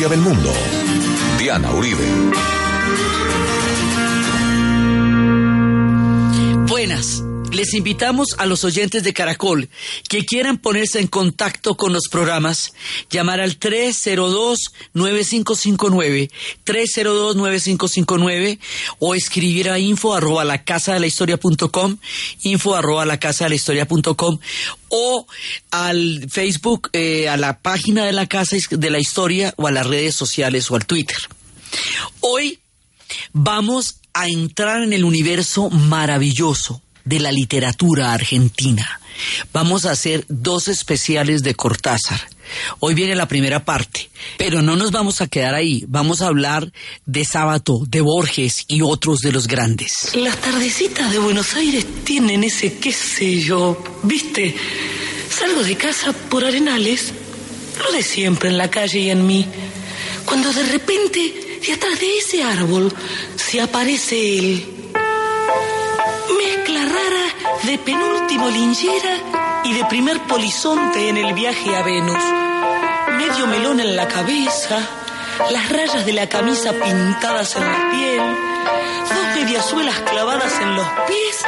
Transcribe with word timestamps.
historia 0.00 0.16
del 0.16 0.20
mundo. 0.20 0.50
Diana 1.38 1.70
Uribe. 1.72 2.06
Buenas. 6.68 7.29
Les 7.60 7.74
invitamos 7.74 8.28
a 8.38 8.46
los 8.46 8.64
oyentes 8.64 9.04
de 9.04 9.12
Caracol 9.12 9.68
que 10.08 10.24
quieran 10.24 10.56
ponerse 10.56 10.98
en 10.98 11.08
contacto 11.08 11.76
con 11.76 11.92
los 11.92 12.08
programas, 12.10 12.72
llamar 13.10 13.38
al 13.38 13.60
302-9559, 13.60 16.30
302-9559 16.64 18.58
o 18.98 19.14
escribir 19.14 19.68
a 19.68 19.78
info 19.78 20.14
arroba 20.14 20.42
la 20.42 20.64
casa 20.64 20.94
de 20.94 21.00
la 21.00 21.06
historia 21.06 21.36
punto 21.36 21.70
com, 21.70 21.98
info 22.44 22.74
arroba 22.74 23.04
la 23.04 23.20
casa 23.20 23.44
de 23.44 23.50
la 23.50 23.56
historia 23.56 23.86
punto 23.86 24.16
com 24.16 24.38
o 24.88 25.26
al 25.70 26.28
Facebook, 26.30 26.88
eh, 26.94 27.28
a 27.28 27.36
la 27.36 27.60
página 27.60 28.06
de 28.06 28.14
la 28.14 28.26
casa 28.26 28.56
de 28.70 28.88
la 28.88 29.00
historia 29.00 29.52
o 29.58 29.66
a 29.66 29.70
las 29.70 29.86
redes 29.86 30.14
sociales 30.14 30.70
o 30.70 30.76
al 30.76 30.86
Twitter. 30.86 31.18
Hoy 32.20 32.58
vamos 33.34 33.96
a 34.14 34.28
entrar 34.28 34.82
en 34.82 34.94
el 34.94 35.04
universo 35.04 35.68
maravilloso 35.68 36.80
de 37.04 37.20
la 37.20 37.32
literatura 37.32 38.12
argentina. 38.12 39.00
Vamos 39.52 39.84
a 39.84 39.92
hacer 39.92 40.24
dos 40.28 40.68
especiales 40.68 41.42
de 41.42 41.54
Cortázar. 41.54 42.20
Hoy 42.80 42.94
viene 42.94 43.14
la 43.14 43.28
primera 43.28 43.64
parte, 43.64 44.10
pero 44.36 44.60
no 44.62 44.76
nos 44.76 44.90
vamos 44.90 45.20
a 45.20 45.28
quedar 45.28 45.54
ahí. 45.54 45.84
Vamos 45.86 46.20
a 46.20 46.26
hablar 46.26 46.72
de 47.06 47.24
Sábato, 47.24 47.82
de 47.86 48.00
Borges 48.00 48.64
y 48.66 48.82
otros 48.82 49.20
de 49.20 49.32
los 49.32 49.46
grandes. 49.46 50.14
Las 50.14 50.36
tardecitas 50.40 51.12
de 51.12 51.18
Buenos 51.18 51.54
Aires 51.54 51.86
tienen 52.04 52.42
ese 52.42 52.78
qué 52.78 52.92
sé 52.92 53.40
yo, 53.40 53.82
¿viste? 54.02 54.54
Salgo 55.30 55.62
de 55.62 55.76
casa 55.76 56.12
por 56.12 56.44
arenales, 56.44 57.12
lo 57.84 57.92
de 57.92 58.02
siempre 58.02 58.48
en 58.48 58.58
la 58.58 58.70
calle 58.70 58.98
y 58.98 59.10
en 59.10 59.26
mí, 59.26 59.46
cuando 60.24 60.52
de 60.52 60.64
repente 60.64 61.60
de 61.64 61.72
atrás 61.72 62.00
de 62.00 62.18
ese 62.18 62.42
árbol 62.42 62.92
se 63.36 63.60
aparece 63.60 64.38
él 64.38 64.79
Mezcla 66.40 66.80
rara 66.86 67.26
de 67.64 67.76
penúltimo 67.76 68.48
lingera 68.48 69.62
y 69.62 69.74
de 69.74 69.84
primer 69.84 70.22
polizonte 70.22 71.10
en 71.10 71.18
el 71.18 71.34
viaje 71.34 71.76
a 71.76 71.82
Venus. 71.82 72.24
Medio 73.18 73.46
melón 73.46 73.78
en 73.78 73.94
la 73.94 74.08
cabeza, 74.08 74.78
las 75.50 75.68
rayas 75.68 76.06
de 76.06 76.14
la 76.14 76.30
camisa 76.30 76.72
pintadas 76.72 77.56
en 77.56 77.64
la 77.64 77.90
piel, 77.90 78.22
dos 79.14 79.34
mediasuelas 79.34 80.00
clavadas 80.00 80.58
en 80.62 80.76
los 80.76 80.86
pies 81.06 81.44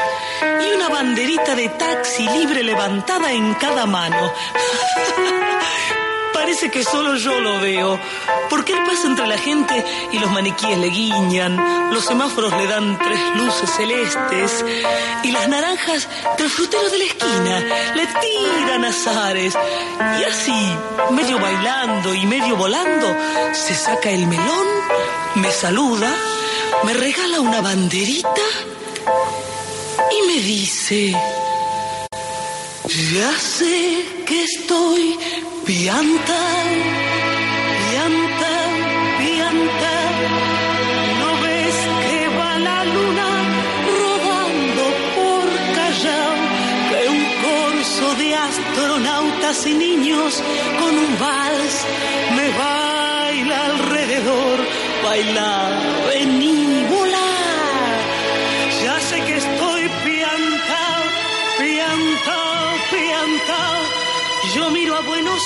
y 0.62 0.76
una 0.76 0.90
banderita 0.90 1.54
de 1.54 1.70
taxi 1.70 2.28
libre 2.28 2.62
levantada 2.62 3.32
en 3.32 3.54
cada 3.54 3.86
mano. 3.86 4.30
Parece 6.32 6.70
que 6.70 6.82
solo 6.82 7.16
yo 7.16 7.40
lo 7.40 7.60
veo, 7.60 7.98
porque 8.50 8.72
él 8.72 8.80
pasa 8.86 9.06
entre 9.06 9.26
la 9.26 9.38
gente 9.38 9.84
y 10.12 10.18
los 10.18 10.30
maniquíes 10.30 10.78
le 10.78 10.88
guiñan, 10.88 11.56
los 11.92 12.04
semáforos 12.04 12.52
le 12.56 12.66
dan 12.66 12.98
tres 12.98 13.20
luces 13.36 13.70
celestes. 13.70 14.64
Y 15.22 15.32
las 15.32 15.48
naranjas 15.48 16.08
del 16.38 16.50
frutero 16.50 16.88
de 16.90 16.98
la 16.98 17.04
esquina 17.04 17.60
le 17.94 18.06
tiran 18.06 18.84
azares. 18.84 19.54
Y 20.20 20.24
así, 20.24 20.76
medio 21.10 21.38
bailando 21.38 22.14
y 22.14 22.26
medio 22.26 22.56
volando, 22.56 23.16
se 23.52 23.74
saca 23.74 24.10
el 24.10 24.26
melón, 24.26 24.66
me 25.36 25.50
saluda, 25.50 26.14
me 26.84 26.94
regala 26.94 27.40
una 27.40 27.60
banderita 27.60 28.42
y 30.10 30.26
me 30.26 30.40
dice... 30.42 31.16
Ya 32.92 33.32
sé 33.38 34.04
que 34.26 34.42
estoy 34.42 35.18
pianta, 35.64 36.42
pianta, 37.90 38.52
pianta. 39.18 39.94
¿No 41.20 41.30
ves 41.42 41.76
que 42.04 42.28
va 42.36 42.58
la 42.58 42.84
luna 42.84 43.28
rodando 44.00 44.84
por 45.16 45.46
Callao? 45.76 46.34
Que 46.90 47.08
un 47.08 47.24
corso 47.46 48.14
de 48.16 48.34
astronautas 48.34 49.66
y 49.66 49.74
niños 49.74 50.42
con 50.80 50.92
un 51.04 51.18
vals 51.18 51.76
me 52.36 52.48
baila 52.58 53.64
alrededor. 53.66 54.58
Baila, 55.04 55.70
vení, 56.08 56.84
volar. 56.90 57.98
Ya 58.84 59.00
sé 59.00 59.20
que 59.26 59.36
estoy 59.36 59.82
pianta, 60.04 60.82
pianta, 61.58 62.40
pianta. 62.90 64.01
Yo 64.50 64.70
miro 64.70 64.96
a 64.96 65.00
Buenos 65.02 65.40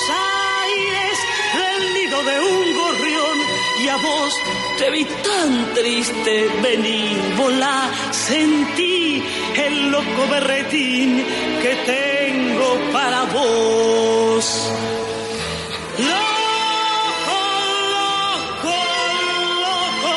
Aires 0.65 1.19
del 1.55 1.95
nido 1.95 2.25
de 2.25 2.41
un 2.41 2.75
gorrión 2.75 3.39
y 3.85 3.89
a 3.89 3.97
vos 3.99 4.41
te 4.79 4.91
vi 4.91 5.05
tan 5.05 5.75
triste, 5.75 6.49
vení, 6.63 7.17
volá, 7.37 7.91
sentí 8.11 9.23
el 9.55 9.91
loco 9.91 10.27
berretín 10.31 11.23
que 11.63 11.77
tengo 11.85 12.91
para 12.91 13.25
vos. 13.25 14.71
Loco, 15.99 17.39
loco, 17.97 18.75
loco, 19.67 20.17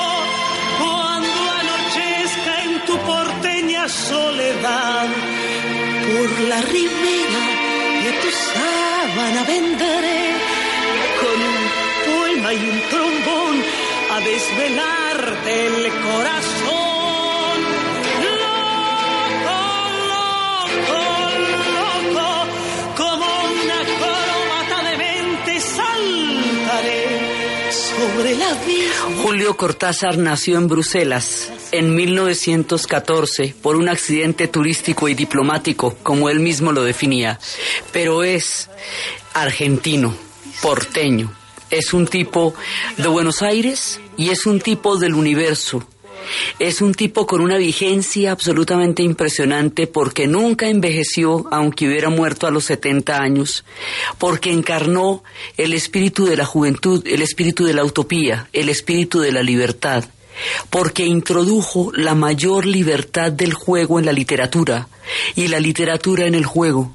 cuando 0.79 1.51
anochezca 1.61 2.63
en 2.63 2.85
tu 2.85 2.97
porteña 2.99 3.89
soledad 3.89 5.07
por 6.15 6.39
la 6.47 6.61
ribera 6.61 7.58
sábana 9.09 9.43
venderé 9.43 10.21
con 11.21 11.37
un 11.51 11.59
poema 12.05 12.53
y 12.53 12.69
un 12.69 12.79
trombón 12.89 13.63
a 14.11 14.19
desvelarte 14.19 15.67
el 15.67 15.91
corazón. 16.03 16.69
Julio 29.23 29.55
Cortázar 29.57 30.17
nació 30.17 30.57
en 30.57 30.67
Bruselas 30.67 31.51
en 31.71 31.95
1914 31.95 33.55
por 33.61 33.75
un 33.75 33.89
accidente 33.89 34.47
turístico 34.47 35.07
y 35.07 35.13
diplomático, 35.13 35.95
como 36.03 36.29
él 36.29 36.39
mismo 36.39 36.71
lo 36.71 36.83
definía, 36.83 37.39
pero 37.91 38.23
es 38.23 38.69
argentino, 39.33 40.15
porteño, 40.61 41.31
es 41.69 41.93
un 41.93 42.07
tipo 42.07 42.53
de 42.97 43.07
Buenos 43.07 43.41
Aires 43.41 43.99
y 44.17 44.29
es 44.29 44.45
un 44.45 44.59
tipo 44.59 44.97
del 44.97 45.13
universo. 45.13 45.87
Es 46.59 46.81
un 46.81 46.93
tipo 46.93 47.25
con 47.25 47.41
una 47.41 47.57
vigencia 47.57 48.31
absolutamente 48.31 49.01
impresionante 49.01 49.87
porque 49.87 50.27
nunca 50.27 50.67
envejeció, 50.67 51.47
aunque 51.49 51.87
hubiera 51.87 52.09
muerto 52.09 52.45
a 52.45 52.51
los 52.51 52.65
70 52.65 53.17
años, 53.17 53.63
porque 54.17 54.51
encarnó 54.51 55.23
el 55.57 55.73
espíritu 55.73 56.25
de 56.25 56.37
la 56.37 56.45
juventud, 56.45 57.07
el 57.07 57.21
espíritu 57.21 57.65
de 57.65 57.73
la 57.73 57.85
utopía, 57.85 58.47
el 58.51 58.69
espíritu 58.69 59.21
de 59.21 59.31
la 59.31 59.41
libertad 59.41 60.05
porque 60.69 61.05
introdujo 61.05 61.91
la 61.93 62.15
mayor 62.15 62.65
libertad 62.65 63.31
del 63.31 63.53
juego 63.53 63.99
en 63.99 64.05
la 64.05 64.13
literatura 64.13 64.87
y 65.35 65.47
la 65.47 65.59
literatura 65.59 66.25
en 66.25 66.35
el 66.35 66.45
juego, 66.45 66.93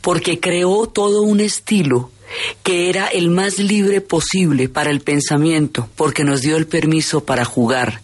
porque 0.00 0.40
creó 0.40 0.86
todo 0.86 1.22
un 1.22 1.40
estilo 1.40 2.10
que 2.62 2.90
era 2.90 3.06
el 3.06 3.30
más 3.30 3.58
libre 3.58 4.00
posible 4.00 4.68
para 4.68 4.90
el 4.90 5.00
pensamiento, 5.00 5.88
porque 5.96 6.24
nos 6.24 6.42
dio 6.42 6.56
el 6.56 6.66
permiso 6.66 7.24
para 7.24 7.44
jugar, 7.44 8.00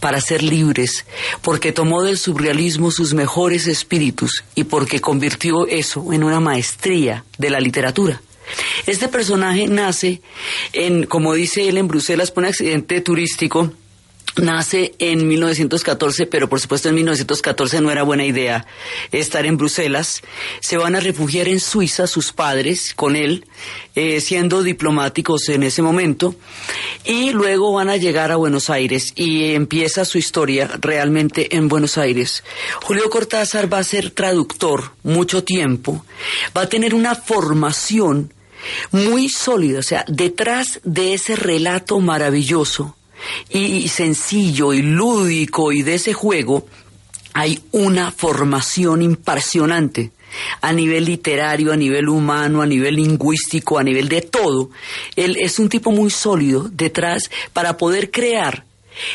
para 0.00 0.20
ser 0.20 0.42
libres, 0.42 1.06
porque 1.40 1.72
tomó 1.72 2.02
del 2.02 2.18
surrealismo 2.18 2.90
sus 2.90 3.14
mejores 3.14 3.66
espíritus 3.66 4.44
y 4.54 4.64
porque 4.64 5.00
convirtió 5.00 5.66
eso 5.66 6.12
en 6.12 6.24
una 6.24 6.40
maestría 6.40 7.24
de 7.38 7.50
la 7.50 7.60
literatura. 7.60 8.20
Este 8.86 9.08
personaje 9.08 9.68
nace 9.68 10.20
en, 10.72 11.04
como 11.06 11.32
dice 11.34 11.68
él 11.68 11.78
en 11.78 11.88
Bruselas, 11.88 12.30
por 12.30 12.42
un 12.42 12.48
accidente 12.48 13.00
turístico, 13.00 13.72
Nace 14.36 14.94
en 14.98 15.28
1914, 15.28 16.24
pero 16.24 16.48
por 16.48 16.58
supuesto 16.58 16.88
en 16.88 16.94
1914 16.94 17.82
no 17.82 17.90
era 17.90 18.02
buena 18.02 18.24
idea 18.24 18.66
estar 19.10 19.44
en 19.44 19.58
Bruselas. 19.58 20.22
Se 20.60 20.78
van 20.78 20.96
a 20.96 21.00
refugiar 21.00 21.48
en 21.48 21.60
Suiza 21.60 22.06
sus 22.06 22.32
padres 22.32 22.94
con 22.94 23.14
él, 23.14 23.44
eh, 23.94 24.22
siendo 24.22 24.62
diplomáticos 24.62 25.50
en 25.50 25.62
ese 25.62 25.82
momento, 25.82 26.34
y 27.04 27.32
luego 27.32 27.74
van 27.74 27.90
a 27.90 27.98
llegar 27.98 28.32
a 28.32 28.36
Buenos 28.36 28.70
Aires 28.70 29.12
y 29.16 29.52
empieza 29.52 30.06
su 30.06 30.16
historia 30.16 30.70
realmente 30.80 31.54
en 31.54 31.68
Buenos 31.68 31.98
Aires. 31.98 32.42
Julio 32.80 33.10
Cortázar 33.10 33.70
va 33.70 33.78
a 33.78 33.84
ser 33.84 34.12
traductor 34.12 34.92
mucho 35.02 35.44
tiempo, 35.44 36.06
va 36.56 36.62
a 36.62 36.68
tener 36.70 36.94
una 36.94 37.14
formación 37.16 38.32
muy 38.92 39.28
sólida, 39.28 39.80
o 39.80 39.82
sea, 39.82 40.06
detrás 40.08 40.80
de 40.84 41.12
ese 41.12 41.36
relato 41.36 42.00
maravilloso 42.00 42.96
y 43.50 43.88
sencillo 43.88 44.72
y 44.72 44.82
lúdico 44.82 45.72
y 45.72 45.82
de 45.82 45.94
ese 45.94 46.12
juego 46.12 46.66
hay 47.34 47.60
una 47.72 48.10
formación 48.10 49.02
impresionante 49.02 50.12
a 50.60 50.72
nivel 50.72 51.04
literario, 51.04 51.72
a 51.72 51.76
nivel 51.76 52.08
humano, 52.08 52.62
a 52.62 52.66
nivel 52.66 52.96
lingüístico, 52.96 53.78
a 53.78 53.84
nivel 53.84 54.08
de 54.08 54.22
todo. 54.22 54.70
Él 55.16 55.36
es 55.40 55.58
un 55.58 55.68
tipo 55.68 55.90
muy 55.90 56.10
sólido 56.10 56.68
detrás 56.72 57.30
para 57.52 57.76
poder 57.76 58.10
crear 58.10 58.64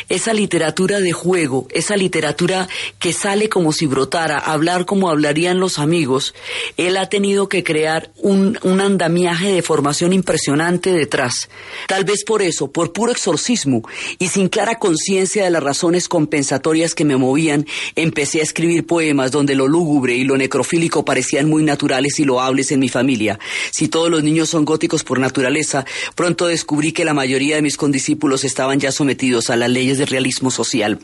esa 0.10 0.34
literatura 0.34 1.00
de 1.00 1.12
juego, 1.12 1.68
esa 1.72 1.96
literatura 1.98 2.68
que 3.00 3.14
sale 3.14 3.50
como 3.50 3.72
si 3.72 3.86
brotara, 3.86 4.38
hablar 4.38 4.86
como 4.86 5.10
hablarían 5.10 5.60
los 5.60 5.80
amigos, 5.80 6.34
él 6.78 6.98
ha 6.98 7.10
tenido 7.10 7.50
que 7.50 7.64
crear 7.64 8.12
un, 8.18 8.60
un 8.64 8.82
andamiaje 8.82 9.52
de 9.52 9.62
formación 9.62 10.14
impresionante 10.14 10.92
detrás. 10.92 11.50
Tal 11.88 12.04
vez 12.04 12.24
por 12.24 12.42
eso, 12.42 12.72
por 12.72 12.94
puro 12.94 13.12
exorcismo 13.12 13.84
y 14.20 14.28
sin 14.28 14.50
clara 14.50 14.80
conciencia 14.80 15.44
de 15.44 15.52
las 15.52 15.64
razones 15.64 16.08
compensatorias 16.08 16.96
que 16.96 17.06
me 17.06 17.18
movían, 17.18 17.66
empecé 17.96 18.40
a 18.40 18.44
escribir 18.44 18.86
poemas 18.86 19.32
donde 19.32 19.56
lo 19.56 19.68
lúgubre 19.68 20.16
y 20.16 20.24
lo 20.24 20.38
necrofílico 20.38 21.06
parecían 21.06 21.50
muy 21.50 21.64
naturales 21.64 22.20
y 22.20 22.26
loables 22.26 22.72
en 22.72 22.80
mi 22.80 22.90
familia. 22.90 23.40
Si 23.72 23.88
todos 23.88 24.10
los 24.10 24.24
niños 24.24 24.50
son 24.50 24.66
góticos 24.66 25.04
por 25.04 25.20
naturaleza, 25.20 25.86
pronto 26.16 26.48
descubrí 26.48 26.92
que 26.92 27.06
la 27.06 27.14
mayoría 27.14 27.56
de 27.56 27.62
mis 27.62 27.78
condiscípulos 27.78 28.44
estaban 28.44 28.80
ya 28.80 28.92
sometidos 28.92 29.50
a 29.50 29.56
la 29.56 29.67
leyes 29.68 29.98
del 29.98 30.08
realismo 30.08 30.52
social. 30.52 31.00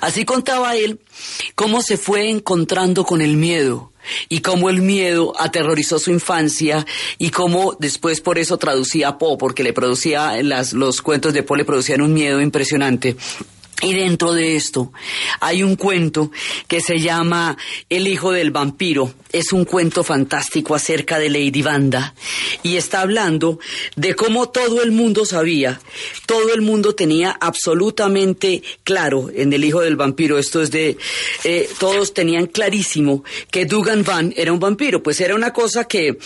Así 0.00 0.24
contaba 0.24 0.76
él 0.76 1.00
cómo 1.54 1.82
se 1.82 1.96
fue 1.96 2.30
encontrando 2.30 3.04
con 3.04 3.22
el 3.22 3.36
miedo 3.36 3.92
y 4.28 4.40
cómo 4.40 4.70
el 4.70 4.82
miedo 4.82 5.34
aterrorizó 5.38 5.98
su 5.98 6.10
infancia 6.10 6.86
y 7.18 7.30
cómo 7.30 7.76
después 7.78 8.20
por 8.20 8.38
eso 8.38 8.56
traducía 8.56 9.08
a 9.08 9.18
Poe, 9.18 9.36
porque 9.38 9.62
le 9.62 9.72
producía, 9.72 10.42
las, 10.42 10.72
los 10.72 11.02
cuentos 11.02 11.34
de 11.34 11.42
Poe 11.42 11.58
le 11.58 11.64
producían 11.64 12.00
un 12.00 12.12
miedo 12.12 12.40
impresionante. 12.40 13.16
Y 13.82 13.94
dentro 13.94 14.34
de 14.34 14.56
esto 14.56 14.92
hay 15.40 15.62
un 15.62 15.76
cuento 15.76 16.30
que 16.68 16.80
se 16.82 17.00
llama 17.00 17.56
El 17.88 18.08
hijo 18.08 18.30
del 18.30 18.50
vampiro. 18.50 19.14
Es 19.32 19.52
un 19.52 19.64
cuento 19.64 20.04
fantástico 20.04 20.74
acerca 20.74 21.18
de 21.18 21.30
Lady 21.30 21.62
Vanda 21.62 22.14
y 22.62 22.76
está 22.76 23.00
hablando 23.00 23.58
de 23.94 24.14
cómo 24.14 24.50
todo 24.50 24.82
el 24.82 24.90
mundo 24.90 25.24
sabía, 25.24 25.80
todo 26.26 26.52
el 26.52 26.62
mundo 26.62 26.96
tenía 26.96 27.30
absolutamente 27.40 28.62
claro 28.82 29.30
en 29.32 29.52
El 29.52 29.64
hijo 29.64 29.82
del 29.82 29.94
vampiro, 29.94 30.36
esto 30.36 30.60
es 30.60 30.72
de, 30.72 30.98
eh, 31.44 31.70
todos 31.78 32.12
tenían 32.12 32.46
clarísimo 32.46 33.22
que 33.52 33.66
Dugan 33.66 34.02
Van 34.02 34.34
era 34.36 34.52
un 34.52 34.58
vampiro, 34.58 35.00
pues 35.00 35.20
era 35.20 35.36
una 35.36 35.52
cosa 35.52 35.84
que, 35.84 36.18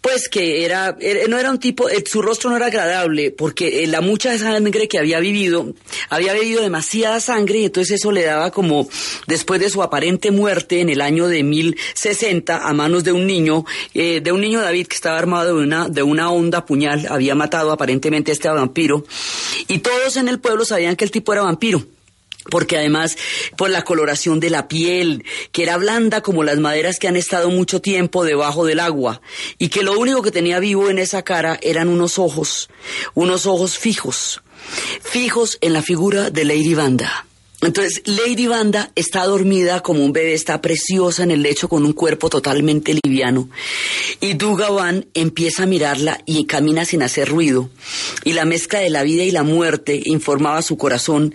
pues 0.00 0.28
que 0.28 0.64
era, 0.64 0.96
no 1.28 1.38
era 1.38 1.50
un 1.50 1.58
tipo, 1.58 1.88
eh, 1.88 2.04
su 2.06 2.22
rostro 2.22 2.50
no 2.50 2.56
era 2.56 2.66
agradable 2.66 3.32
porque 3.32 3.82
eh, 3.82 3.88
la 3.88 4.00
mucha 4.00 4.38
sangre 4.38 4.86
que 4.86 5.00
había 5.00 5.18
vivido, 5.18 5.74
había 6.08 6.34
bebido 6.34 6.62
demasiado 6.62 6.93
sangre 7.20 7.58
y 7.58 7.64
entonces 7.66 8.00
eso 8.00 8.12
le 8.12 8.24
daba 8.24 8.50
como, 8.50 8.88
después 9.26 9.60
de 9.60 9.70
su 9.70 9.82
aparente 9.82 10.30
muerte 10.30 10.80
en 10.80 10.88
el 10.88 11.00
año 11.00 11.28
de 11.28 11.42
1060 11.42 12.68
a 12.68 12.72
manos 12.72 13.04
de 13.04 13.12
un 13.12 13.26
niño, 13.26 13.64
eh, 13.94 14.20
de 14.20 14.32
un 14.32 14.40
niño 14.40 14.60
David 14.60 14.86
que 14.86 14.96
estaba 14.96 15.18
armado 15.18 15.56
de 15.56 15.64
una, 15.64 15.88
de 15.88 16.02
una 16.02 16.30
onda 16.30 16.64
puñal, 16.64 17.06
había 17.10 17.34
matado 17.34 17.72
aparentemente 17.72 18.30
a 18.30 18.34
este 18.34 18.48
vampiro 18.48 19.04
y 19.68 19.78
todos 19.78 20.16
en 20.16 20.28
el 20.28 20.40
pueblo 20.40 20.64
sabían 20.64 20.96
que 20.96 21.04
el 21.04 21.10
tipo 21.10 21.32
era 21.32 21.42
vampiro 21.42 21.84
porque 22.50 22.76
además 22.76 23.16
por 23.56 23.70
la 23.70 23.82
coloración 23.82 24.40
de 24.40 24.50
la 24.50 24.68
piel, 24.68 25.24
que 25.52 25.62
era 25.62 25.76
blanda 25.76 26.20
como 26.20 26.44
las 26.44 26.58
maderas 26.58 26.98
que 26.98 27.08
han 27.08 27.16
estado 27.16 27.50
mucho 27.50 27.80
tiempo 27.80 28.24
debajo 28.24 28.66
del 28.66 28.80
agua, 28.80 29.20
y 29.58 29.68
que 29.68 29.82
lo 29.82 29.98
único 29.98 30.22
que 30.22 30.30
tenía 30.30 30.58
vivo 30.58 30.90
en 30.90 30.98
esa 30.98 31.22
cara 31.22 31.58
eran 31.62 31.88
unos 31.88 32.18
ojos, 32.18 32.68
unos 33.14 33.46
ojos 33.46 33.78
fijos, 33.78 34.42
fijos 35.02 35.58
en 35.60 35.72
la 35.72 35.82
figura 35.82 36.30
de 36.30 36.44
Lady 36.44 36.74
Vanda. 36.74 37.26
Entonces, 37.64 38.02
Lady 38.04 38.46
Vanda 38.46 38.90
está 38.94 39.24
dormida 39.24 39.80
como 39.80 40.04
un 40.04 40.12
bebé, 40.12 40.34
está 40.34 40.60
preciosa 40.60 41.22
en 41.22 41.30
el 41.30 41.40
lecho 41.40 41.66
con 41.66 41.86
un 41.86 41.94
cuerpo 41.94 42.28
totalmente 42.28 42.94
liviano. 43.02 43.48
Y 44.20 44.34
Dugavan 44.34 45.06
empieza 45.14 45.62
a 45.62 45.66
mirarla 45.66 46.20
y 46.26 46.44
camina 46.44 46.84
sin 46.84 47.02
hacer 47.02 47.30
ruido. 47.30 47.70
Y 48.22 48.34
la 48.34 48.44
mezcla 48.44 48.80
de 48.80 48.90
la 48.90 49.02
vida 49.02 49.22
y 49.22 49.30
la 49.30 49.44
muerte 49.44 50.02
informaba 50.04 50.58
a 50.58 50.62
su 50.62 50.76
corazón 50.76 51.34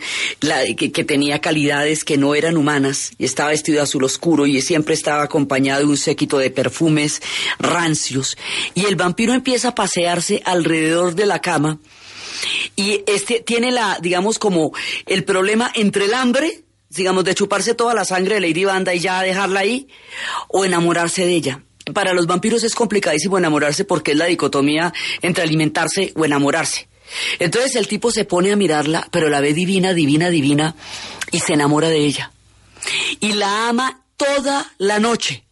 que, 0.77 0.91
que, 0.91 1.03
tenía 1.03 1.41
calidades 1.41 2.03
que 2.03 2.17
no 2.17 2.35
eran 2.35 2.57
humanas. 2.57 3.13
Y 3.17 3.25
estaba 3.25 3.49
vestido 3.49 3.77
de 3.77 3.83
azul 3.83 4.03
oscuro 4.03 4.45
y 4.45 4.61
siempre 4.61 4.93
estaba 4.93 5.23
acompañado 5.23 5.81
de 5.81 5.87
un 5.87 5.97
séquito 5.97 6.37
de 6.37 6.51
perfumes 6.51 7.23
rancios. 7.57 8.37
Y 8.75 8.85
el 8.85 8.95
vampiro 8.95 9.33
empieza 9.33 9.69
a 9.69 9.75
pasearse 9.75 10.43
alrededor 10.45 11.15
de 11.15 11.25
la 11.25 11.41
cama 11.41 11.79
y 12.75 13.03
este 13.07 13.41
tiene 13.41 13.71
la, 13.71 13.99
digamos, 14.01 14.39
como 14.39 14.71
el 15.05 15.23
problema 15.23 15.71
entre 15.75 16.05
el 16.05 16.13
hambre, 16.13 16.63
digamos, 16.89 17.23
de 17.23 17.35
chuparse 17.35 17.73
toda 17.73 17.93
la 17.93 18.05
sangre 18.05 18.35
de 18.35 18.41
Lady 18.41 18.65
Banda 18.65 18.93
y 18.93 18.99
ya 18.99 19.21
dejarla 19.21 19.61
ahí, 19.61 19.87
o 20.47 20.65
enamorarse 20.65 21.25
de 21.25 21.33
ella. 21.33 21.63
Para 21.93 22.13
los 22.13 22.27
vampiros 22.27 22.63
es 22.63 22.75
complicadísimo 22.75 23.37
enamorarse 23.37 23.83
porque 23.83 24.11
es 24.11 24.17
la 24.17 24.25
dicotomía 24.25 24.93
entre 25.21 25.43
alimentarse 25.43 26.13
o 26.15 26.25
enamorarse. 26.25 26.87
Entonces 27.39 27.75
el 27.75 27.87
tipo 27.87 28.11
se 28.11 28.25
pone 28.25 28.51
a 28.51 28.55
mirarla, 28.55 29.07
pero 29.11 29.29
la 29.29 29.41
ve 29.41 29.53
divina, 29.53 29.93
divina, 29.93 30.29
divina, 30.29 30.75
y 31.31 31.39
se 31.39 31.53
enamora 31.53 31.89
de 31.89 32.05
ella. 32.05 32.31
Y 33.19 33.33
la 33.33 33.69
ama 33.69 34.03
toda 34.17 34.71
la 34.77 34.99
noche. 34.99 35.43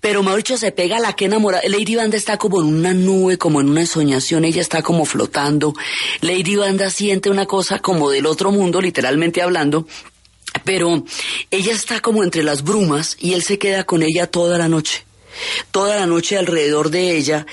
Pero 0.00 0.22
Mauricio 0.22 0.56
se 0.56 0.72
pega 0.72 0.98
a 0.98 1.00
la 1.00 1.14
que 1.14 1.26
enamora. 1.26 1.60
Lady 1.66 1.96
Banda 1.96 2.16
está 2.16 2.38
como 2.38 2.60
en 2.60 2.66
una 2.66 2.94
nube, 2.94 3.38
como 3.38 3.60
en 3.60 3.68
una 3.68 3.80
ensoñación, 3.80 4.44
ella 4.44 4.60
está 4.60 4.82
como 4.82 5.04
flotando. 5.04 5.74
Lady 6.20 6.56
Banda 6.56 6.90
siente 6.90 7.30
una 7.30 7.46
cosa 7.46 7.78
como 7.78 8.10
del 8.10 8.26
otro 8.26 8.52
mundo, 8.52 8.80
literalmente 8.80 9.42
hablando, 9.42 9.86
pero 10.64 11.04
ella 11.50 11.72
está 11.72 12.00
como 12.00 12.22
entre 12.22 12.42
las 12.42 12.62
brumas 12.62 13.16
y 13.20 13.34
él 13.34 13.42
se 13.42 13.58
queda 13.58 13.84
con 13.84 14.02
ella 14.02 14.26
toda 14.26 14.58
la 14.58 14.68
noche 14.68 15.04
toda 15.70 15.96
la 15.96 16.06
noche 16.06 16.36
alrededor 16.36 16.90
de 16.90 17.16
ella 17.16 17.46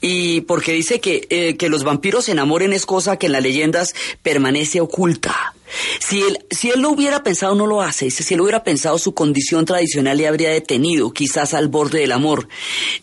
y 0.00 0.42
porque 0.42 0.72
dice 0.72 1.00
que, 1.00 1.26
eh, 1.30 1.56
que 1.56 1.68
los 1.68 1.84
vampiros 1.84 2.26
se 2.26 2.32
enamoren 2.32 2.72
es 2.72 2.86
cosa 2.86 3.18
que 3.18 3.26
en 3.26 3.32
las 3.32 3.42
leyendas 3.42 3.94
permanece 4.22 4.80
oculta. 4.80 5.54
Si 5.98 6.22
él, 6.22 6.38
si 6.50 6.70
él 6.70 6.80
lo 6.80 6.90
hubiera 6.90 7.22
pensado, 7.22 7.54
no 7.54 7.66
lo 7.66 7.82
hace. 7.82 8.10
Si 8.10 8.34
él 8.34 8.40
hubiera 8.40 8.62
pensado, 8.62 8.98
su 8.98 9.14
condición 9.14 9.64
tradicional 9.64 10.16
le 10.16 10.28
habría 10.28 10.50
detenido, 10.50 11.12
quizás 11.12 11.54
al 11.54 11.68
borde 11.68 12.00
del 12.00 12.12
amor, 12.12 12.48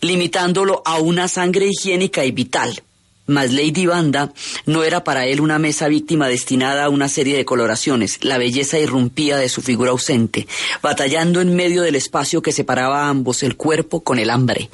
limitándolo 0.00 0.82
a 0.84 0.98
una 0.98 1.28
sangre 1.28 1.66
higiénica 1.66 2.24
y 2.24 2.32
vital. 2.32 2.82
Mas 3.26 3.52
Lady 3.52 3.86
Banda 3.86 4.32
no 4.66 4.84
era 4.84 5.02
para 5.02 5.26
él 5.26 5.40
una 5.40 5.58
mesa 5.58 5.88
víctima 5.88 6.28
destinada 6.28 6.84
a 6.84 6.88
una 6.90 7.08
serie 7.08 7.36
de 7.36 7.44
coloraciones. 7.44 8.18
La 8.22 8.36
belleza 8.36 8.78
irrumpía 8.78 9.38
de 9.38 9.48
su 9.48 9.62
figura 9.62 9.92
ausente, 9.92 10.46
batallando 10.82 11.40
en 11.40 11.56
medio 11.56 11.82
del 11.82 11.94
espacio 11.94 12.42
que 12.42 12.52
separaba 12.52 13.06
a 13.06 13.08
ambos, 13.08 13.42
el 13.42 13.56
cuerpo 13.56 14.02
con 14.02 14.18
el 14.18 14.28
hambre. 14.28 14.68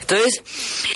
Entonces, 0.00 0.42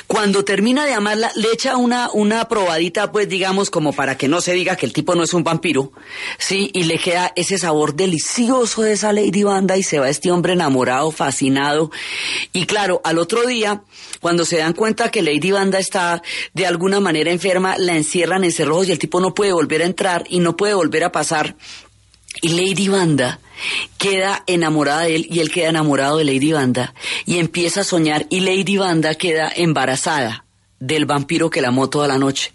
cuando 0.07 0.45
termina 0.45 0.87
de 0.87 0.95
amarla, 0.95 1.31
le 1.37 1.49
echa 1.53 1.77
una, 1.77 2.11
una 2.13 2.49
probadita, 2.49 3.13
pues 3.13 3.29
digamos, 3.29 3.71
como 3.71 3.93
para 3.93 4.17
que 4.17 4.29
no 4.29 4.41
se 4.41 4.55
diga 4.55 4.77
que 4.77 4.87
el 4.87 4.93
tipo 4.93 5.15
no 5.15 5.25
es 5.25 5.35
un 5.35 5.45
vampiro, 5.45 5.93
sí, 6.39 6.71
y 6.73 6.85
le 6.85 6.99
queda 6.99 7.33
ese 7.37 7.59
sabor 7.59 7.95
delicioso 7.95 8.83
de 8.83 8.93
esa 8.93 9.13
Lady 9.13 9.43
Banda 9.43 9.77
y 9.77 9.83
se 9.83 9.99
va 9.99 10.09
este 10.09 10.31
hombre 10.31 10.55
enamorado, 10.55 11.11
fascinado. 11.11 11.91
Y 12.53 12.67
claro, 12.67 13.01
al 13.05 13.19
otro 13.19 13.47
día, 13.47 13.83
cuando 14.21 14.45
se 14.45 14.59
dan 14.59 14.73
cuenta 14.73 15.11
que 15.11 15.23
Lady 15.23 15.51
Banda 15.51 15.79
está 15.79 16.23
de 16.55 16.67
alguna 16.67 16.94
manera 17.01 17.31
enferma, 17.31 17.77
la 17.79 17.97
encierran 17.97 18.45
en 18.45 18.53
cerrojos 18.53 18.89
y 18.89 18.93
el 18.93 18.99
tipo 18.99 19.21
no 19.21 19.35
puede 19.35 19.53
volver 19.53 19.83
a 19.83 19.87
entrar 19.87 20.25
y 20.29 20.41
no 20.41 20.57
puede 20.57 20.75
volver 20.75 21.05
a 21.05 21.13
pasar. 21.13 21.57
Y 22.43 22.49
Lady 22.49 22.89
Banda 22.89 23.41
queda 23.99 24.43
enamorada 24.47 25.03
de 25.03 25.17
él 25.17 25.27
y 25.31 25.41
él 25.41 25.51
queda 25.51 25.69
enamorado 25.69 26.19
de 26.19 26.25
Lady 26.25 26.53
Banda 26.53 26.95
y 27.25 27.39
empieza 27.39 27.83
a 27.83 27.85
soñar 27.85 28.27
y 28.29 28.41
Lady 28.41 28.77
Banda 28.77 29.15
queda 29.15 29.53
embarazada 29.55 30.45
del 30.81 31.07
vampiro 31.07 31.49
que 31.49 31.63
la 31.63 31.69
amó 31.69 31.89
toda 31.89 32.09
la 32.09 32.19
noche. 32.19 32.53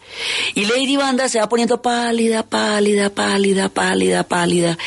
Y 0.54 0.66
Lady 0.66 0.98
Banda 0.98 1.30
se 1.30 1.40
va 1.40 1.50
poniendo 1.50 1.82
pálida, 1.82 2.44
pálida, 2.44 3.10
pálida, 3.10 3.70
pálida, 3.70 4.24
pálida, 4.24 4.78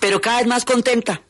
pero 0.00 0.20
cada 0.20 0.38
vez 0.38 0.46
más 0.46 0.64
contenta 0.64 1.22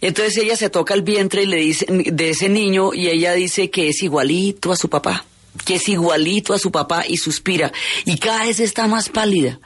entonces 0.00 0.36
ella 0.38 0.56
se 0.56 0.70
toca 0.70 0.94
el 0.94 1.02
vientre 1.02 1.42
y 1.42 1.46
le 1.46 1.56
dice 1.56 1.86
de 1.88 2.30
ese 2.30 2.48
niño 2.48 2.94
y 2.94 3.08
ella 3.08 3.32
dice 3.32 3.70
que 3.70 3.88
es 3.88 4.02
igualito 4.02 4.72
a 4.72 4.76
su 4.76 4.88
papá, 4.88 5.24
que 5.64 5.76
es 5.76 5.88
igualito 5.88 6.54
a 6.54 6.58
su 6.58 6.70
papá 6.70 7.04
y 7.06 7.16
suspira 7.16 7.72
y 8.04 8.18
cada 8.18 8.44
vez 8.44 8.60
está 8.60 8.86
más 8.86 9.08
pálida. 9.08 9.60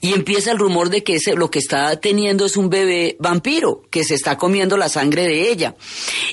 Y 0.00 0.12
empieza 0.14 0.50
el 0.50 0.58
rumor 0.58 0.90
de 0.90 1.04
que 1.04 1.14
ese, 1.16 1.34
lo 1.34 1.50
que 1.50 1.60
está 1.60 1.98
teniendo 2.00 2.44
es 2.44 2.56
un 2.56 2.70
bebé 2.70 3.16
vampiro, 3.20 3.82
que 3.90 4.04
se 4.04 4.14
está 4.14 4.36
comiendo 4.36 4.76
la 4.76 4.88
sangre 4.88 5.22
de 5.22 5.50
ella. 5.50 5.76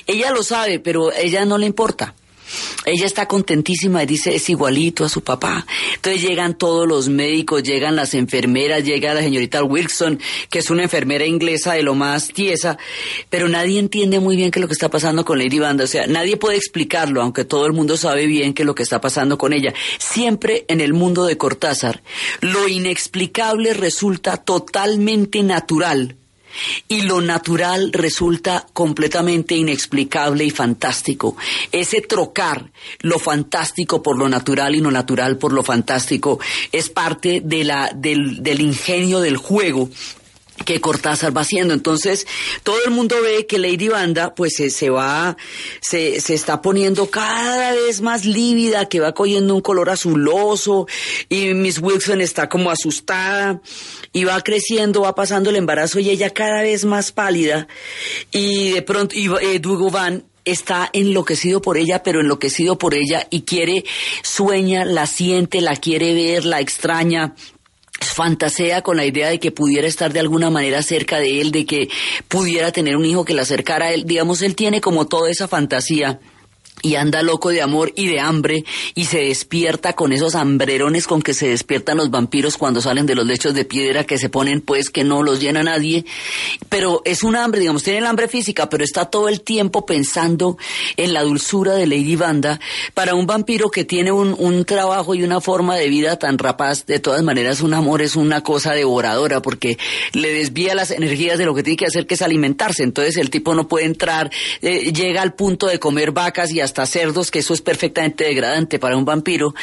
Ella 0.06 0.32
lo 0.32 0.42
sabe, 0.42 0.80
pero 0.80 1.12
ella 1.12 1.44
no 1.44 1.56
le 1.56 1.66
importa. 1.66 2.14
Ella 2.84 3.06
está 3.06 3.26
contentísima 3.26 4.02
y 4.02 4.06
dice, 4.06 4.34
es 4.34 4.48
igualito 4.48 5.04
a 5.04 5.08
su 5.08 5.22
papá. 5.22 5.66
Entonces 5.94 6.22
llegan 6.22 6.56
todos 6.56 6.86
los 6.86 7.08
médicos, 7.08 7.62
llegan 7.62 7.96
las 7.96 8.14
enfermeras, 8.14 8.84
llega 8.84 9.14
la 9.14 9.22
señorita 9.22 9.62
Wilson, 9.62 10.20
que 10.50 10.60
es 10.60 10.70
una 10.70 10.84
enfermera 10.84 11.26
inglesa 11.26 11.74
de 11.74 11.82
lo 11.82 11.94
más 11.94 12.28
tiesa, 12.28 12.78
pero 13.30 13.48
nadie 13.48 13.78
entiende 13.78 14.20
muy 14.20 14.36
bien 14.36 14.50
qué 14.50 14.58
es 14.58 14.62
lo 14.62 14.68
que 14.68 14.74
está 14.74 14.88
pasando 14.88 15.24
con 15.24 15.38
Lady 15.38 15.58
Banda. 15.58 15.84
O 15.84 15.88
sea, 15.88 16.06
nadie 16.06 16.36
puede 16.36 16.56
explicarlo, 16.56 17.22
aunque 17.22 17.44
todo 17.44 17.66
el 17.66 17.72
mundo 17.72 17.96
sabe 17.96 18.26
bien 18.26 18.54
qué 18.54 18.62
es 18.62 18.66
lo 18.66 18.74
que 18.74 18.82
está 18.82 19.00
pasando 19.00 19.38
con 19.38 19.52
ella. 19.52 19.74
Siempre 19.98 20.64
en 20.68 20.80
el 20.80 20.92
mundo 20.92 21.26
de 21.26 21.36
Cortázar, 21.36 22.02
lo 22.40 22.68
inexplicable 22.68 23.74
resulta 23.74 24.36
totalmente 24.38 25.42
natural 25.42 26.16
y 26.88 27.02
lo 27.02 27.20
natural 27.20 27.92
resulta 27.92 28.66
completamente 28.72 29.54
inexplicable 29.54 30.44
y 30.44 30.50
fantástico. 30.50 31.36
Ese 31.72 32.00
trocar 32.00 32.70
lo 33.00 33.18
fantástico 33.18 34.02
por 34.02 34.18
lo 34.18 34.28
natural 34.28 34.74
y 34.74 34.80
lo 34.80 34.90
natural 34.90 35.38
por 35.38 35.52
lo 35.52 35.62
fantástico 35.62 36.38
es 36.72 36.88
parte 36.88 37.40
de 37.44 37.64
la, 37.64 37.92
del, 37.94 38.42
del 38.42 38.60
ingenio 38.60 39.20
del 39.20 39.36
juego 39.36 39.90
que 40.64 40.80
Cortázar 40.80 41.36
va 41.36 41.42
haciendo. 41.42 41.74
Entonces, 41.74 42.26
todo 42.62 42.76
el 42.84 42.90
mundo 42.90 43.16
ve 43.22 43.46
que 43.46 43.58
Lady 43.58 43.88
Banda, 43.88 44.34
pues 44.34 44.54
se, 44.54 44.90
va, 44.90 45.36
se, 45.80 46.20
se, 46.20 46.34
está 46.34 46.62
poniendo 46.62 47.10
cada 47.10 47.72
vez 47.72 48.00
más 48.00 48.24
lívida, 48.24 48.88
que 48.88 49.00
va 49.00 49.14
cogiendo 49.14 49.54
un 49.54 49.60
color 49.60 49.90
azuloso, 49.90 50.86
y 51.28 51.54
Miss 51.54 51.78
Wilson 51.78 52.20
está 52.20 52.48
como 52.48 52.70
asustada, 52.70 53.60
y 54.12 54.24
va 54.24 54.40
creciendo, 54.42 55.02
va 55.02 55.14
pasando 55.14 55.50
el 55.50 55.56
embarazo, 55.56 56.00
y 56.00 56.10
ella 56.10 56.30
cada 56.30 56.62
vez 56.62 56.84
más 56.84 57.12
pálida, 57.12 57.68
y 58.30 58.70
de 58.72 58.82
pronto, 58.82 59.14
y 59.16 59.26
eh, 59.26 59.60
Van 59.90 60.24
está 60.44 60.88
enloquecido 60.92 61.60
por 61.60 61.76
ella, 61.76 62.02
pero 62.02 62.20
enloquecido 62.20 62.78
por 62.78 62.94
ella, 62.94 63.26
y 63.30 63.42
quiere, 63.42 63.84
sueña, 64.22 64.84
la 64.84 65.06
siente, 65.06 65.60
la 65.60 65.76
quiere 65.76 66.14
ver, 66.14 66.44
la 66.44 66.60
extraña, 66.60 67.34
fantasea 68.00 68.82
con 68.82 68.96
la 68.96 69.04
idea 69.04 69.28
de 69.28 69.38
que 69.40 69.50
pudiera 69.50 69.86
estar 69.86 70.12
de 70.12 70.20
alguna 70.20 70.50
manera 70.50 70.82
cerca 70.82 71.18
de 71.18 71.40
él, 71.40 71.52
de 71.52 71.66
que 71.66 71.88
pudiera 72.28 72.72
tener 72.72 72.96
un 72.96 73.04
hijo 73.04 73.24
que 73.24 73.34
la 73.34 73.42
acercara 73.42 73.86
a 73.86 73.92
él. 73.92 74.04
Digamos, 74.06 74.42
él 74.42 74.54
tiene 74.54 74.80
como 74.80 75.06
toda 75.06 75.30
esa 75.30 75.48
fantasía 75.48 76.20
y 76.82 76.94
anda 76.94 77.22
loco 77.22 77.50
de 77.50 77.62
amor 77.62 77.92
y 77.96 78.06
de 78.06 78.20
hambre 78.20 78.64
y 78.94 79.06
se 79.06 79.18
despierta 79.20 79.94
con 79.94 80.12
esos 80.12 80.34
hambrerones 80.34 81.06
con 81.06 81.22
que 81.22 81.34
se 81.34 81.48
despiertan 81.48 81.96
los 81.96 82.10
vampiros 82.10 82.56
cuando 82.56 82.80
salen 82.80 83.06
de 83.06 83.14
los 83.14 83.26
lechos 83.26 83.54
de 83.54 83.64
piedra 83.64 84.04
que 84.04 84.18
se 84.18 84.28
ponen 84.28 84.60
pues 84.60 84.90
que 84.90 85.04
no 85.04 85.22
los 85.22 85.40
llena 85.40 85.62
nadie. 85.62 86.04
Pero 86.68 87.02
es 87.04 87.22
un 87.22 87.36
hambre 87.36 87.60
digamos 87.60 87.82
tiene 87.82 87.98
el 87.98 88.06
hambre 88.06 88.28
física 88.28 88.68
pero 88.68 88.84
está 88.84 89.06
todo 89.06 89.28
el 89.28 89.40
tiempo 89.40 89.86
pensando 89.86 90.56
en 90.96 91.12
la 91.12 91.22
dulzura 91.22 91.74
de 91.74 91.86
Lady 91.86 92.16
Banda 92.16 92.60
para 92.94 93.14
un 93.14 93.26
vampiro 93.26 93.70
que 93.70 93.84
tiene 93.84 94.12
un, 94.12 94.34
un 94.38 94.64
trabajo 94.64 95.14
y 95.14 95.22
una 95.22 95.40
forma 95.40 95.76
de 95.76 95.88
vida 95.88 96.18
tan 96.18 96.38
rapaz 96.38 96.86
de 96.86 96.98
todas 97.00 97.22
maneras 97.22 97.60
un 97.60 97.74
amor 97.74 98.02
es 98.02 98.16
una 98.16 98.42
cosa 98.42 98.72
devoradora 98.72 99.42
porque 99.42 99.78
le 100.12 100.32
desvía 100.32 100.74
las 100.74 100.90
energías 100.90 101.38
de 101.38 101.46
lo 101.46 101.54
que 101.54 101.62
tiene 101.62 101.76
que 101.76 101.86
hacer 101.86 102.06
que 102.06 102.14
es 102.14 102.22
alimentarse. 102.22 102.82
Entonces 102.82 103.16
el 103.16 103.30
tipo 103.30 103.54
no 103.54 103.68
puede 103.68 103.86
entrar 103.86 104.30
eh, 104.62 104.92
llega 104.92 105.22
al 105.22 105.34
punto 105.34 105.66
de 105.66 105.78
comer 105.78 106.12
vacas 106.12 106.50
y 106.52 106.60
hasta 106.68 106.86
cerdos, 106.86 107.30
que 107.30 107.40
eso 107.40 107.54
es 107.54 107.60
perfectamente 107.60 108.24
degradante 108.24 108.78
para 108.78 108.96
un 108.96 109.04
vampiro, 109.04 109.54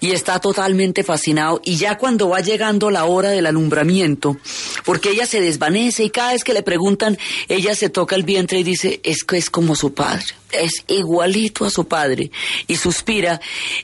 y 0.00 0.10
está 0.10 0.40
totalmente 0.40 1.02
fascinado. 1.04 1.60
Y 1.64 1.76
ya 1.76 1.96
cuando 1.96 2.28
va 2.28 2.40
llegando 2.40 2.90
la 2.90 3.04
hora 3.04 3.30
del 3.30 3.46
alumbramiento, 3.46 4.36
porque 4.84 5.10
ella 5.10 5.26
se 5.26 5.40
desvanece 5.40 6.04
y 6.04 6.10
cada 6.10 6.32
vez 6.32 6.44
que 6.44 6.52
le 6.52 6.62
preguntan, 6.62 7.18
ella 7.48 7.74
se 7.74 7.88
toca 7.88 8.16
el 8.16 8.24
vientre 8.24 8.58
y 8.58 8.62
dice, 8.62 9.00
es 9.04 9.24
que 9.24 9.38
es 9.38 9.50
como 9.50 9.74
su 9.74 9.94
padre 9.94 10.34
es 10.52 10.84
igualito 10.88 11.64
a 11.64 11.70
su 11.70 11.86
padre 11.86 12.30
y 12.66 12.76
suspira 12.76 13.40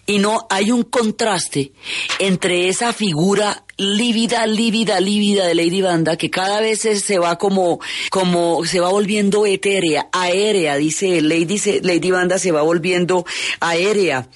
y 0.06 0.18
no 0.18 0.46
hay 0.50 0.70
un 0.70 0.82
contraste 0.82 1.72
entre 2.18 2.68
esa 2.68 2.92
figura 2.92 3.64
lívida, 3.76 4.46
lívida, 4.46 5.00
lívida 5.00 5.46
de 5.46 5.54
Lady 5.54 5.82
Banda 5.82 6.16
que 6.16 6.30
cada 6.30 6.60
vez 6.60 6.80
se 6.80 7.18
va 7.18 7.36
como, 7.36 7.80
como 8.10 8.64
se 8.64 8.80
va 8.80 8.88
volviendo 8.88 9.46
etérea, 9.46 10.08
aérea, 10.12 10.76
dice 10.76 11.20
Lady, 11.20 11.60
Lady 11.82 12.10
Banda 12.10 12.38
se 12.38 12.52
va 12.52 12.62
volviendo 12.62 13.24
aérea 13.60 14.28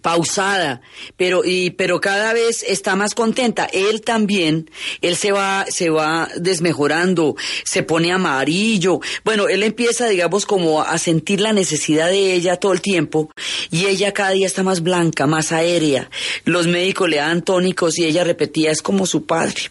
pausada, 0.00 0.80
pero 1.16 1.44
y 1.44 1.70
pero 1.70 2.00
cada 2.00 2.32
vez 2.32 2.64
está 2.66 2.96
más 2.96 3.14
contenta. 3.14 3.64
Él 3.72 4.02
también, 4.02 4.70
él 5.00 5.16
se 5.16 5.32
va 5.32 5.66
se 5.68 5.90
va 5.90 6.28
desmejorando, 6.36 7.36
se 7.64 7.82
pone 7.82 8.12
amarillo. 8.12 9.00
Bueno, 9.24 9.48
él 9.48 9.62
empieza, 9.62 10.08
digamos, 10.08 10.46
como 10.46 10.82
a 10.82 10.98
sentir 10.98 11.40
la 11.40 11.52
necesidad 11.52 12.08
de 12.08 12.34
ella 12.34 12.56
todo 12.56 12.72
el 12.72 12.80
tiempo 12.80 13.30
y 13.70 13.86
ella 13.86 14.12
cada 14.12 14.30
día 14.30 14.46
está 14.46 14.62
más 14.62 14.82
blanca, 14.82 15.26
más 15.26 15.52
aérea. 15.52 16.10
Los 16.44 16.66
médicos 16.66 17.08
le 17.08 17.16
dan 17.16 17.42
tónicos 17.42 17.98
y 17.98 18.04
ella 18.04 18.24
repetía, 18.24 18.70
es 18.70 18.82
como 18.82 19.06
su 19.06 19.26
padre. 19.26 19.70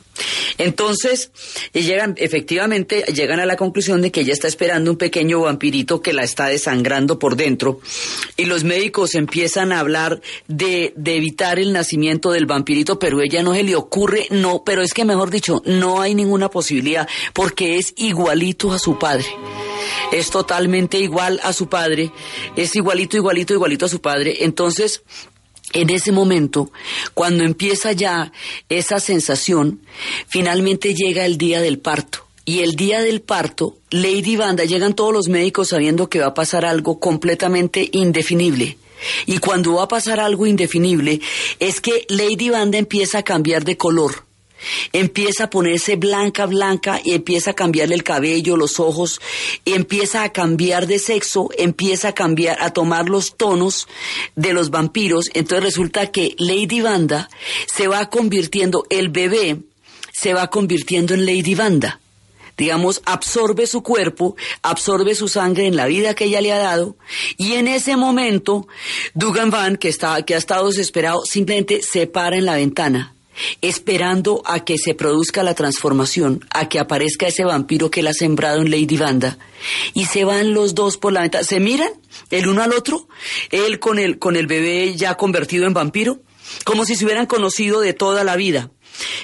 Entonces, 0.57 1.31
llegan, 1.73 2.15
efectivamente, 2.17 3.03
llegan 3.13 3.39
a 3.39 3.45
la 3.45 3.55
conclusión 3.55 4.01
de 4.01 4.11
que 4.11 4.21
ella 4.21 4.33
está 4.33 4.47
esperando 4.47 4.91
un 4.91 4.97
pequeño 4.97 5.41
vampirito 5.41 6.01
que 6.01 6.13
la 6.13 6.23
está 6.23 6.47
desangrando 6.47 7.19
por 7.19 7.35
dentro. 7.35 7.79
Y 8.37 8.45
los 8.45 8.63
médicos 8.63 9.15
empiezan 9.15 9.71
a 9.71 9.79
hablar 9.79 10.10
de, 10.47 10.93
de 10.95 11.15
evitar 11.15 11.59
el 11.59 11.71
nacimiento 11.71 12.31
del 12.31 12.45
vampirito, 12.45 12.99
pero 12.99 13.21
ella 13.21 13.43
no 13.43 13.53
se 13.53 13.63
le 13.63 13.75
ocurre, 13.75 14.27
no, 14.31 14.63
pero 14.65 14.81
es 14.81 14.93
que 14.93 15.05
mejor 15.05 15.29
dicho, 15.29 15.61
no 15.65 16.01
hay 16.01 16.15
ninguna 16.15 16.49
posibilidad, 16.49 17.07
porque 17.33 17.77
es 17.77 17.93
igualito 17.97 18.71
a 18.71 18.79
su 18.79 18.97
padre 18.97 19.25
es 20.11 20.29
totalmente 20.29 20.99
igual 20.99 21.39
a 21.43 21.53
su 21.53 21.67
padre, 21.67 22.11
es 22.55 22.75
igualito, 22.75 23.17
igualito, 23.17 23.53
igualito 23.53 23.85
a 23.85 23.89
su 23.89 24.01
padre. 24.01 24.43
Entonces, 24.43 25.03
en 25.73 25.89
ese 25.89 26.11
momento, 26.11 26.71
cuando 27.13 27.43
empieza 27.43 27.91
ya 27.93 28.31
esa 28.69 28.99
sensación, 28.99 29.81
finalmente 30.27 30.93
llega 30.93 31.25
el 31.25 31.37
día 31.37 31.61
del 31.61 31.79
parto. 31.79 32.27
Y 32.43 32.59
el 32.59 32.75
día 32.75 33.01
del 33.01 33.21
parto, 33.21 33.77
Lady 33.91 34.35
Banda, 34.35 34.65
llegan 34.65 34.95
todos 34.95 35.13
los 35.13 35.27
médicos 35.27 35.69
sabiendo 35.69 36.09
que 36.09 36.19
va 36.19 36.27
a 36.27 36.33
pasar 36.33 36.65
algo 36.65 36.99
completamente 36.99 37.87
indefinible. 37.91 38.77
Y 39.25 39.37
cuando 39.39 39.75
va 39.75 39.83
a 39.83 39.87
pasar 39.87 40.19
algo 40.19 40.45
indefinible, 40.45 41.21
es 41.59 41.81
que 41.81 42.05
Lady 42.09 42.49
Banda 42.49 42.77
empieza 42.77 43.19
a 43.19 43.23
cambiar 43.23 43.63
de 43.63 43.77
color 43.77 44.31
empieza 44.93 45.45
a 45.45 45.49
ponerse 45.49 45.95
blanca, 45.95 46.45
blanca, 46.45 47.01
y 47.03 47.13
empieza 47.13 47.51
a 47.51 47.55
cambiarle 47.55 47.95
el 47.95 48.03
cabello, 48.03 48.57
los 48.57 48.79
ojos, 48.79 49.21
empieza 49.65 50.23
a 50.23 50.31
cambiar 50.31 50.87
de 50.87 50.99
sexo, 50.99 51.49
empieza 51.57 52.09
a 52.09 52.13
cambiar, 52.13 52.61
a 52.61 52.71
tomar 52.71 53.09
los 53.09 53.37
tonos 53.37 53.87
de 54.35 54.53
los 54.53 54.69
vampiros. 54.69 55.29
Entonces 55.33 55.63
resulta 55.63 56.11
que 56.11 56.35
Lady 56.37 56.81
Banda 56.81 57.29
se 57.73 57.87
va 57.87 58.09
convirtiendo, 58.09 58.85
el 58.89 59.09
bebé 59.09 59.57
se 60.13 60.33
va 60.33 60.49
convirtiendo 60.49 61.13
en 61.13 61.25
Lady 61.25 61.55
Banda 61.55 61.99
digamos, 62.61 63.01
absorbe 63.05 63.65
su 63.65 63.81
cuerpo, 63.81 64.35
absorbe 64.61 65.15
su 65.15 65.27
sangre 65.27 65.65
en 65.65 65.75
la 65.75 65.87
vida 65.87 66.13
que 66.13 66.25
ella 66.25 66.41
le 66.41 66.53
ha 66.53 66.59
dado, 66.59 66.95
y 67.35 67.53
en 67.53 67.67
ese 67.67 67.95
momento, 67.95 68.67
Dugan 69.15 69.49
Van, 69.49 69.77
que, 69.77 69.89
está, 69.89 70.23
que 70.23 70.35
ha 70.35 70.37
estado 70.37 70.67
desesperado, 70.67 71.25
simplemente 71.25 71.81
se 71.81 72.05
para 72.05 72.37
en 72.37 72.45
la 72.45 72.57
ventana 72.57 73.15
esperando 73.61 74.43
a 74.45 74.63
que 74.63 74.77
se 74.77 74.93
produzca 74.93 75.41
la 75.41 75.55
transformación, 75.55 76.45
a 76.51 76.69
que 76.69 76.77
aparezca 76.77 77.27
ese 77.27 77.45
vampiro 77.45 77.89
que 77.89 78.01
él 78.01 78.07
ha 78.07 78.13
sembrado 78.13 78.61
en 78.61 78.69
Lady 78.69 78.97
Banda, 78.97 79.39
y 79.95 80.05
se 80.05 80.23
van 80.23 80.53
los 80.53 80.75
dos 80.75 80.97
por 80.97 81.13
la 81.13 81.21
ventana, 81.21 81.43
se 81.43 81.59
miran 81.59 81.89
el 82.29 82.47
uno 82.47 82.61
al 82.61 82.73
otro, 82.73 83.07
él 83.49 83.79
con 83.79 83.97
el, 83.97 84.19
con 84.19 84.35
el 84.35 84.45
bebé 84.45 84.93
ya 84.95 85.15
convertido 85.15 85.65
en 85.65 85.73
vampiro, 85.73 86.19
como 86.65 86.85
si 86.85 86.95
se 86.95 87.05
hubieran 87.05 87.25
conocido 87.25 87.79
de 87.79 87.93
toda 87.93 88.23
la 88.23 88.35
vida 88.35 88.69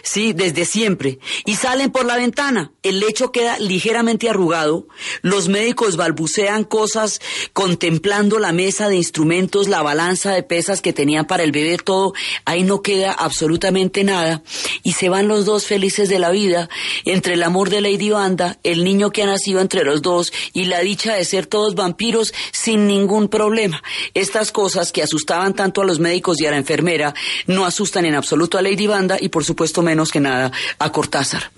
sí, 0.04 0.34
desde 0.34 0.66
siempre, 0.66 1.20
y 1.46 1.56
salen 1.56 1.92
por 1.92 2.06
la 2.06 2.18
ventana. 2.18 2.72
El 2.84 3.00
lecho 3.00 3.32
queda 3.32 3.58
ligeramente 3.60 4.30
arrugado, 4.30 4.88
los 5.22 5.48
médicos 5.48 5.98
balbucean 5.98 6.64
cosas 6.64 7.20
contemplando 7.54 8.40
la 8.40 8.52
mesa 8.52 8.90
de 8.90 8.96
instrumentos, 8.96 9.68
la 9.68 9.82
balanza 9.82 10.32
de 10.32 10.44
pesas 10.44 10.82
que 10.82 10.94
tenían 10.94 11.26
para 11.26 11.44
el 11.44 11.52
bebé, 11.52 11.78
todo, 11.78 12.14
ahí 12.46 12.64
no 12.64 12.82
queda 12.82 13.12
absolutamente 13.12 14.04
nada, 14.04 14.44
y 14.84 14.94
se 14.94 15.10
van 15.10 15.28
los 15.28 15.46
dos 15.46 15.66
felices 15.66 16.10
de 16.10 16.20
la 16.20 16.32
vida, 16.32 16.70
entre 17.06 17.34
el 17.34 17.44
amor 17.44 17.70
de 17.70 17.82
Lady 17.82 18.10
Banda, 18.10 18.58
el 18.64 18.84
niño 18.84 19.12
que 19.12 19.24
ha 19.24 19.26
nacido 19.26 19.60
entre 19.60 19.84
los 19.84 20.02
dos, 20.02 20.32
y 20.54 20.66
la 20.66 20.80
dicha 20.80 21.14
de 21.14 21.26
ser 21.26 21.46
todos 21.46 21.76
vampiros 21.76 22.34
sin 22.52 22.88
ningún 22.88 23.28
problema. 23.28 23.84
Estas 24.14 24.52
cosas 24.52 24.92
que 24.92 25.04
asustaban 25.04 25.54
tanto 25.54 25.82
a 25.82 25.86
los 25.86 26.00
médicos 26.00 26.40
y 26.40 26.46
a 26.46 26.52
la 26.52 26.58
enfermera, 26.58 27.14
no 27.46 27.66
asustan 27.66 28.06
en 28.06 28.16
absoluto 28.16 28.58
a 28.58 28.62
Lady 28.62 28.88
Banda, 28.88 29.18
y 29.20 29.30
por 29.30 29.44
supuesto 29.44 29.67
menos 29.82 30.12
que 30.12 30.20
nada 30.20 30.52
a 30.80 30.92
Cortázar. 30.92 31.52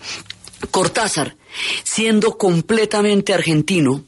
Cortázar, 0.71 1.35
siendo 1.83 2.37
completamente 2.37 3.33
argentino, 3.33 4.03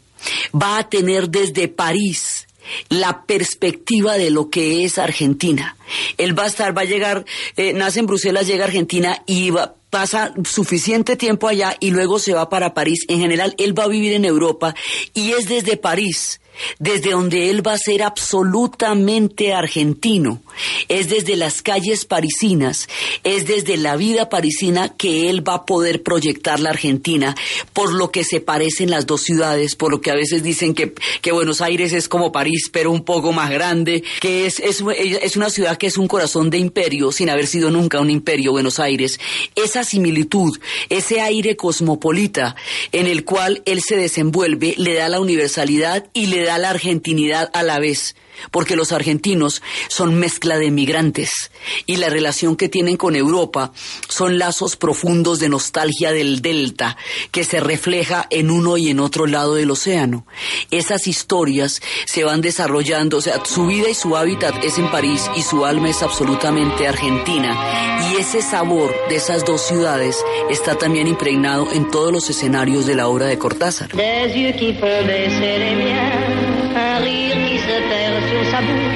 va 0.54 0.78
a 0.78 0.90
tener 0.90 1.30
desde 1.30 1.68
París 1.68 2.48
la 2.90 3.26
perspectiva 3.26 4.18
de 4.18 4.30
lo 4.30 4.50
que 4.50 4.84
es 4.84 4.98
Argentina. 4.98 5.76
Él 6.18 6.38
va 6.38 6.44
a 6.44 6.48
estar, 6.48 6.78
va 6.78 6.82
a 6.82 6.86
llegar, 6.86 7.26
eh, 7.58 7.74
nace 7.74 8.00
en 8.00 8.08
Bruselas, 8.08 8.48
llega 8.48 8.66
a 8.66 8.68
Argentina 8.68 9.24
y 9.26 9.52
pasa 9.90 10.34
suficiente 10.46 11.16
tiempo 11.16 11.48
allá 11.48 11.76
y 11.80 11.92
luego 11.92 12.20
se 12.20 12.34
va 12.34 12.50
para 12.50 12.74
París. 12.74 13.06
En 13.08 13.20
general, 13.20 13.56
él 13.58 13.78
va 13.78 13.86
a 13.86 13.90
vivir 13.90 14.14
en 14.14 14.26
Europa 14.26 14.76
y 15.14 15.32
es 15.32 15.48
desde 15.48 15.78
París 15.78 16.40
desde 16.80 17.12
donde 17.12 17.50
él 17.50 17.66
va 17.66 17.74
a 17.74 17.78
ser 17.78 18.04
absolutamente 18.04 19.54
argentino. 19.54 20.42
Es 20.88 21.10
desde 21.10 21.36
las 21.36 21.62
calles 21.62 22.06
parisinas, 22.06 22.88
es 23.24 23.48
desde 23.48 23.78
la 23.78 23.96
vida 23.96 24.30
parisina 24.30 24.90
que 24.90 25.30
él 25.30 25.48
va 25.48 25.56
a 25.56 25.66
poder 25.66 26.04
proyectar 26.04 26.60
la 26.60 26.72
Argentina, 26.72 27.36
por 27.74 27.94
lo 27.94 28.12
que 28.12 28.24
se 28.24 28.42
parecen 28.42 28.90
las 28.90 29.06
dos 29.06 29.22
ciudades, 29.22 29.76
por 29.76 29.92
lo 29.92 30.02
que 30.02 30.12
a 30.12 30.16
veces 30.16 30.44
dicen 30.44 30.74
que, 30.74 30.94
que 31.22 31.32
Buenos 31.32 31.62
Aires 31.62 31.94
es 31.94 32.08
como 32.08 32.32
París, 32.32 32.70
pero 32.72 32.92
un 32.92 33.04
poco 33.04 33.32
más 33.32 33.50
grande, 33.50 34.04
que 34.20 34.46
es, 34.46 34.60
es, 34.60 34.84
es 34.98 35.38
una 35.38 35.50
ciudad 35.50 35.78
que 35.78 35.88
es 35.88 35.98
un 35.98 36.08
corazón 36.08 36.50
de 36.50 36.58
imperio, 36.58 37.12
sin 37.12 37.30
haber 37.30 37.48
sido 37.48 37.72
nunca 37.72 38.00
un 38.00 38.10
imperio, 38.10 38.52
Buenos 38.52 38.80
Aires. 38.80 39.20
Esa 39.56 39.84
similitud, 39.84 40.60
ese 40.90 41.22
aire 41.22 41.56
cosmopolita 41.56 42.56
en 42.92 43.08
el 43.08 43.24
cual 43.26 43.62
él 43.66 43.82
se 43.82 43.96
desenvuelve, 43.96 44.76
le 44.78 44.94
da 44.96 45.10
la 45.10 45.20
universalidad 45.20 46.08
y 46.14 46.28
le 46.28 46.44
da 46.44 46.51
la 46.58 46.70
argentinidad 46.70 47.50
a 47.54 47.64
la 47.64 47.80
vez 47.80 48.16
porque 48.50 48.76
los 48.76 48.92
argentinos 48.92 49.62
son 49.88 50.16
mezcla 50.16 50.58
de 50.58 50.72
migrantes 50.72 51.52
y 51.86 51.98
la 51.98 52.10
relación 52.10 52.56
que 52.56 52.70
tienen 52.70 52.98
con 52.98 53.16
Europa 53.16 53.72
son 54.08 54.40
lazos 54.40 54.76
profundos 54.76 55.40
de 55.40 55.50
nostalgia 55.50 56.12
del 56.12 56.42
delta 56.42 56.98
que 57.32 57.44
se 57.44 57.60
refleja 57.60 58.28
en 58.30 58.50
uno 58.50 58.78
y 58.78 58.90
en 58.90 59.00
otro 59.00 59.28
lado 59.28 59.56
del 59.56 59.72
océano. 59.72 60.26
Esas 60.72 61.08
historias 61.08 61.82
se 62.06 62.24
van 62.24 62.42
desarrollando, 62.42 63.18
o 63.18 63.22
sea, 63.22 63.44
su 63.46 63.68
vida 63.68 63.90
y 63.90 63.94
su 63.94 64.16
hábitat 64.18 64.64
es 64.64 64.78
en 64.78 64.90
París 64.90 65.30
y 65.36 65.42
su 65.44 65.66
alma 65.66 65.90
es 65.90 66.02
absolutamente 66.02 66.88
argentina 66.88 68.12
y 68.12 68.20
ese 68.20 68.42
sabor 68.42 68.94
de 69.10 69.16
esas 69.16 69.46
dos 69.46 69.62
ciudades 69.62 70.18
está 70.50 70.76
también 70.76 71.08
impregnado 71.08 71.72
en 71.74 71.90
todos 71.90 72.12
los 72.12 72.30
escenarios 72.30 72.86
de 72.86 72.96
la 72.96 73.08
obra 73.08 73.26
de 73.26 73.38
Cortázar. 73.38 73.90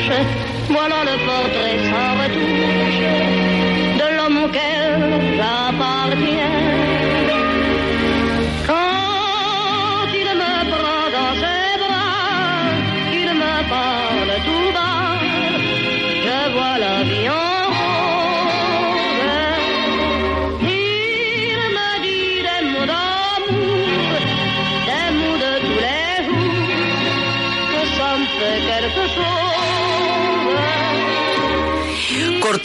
prochain 0.07 0.44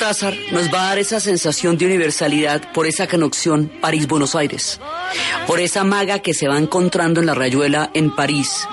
Cortázar 0.00 0.34
nos 0.50 0.72
va 0.72 0.84
a 0.84 0.86
dar 0.86 0.98
esa 0.98 1.20
sensación 1.20 1.76
de 1.76 1.84
universalidad 1.84 2.72
por 2.72 2.86
esa 2.86 3.06
conexión 3.06 3.70
París-Buenos 3.82 4.34
Aires, 4.34 4.80
por 5.46 5.60
esa 5.60 5.84
maga 5.84 6.20
que 6.20 6.32
se 6.32 6.48
va 6.48 6.56
encontrando 6.56 7.20
en 7.20 7.26
la 7.26 7.34
rayuela 7.34 7.90
en 7.92 8.10
París 8.16 8.66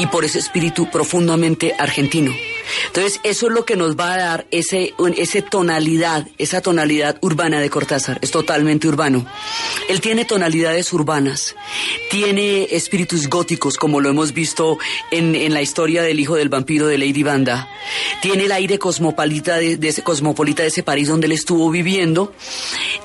y 0.00 0.06
por 0.06 0.24
ese 0.24 0.40
espíritu 0.40 0.90
profundamente 0.90 1.72
argentino. 1.78 2.32
Entonces, 2.86 3.20
eso 3.24 3.46
es 3.46 3.52
lo 3.52 3.64
que 3.64 3.76
nos 3.76 3.96
va 3.96 4.14
a 4.14 4.18
dar 4.18 4.46
ese, 4.50 4.94
ese 5.16 5.42
tonalidad, 5.42 6.26
esa 6.38 6.60
tonalidad 6.60 7.18
urbana 7.20 7.60
de 7.60 7.70
Cortázar. 7.70 8.18
Es 8.22 8.30
totalmente 8.30 8.88
urbano. 8.88 9.26
Él 9.88 10.00
tiene 10.00 10.24
tonalidades 10.24 10.92
urbanas, 10.92 11.54
tiene 12.10 12.68
espíritus 12.70 13.28
góticos, 13.28 13.76
como 13.76 14.00
lo 14.00 14.10
hemos 14.10 14.32
visto 14.32 14.78
en, 15.10 15.34
en 15.34 15.54
la 15.54 15.62
historia 15.62 16.02
del 16.02 16.20
hijo 16.20 16.36
del 16.36 16.48
vampiro 16.48 16.86
de 16.86 16.98
Lady 16.98 17.22
Banda. 17.22 17.68
Tiene 18.20 18.44
el 18.44 18.52
aire 18.52 18.78
cosmopolita 18.78 19.56
de, 19.56 19.78
ese, 19.82 20.02
cosmopolita 20.02 20.62
de 20.62 20.68
ese 20.68 20.82
París 20.82 21.08
donde 21.08 21.26
él 21.26 21.32
estuvo 21.32 21.70
viviendo. 21.70 22.32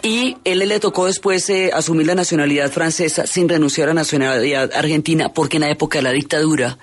Y 0.02 0.38
él 0.44 0.60
le 0.60 0.80
tocó 0.80 1.06
después 1.06 1.50
eh, 1.50 1.72
asumir 1.74 2.08
la 2.08 2.16
nacionalidad 2.16 2.72
francesa 2.72 3.26
sin 3.26 3.50
renunciar 3.50 3.90
a 3.90 3.94
la 3.94 4.02
nacionalidad 4.02 4.72
argentina, 4.74 5.34
porque 5.34 5.58
en 5.58 5.62
la 5.62 5.72
época 5.72 6.00
de 6.00 6.04
la 6.04 6.12
dictadura, 6.12 6.78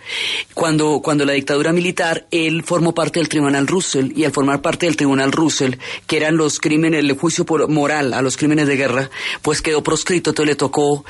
cuando, 0.54 1.00
cuando 1.00 1.24
la 1.24 1.32
dictadura 1.32 1.72
militar, 1.72 2.26
él 2.30 2.62
fue 2.64 2.73
formó 2.74 2.92
parte 2.92 3.20
del 3.20 3.28
Tribunal 3.28 3.68
Russell 3.68 4.10
y 4.16 4.24
al 4.24 4.32
formar 4.32 4.60
parte 4.60 4.86
del 4.86 4.96
Tribunal 4.96 5.30
Russell, 5.30 5.76
que 6.08 6.16
eran 6.16 6.36
los 6.36 6.58
crímenes, 6.58 7.04
el 7.04 7.12
juicio 7.12 7.46
por 7.46 7.68
moral 7.68 8.12
a 8.12 8.20
los 8.20 8.36
crímenes 8.36 8.66
de 8.66 8.76
guerra, 8.76 9.10
pues 9.42 9.62
quedó 9.62 9.84
proscrito, 9.84 10.30
entonces 10.30 10.48
le 10.48 10.56
tocó, 10.56 11.04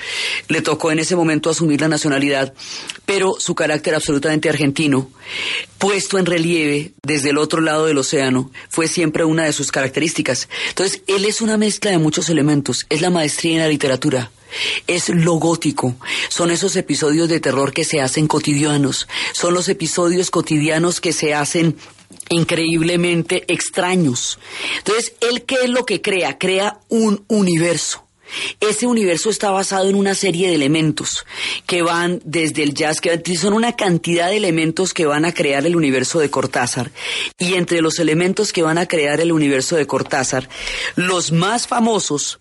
le 0.49 0.61
tocó 0.61 0.93
en 0.93 0.99
ese 0.99 1.17
momento 1.17 1.49
asumir 1.49 1.81
la 1.81 1.89
nacionalidad, 1.89 2.53
pero 3.07 3.37
su 3.39 3.55
carácter 3.55 3.95
absolutamente 3.95 4.51
argentino, 4.51 5.09
puesto 5.79 6.19
en 6.19 6.27
relieve 6.27 6.93
desde 7.03 7.31
el 7.31 7.39
otro 7.39 7.63
lado 7.63 7.87
del 7.87 7.97
océano, 7.97 8.51
fue 8.69 8.87
siempre 8.87 9.25
una 9.25 9.47
de 9.47 9.55
sus 9.55 9.73
características. 9.73 10.51
Entonces, 10.69 11.01
él 11.07 11.25
es 11.25 11.41
una 11.41 11.57
mezcla 11.57 11.93
de 11.93 11.97
muchos 11.97 12.29
elementos, 12.29 12.85
es 12.91 13.01
la 13.01 13.09
maestría 13.09 13.55
en 13.55 13.61
la 13.61 13.69
literatura 13.69 14.31
es 14.87 15.09
lo 15.09 15.35
gótico, 15.35 15.95
son 16.29 16.51
esos 16.51 16.77
episodios 16.77 17.29
de 17.29 17.41
terror 17.41 17.73
que 17.73 17.85
se 17.85 18.01
hacen 18.01 18.27
cotidianos, 18.27 19.09
son 19.33 19.55
los 19.55 19.69
episodios 19.69 20.31
cotidianos 20.31 21.01
que 21.01 21.13
se 21.13 21.35
hacen 21.35 21.77
increíblemente 22.29 23.45
extraños. 23.53 24.39
Entonces, 24.79 25.15
¿él 25.21 25.45
qué 25.45 25.57
es 25.65 25.71
lo 25.71 25.85
que 25.85 26.01
crea? 26.01 26.39
Crea 26.39 26.81
un 26.89 27.25
universo. 27.29 28.04
Ese 28.61 28.87
universo 28.87 29.31
está 29.31 29.51
basado 29.51 29.89
en 29.89 29.97
una 29.97 30.15
serie 30.15 30.49
de 30.49 30.55
elementos 30.55 31.25
que 31.67 31.83
van 31.83 32.21
desde 32.25 32.63
el 32.63 32.75
jazz, 32.75 33.01
que 33.01 33.37
son 33.37 33.53
una 33.53 33.77
cantidad 33.77 34.29
de 34.29 34.37
elementos 34.37 34.95
que 34.95 35.07
van 35.07 35.25
a 35.25 35.33
crear 35.33 35.67
el 35.67 35.77
universo 35.77 36.21
de 36.21 36.31
Cortázar. 36.31 36.91
Y 37.39 37.55
entre 37.55 37.81
los 37.81 37.99
elementos 37.99 38.53
que 38.53 38.63
van 38.63 38.79
a 38.79 38.87
crear 38.87 39.21
el 39.21 39.33
universo 39.33 39.77
de 39.77 39.87
Cortázar, 39.87 40.49
los 40.97 41.33
más 41.33 41.67
famosos 41.67 42.41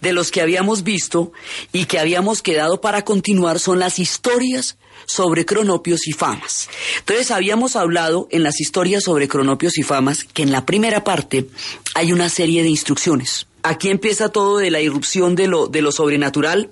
de 0.00 0.12
los 0.12 0.30
que 0.30 0.40
habíamos 0.40 0.82
visto 0.82 1.32
y 1.72 1.86
que 1.86 1.98
habíamos 1.98 2.42
quedado 2.42 2.80
para 2.80 3.04
continuar 3.04 3.58
son 3.58 3.78
las 3.78 3.98
historias 3.98 4.76
sobre 5.06 5.44
cronopios 5.44 6.06
y 6.06 6.12
famas. 6.12 6.68
Entonces 6.98 7.30
habíamos 7.30 7.76
hablado 7.76 8.28
en 8.30 8.42
las 8.42 8.60
historias 8.60 9.04
sobre 9.04 9.28
cronopios 9.28 9.78
y 9.78 9.82
famas 9.82 10.24
que 10.24 10.42
en 10.42 10.52
la 10.52 10.66
primera 10.66 11.04
parte 11.04 11.48
hay 11.94 12.12
una 12.12 12.28
serie 12.28 12.62
de 12.62 12.68
instrucciones. 12.68 13.46
Aquí 13.62 13.90
empieza 13.90 14.30
todo 14.30 14.58
de 14.58 14.70
la 14.70 14.80
irrupción 14.80 15.34
de 15.36 15.46
lo, 15.46 15.68
de 15.68 15.82
lo 15.82 15.92
sobrenatural, 15.92 16.70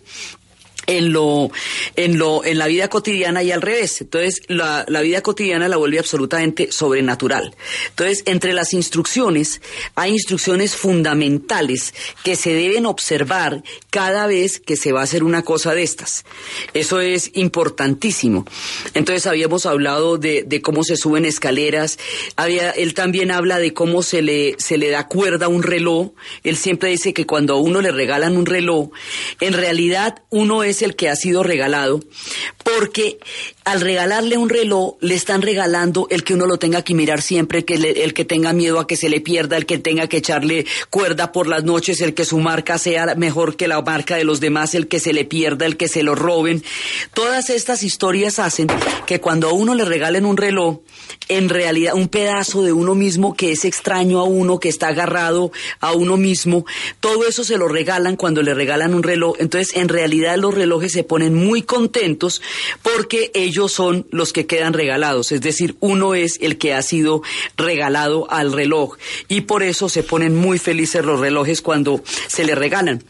en 0.86 1.12
lo, 1.12 1.50
en 1.96 2.18
lo, 2.18 2.44
en 2.44 2.58
la 2.58 2.66
vida 2.66 2.88
cotidiana 2.88 3.42
y 3.42 3.52
al 3.52 3.62
revés. 3.62 4.00
Entonces, 4.00 4.42
la, 4.48 4.84
la, 4.88 5.00
vida 5.02 5.22
cotidiana 5.22 5.68
la 5.68 5.76
vuelve 5.76 5.98
absolutamente 5.98 6.72
sobrenatural. 6.72 7.54
Entonces, 7.90 8.22
entre 8.26 8.52
las 8.52 8.72
instrucciones, 8.72 9.60
hay 9.94 10.12
instrucciones 10.12 10.76
fundamentales 10.76 11.94
que 12.24 12.36
se 12.36 12.54
deben 12.54 12.86
observar 12.86 13.62
cada 13.90 14.26
vez 14.26 14.60
que 14.60 14.76
se 14.76 14.92
va 14.92 15.00
a 15.00 15.04
hacer 15.04 15.22
una 15.22 15.42
cosa 15.42 15.74
de 15.74 15.82
estas. 15.82 16.24
Eso 16.74 17.00
es 17.00 17.30
importantísimo. 17.34 18.44
Entonces, 18.94 19.26
habíamos 19.26 19.66
hablado 19.66 20.18
de, 20.18 20.42
de 20.42 20.62
cómo 20.62 20.82
se 20.84 20.96
suben 20.96 21.24
escaleras. 21.24 21.98
Había, 22.36 22.70
él 22.70 22.94
también 22.94 23.30
habla 23.30 23.58
de 23.58 23.74
cómo 23.74 24.02
se 24.02 24.22
le, 24.22 24.56
se 24.58 24.78
le 24.78 24.90
da 24.90 25.06
cuerda 25.06 25.46
a 25.46 25.48
un 25.48 25.62
reloj. 25.62 26.12
Él 26.42 26.56
siempre 26.56 26.90
dice 26.90 27.14
que 27.14 27.26
cuando 27.26 27.54
a 27.54 27.60
uno 27.60 27.80
le 27.80 27.92
regalan 27.92 28.36
un 28.36 28.46
reloj, 28.46 28.90
en 29.40 29.52
realidad 29.52 30.22
uno 30.30 30.62
es 30.62 30.69
el 30.82 30.96
que 30.96 31.08
ha 31.08 31.16
sido 31.16 31.42
regalado, 31.42 32.00
porque 32.64 33.18
al 33.64 33.80
regalarle 33.80 34.38
un 34.38 34.48
reloj 34.48 34.96
le 35.00 35.14
están 35.14 35.42
regalando 35.42 36.06
el 36.10 36.24
que 36.24 36.34
uno 36.34 36.46
lo 36.46 36.58
tenga 36.58 36.82
que 36.82 36.94
mirar 36.94 37.20
siempre, 37.20 37.64
que 37.64 37.74
el 37.74 38.14
que 38.14 38.24
tenga 38.24 38.52
miedo 38.52 38.80
a 38.80 38.86
que 38.86 38.96
se 38.96 39.08
le 39.08 39.20
pierda, 39.20 39.56
el 39.56 39.66
que 39.66 39.78
tenga 39.78 40.06
que 40.06 40.18
echarle 40.18 40.66
cuerda 40.88 41.32
por 41.32 41.46
las 41.46 41.64
noches, 41.64 42.00
el 42.00 42.14
que 42.14 42.24
su 42.24 42.38
marca 42.38 42.78
sea 42.78 43.14
mejor 43.16 43.56
que 43.56 43.68
la 43.68 43.82
marca 43.82 44.16
de 44.16 44.24
los 44.24 44.40
demás, 44.40 44.74
el 44.74 44.88
que 44.88 44.98
se 44.98 45.12
le 45.12 45.24
pierda, 45.24 45.66
el 45.66 45.76
que 45.76 45.88
se 45.88 46.02
lo 46.02 46.14
roben. 46.14 46.62
Todas 47.12 47.50
estas 47.50 47.82
historias 47.82 48.38
hacen 48.38 48.68
que 49.06 49.20
cuando 49.20 49.48
a 49.48 49.52
uno 49.52 49.74
le 49.74 49.84
regalen 49.84 50.24
un 50.24 50.36
reloj, 50.36 50.80
en 51.28 51.48
realidad 51.48 51.94
un 51.94 52.08
pedazo 52.08 52.62
de 52.62 52.72
uno 52.72 52.94
mismo 52.94 53.34
que 53.34 53.52
es 53.52 53.64
extraño 53.64 54.20
a 54.20 54.24
uno, 54.24 54.58
que 54.58 54.68
está 54.68 54.88
agarrado 54.88 55.52
a 55.80 55.92
uno 55.92 56.16
mismo, 56.16 56.64
todo 57.00 57.28
eso 57.28 57.44
se 57.44 57.58
lo 57.58 57.68
regalan 57.68 58.16
cuando 58.16 58.42
le 58.42 58.54
regalan 58.54 58.94
un 58.94 59.02
reloj. 59.02 59.36
Entonces, 59.38 59.76
en 59.76 59.88
realidad 59.88 60.36
los 60.38 60.54
relojes 60.54 60.92
se 60.92 61.04
ponen 61.04 61.34
muy 61.34 61.62
contentos 61.62 62.40
porque 62.82 63.30
ellos 63.34 63.49
son 63.68 64.06
los 64.10 64.32
que 64.32 64.46
quedan 64.46 64.72
regalados, 64.72 65.32
es 65.32 65.40
decir, 65.40 65.76
uno 65.80 66.14
es 66.14 66.38
el 66.40 66.58
que 66.58 66.74
ha 66.74 66.82
sido 66.82 67.22
regalado 67.56 68.30
al 68.30 68.52
reloj 68.52 68.96
y 69.28 69.42
por 69.42 69.62
eso 69.62 69.88
se 69.88 70.02
ponen 70.02 70.36
muy 70.36 70.58
felices 70.58 71.04
los 71.04 71.20
relojes 71.20 71.62
cuando 71.62 72.02
se 72.28 72.44
le 72.44 72.54
regalan. 72.54 73.02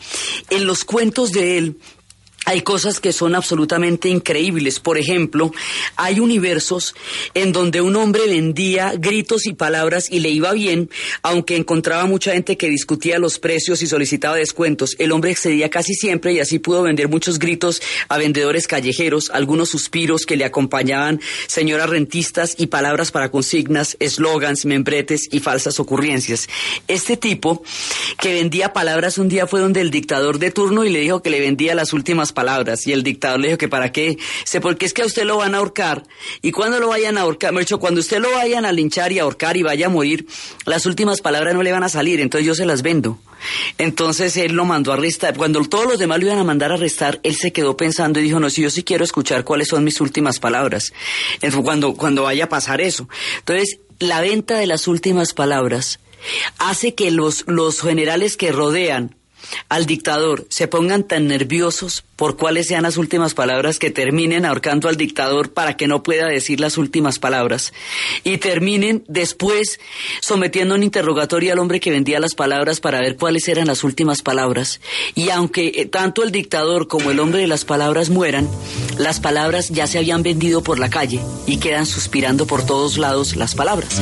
En 0.50 0.66
los 0.66 0.84
cuentos 0.84 1.32
de 1.32 1.58
él, 1.58 1.76
hay 2.46 2.62
cosas 2.62 3.00
que 3.00 3.12
son 3.12 3.34
absolutamente 3.34 4.08
increíbles. 4.08 4.80
Por 4.80 4.98
ejemplo, 4.98 5.52
hay 5.96 6.20
universos 6.20 6.94
en 7.34 7.52
donde 7.52 7.80
un 7.80 7.96
hombre 7.96 8.26
vendía 8.26 8.94
gritos 8.96 9.46
y 9.46 9.52
palabras 9.52 10.10
y 10.10 10.20
le 10.20 10.30
iba 10.30 10.52
bien, 10.52 10.90
aunque 11.22 11.56
encontraba 11.56 12.06
mucha 12.06 12.32
gente 12.32 12.56
que 12.56 12.70
discutía 12.70 13.18
los 13.18 13.38
precios 13.38 13.82
y 13.82 13.86
solicitaba 13.86 14.36
descuentos. 14.36 14.96
El 14.98 15.12
hombre 15.12 15.30
excedía 15.30 15.68
casi 15.68 15.94
siempre 15.94 16.32
y 16.32 16.40
así 16.40 16.58
pudo 16.58 16.82
vender 16.82 17.08
muchos 17.08 17.38
gritos 17.38 17.82
a 18.08 18.18
vendedores 18.18 18.66
callejeros, 18.66 19.30
algunos 19.30 19.68
suspiros 19.68 20.24
que 20.24 20.36
le 20.36 20.44
acompañaban, 20.44 21.20
señoras 21.46 21.90
rentistas 21.90 22.54
y 22.58 22.68
palabras 22.68 23.10
para 23.10 23.30
consignas, 23.30 23.96
eslogans, 24.00 24.64
membretes 24.64 25.28
y 25.30 25.40
falsas 25.40 25.78
ocurrencias. 25.78 26.48
Este 26.88 27.16
tipo 27.16 27.62
que 28.18 28.32
vendía 28.32 28.72
palabras 28.72 29.18
un 29.18 29.28
día 29.28 29.46
fue 29.46 29.60
donde 29.60 29.82
el 29.82 29.90
dictador 29.90 30.38
de 30.38 30.50
turno 30.50 30.84
y 30.84 30.90
le 30.90 31.00
dijo 31.00 31.22
que 31.22 31.30
le 31.30 31.40
vendía 31.40 31.74
las 31.74 31.92
últimas 31.92 32.29
palabras 32.32 32.86
y 32.86 32.92
el 32.92 33.02
dictador 33.02 33.40
le 33.40 33.48
dijo 33.48 33.58
que 33.58 33.68
para 33.68 33.92
qué, 33.92 34.18
sé 34.44 34.60
porque 34.60 34.86
es 34.86 34.94
que 34.94 35.02
a 35.02 35.06
usted 35.06 35.24
lo 35.24 35.38
van 35.38 35.54
a 35.54 35.58
ahorcar 35.58 36.04
y 36.42 36.52
cuando 36.52 36.78
lo 36.80 36.88
vayan 36.88 37.18
a 37.18 37.22
ahorcar, 37.22 37.52
me 37.52 37.60
dicho, 37.60 37.78
cuando 37.78 38.00
usted 38.00 38.18
lo 38.18 38.30
vayan 38.32 38.64
a 38.64 38.72
linchar 38.72 39.12
y 39.12 39.18
ahorcar 39.18 39.56
y 39.56 39.62
vaya 39.62 39.86
a 39.86 39.88
morir, 39.90 40.26
las 40.66 40.86
últimas 40.86 41.20
palabras 41.20 41.54
no 41.54 41.62
le 41.62 41.72
van 41.72 41.84
a 41.84 41.88
salir, 41.88 42.20
entonces 42.20 42.46
yo 42.46 42.54
se 42.54 42.66
las 42.66 42.82
vendo. 42.82 43.18
Entonces 43.78 44.36
él 44.36 44.52
lo 44.52 44.64
mandó 44.64 44.92
a 44.92 44.94
arrestar. 44.94 45.36
Cuando 45.36 45.62
todos 45.64 45.86
los 45.86 45.98
demás 45.98 46.20
lo 46.20 46.26
iban 46.26 46.38
a 46.38 46.44
mandar 46.44 46.72
a 46.72 46.74
arrestar, 46.74 47.20
él 47.22 47.36
se 47.36 47.52
quedó 47.52 47.76
pensando 47.76 48.20
y 48.20 48.24
dijo, 48.24 48.40
no, 48.40 48.50
si 48.50 48.62
yo 48.62 48.70
sí 48.70 48.82
quiero 48.82 49.04
escuchar 49.04 49.44
cuáles 49.44 49.68
son 49.68 49.84
mis 49.84 50.00
últimas 50.00 50.38
palabras. 50.38 50.92
Entonces, 51.34 51.60
cuando, 51.62 51.94
cuando 51.94 52.24
vaya 52.24 52.44
a 52.44 52.48
pasar 52.48 52.80
eso. 52.80 53.08
Entonces, 53.38 53.78
la 53.98 54.20
venta 54.20 54.58
de 54.58 54.66
las 54.66 54.88
últimas 54.88 55.34
palabras 55.34 56.00
hace 56.58 56.94
que 56.94 57.10
los, 57.10 57.44
los 57.46 57.80
generales 57.80 58.36
que 58.36 58.52
rodean 58.52 59.16
al 59.68 59.86
dictador. 59.86 60.46
Se 60.48 60.68
pongan 60.68 61.04
tan 61.04 61.26
nerviosos 61.26 62.04
por 62.16 62.36
cuáles 62.36 62.66
sean 62.66 62.82
las 62.82 62.96
últimas 62.96 63.34
palabras 63.34 63.78
que 63.78 63.90
terminen 63.90 64.44
ahorcando 64.44 64.88
al 64.88 64.96
dictador 64.96 65.52
para 65.52 65.76
que 65.76 65.86
no 65.86 66.02
pueda 66.02 66.26
decir 66.26 66.60
las 66.60 66.76
últimas 66.76 67.18
palabras. 67.18 67.72
Y 68.24 68.38
terminen 68.38 69.04
después 69.08 69.80
sometiendo 70.20 70.74
un 70.74 70.82
interrogatorio 70.82 71.52
al 71.52 71.58
hombre 71.58 71.80
que 71.80 71.90
vendía 71.90 72.20
las 72.20 72.34
palabras 72.34 72.80
para 72.80 73.00
ver 73.00 73.16
cuáles 73.16 73.48
eran 73.48 73.66
las 73.66 73.84
últimas 73.84 74.22
palabras. 74.22 74.80
Y 75.14 75.30
aunque 75.30 75.72
eh, 75.76 75.86
tanto 75.86 76.22
el 76.22 76.32
dictador 76.32 76.88
como 76.88 77.10
el 77.10 77.20
hombre 77.20 77.40
de 77.40 77.46
las 77.46 77.64
palabras 77.64 78.10
mueran 78.10 78.48
las 78.98 79.20
palabras 79.20 79.70
ya 79.70 79.86
se 79.86 79.98
habían 79.98 80.22
vendido 80.22 80.62
por 80.62 80.78
la 80.78 80.90
calle 80.90 81.20
y 81.46 81.58
quedan 81.58 81.86
suspirando 81.86 82.46
por 82.46 82.64
todos 82.64 82.98
lados 82.98 83.36
las 83.36 83.54
palabras 83.54 84.00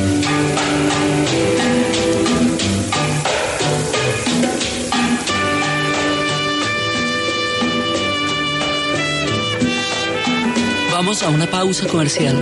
Vamos 11.09 11.23
a 11.23 11.31
una 11.31 11.47
pausa 11.47 11.87
comercial. 11.87 12.37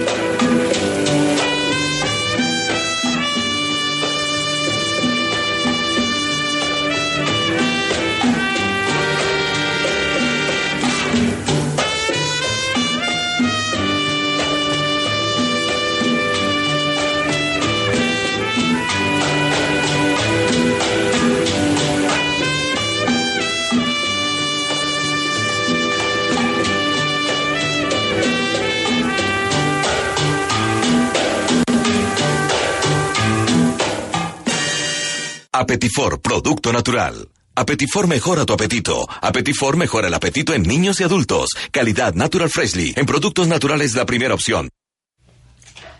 Apetifor, 35.59 36.21
producto 36.21 36.71
natural. 36.71 37.29
Apetifor 37.55 38.07
mejora 38.07 38.45
tu 38.45 38.53
apetito. 38.53 39.07
Apetifor 39.23 39.79
mejora 39.79 40.09
el 40.09 40.14
apetito 40.14 40.53
en 40.53 40.62
niños 40.62 41.01
y 41.01 41.05
adultos. 41.05 41.49
Calidad 41.71 42.12
Natural 42.12 42.51
Freshly. 42.51 42.92
En 42.95 43.07
productos 43.07 43.49
naturales 43.49 43.95
la 43.95 44.05
primera 44.05 44.35
opción. 44.35 44.69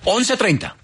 11.30. 0.05 0.75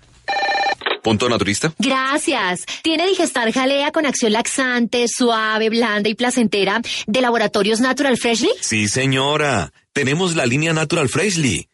¿Punto 1.02 1.28
naturista? 1.28 1.74
Gracias. 1.78 2.64
¿Tiene 2.82 3.06
Digestar 3.08 3.52
Jalea 3.52 3.92
con 3.92 4.06
acción 4.06 4.32
laxante, 4.32 5.04
suave, 5.06 5.68
blanda 5.68 6.08
y 6.08 6.14
placentera 6.14 6.80
de 7.06 7.20
Laboratorios 7.20 7.80
Natural 7.80 8.16
Freshly? 8.16 8.50
Sí, 8.60 8.88
señora. 8.88 9.70
Tenemos 9.92 10.34
la 10.34 10.46
línea 10.46 10.72
Natural 10.72 11.10
Freshly. 11.10 11.68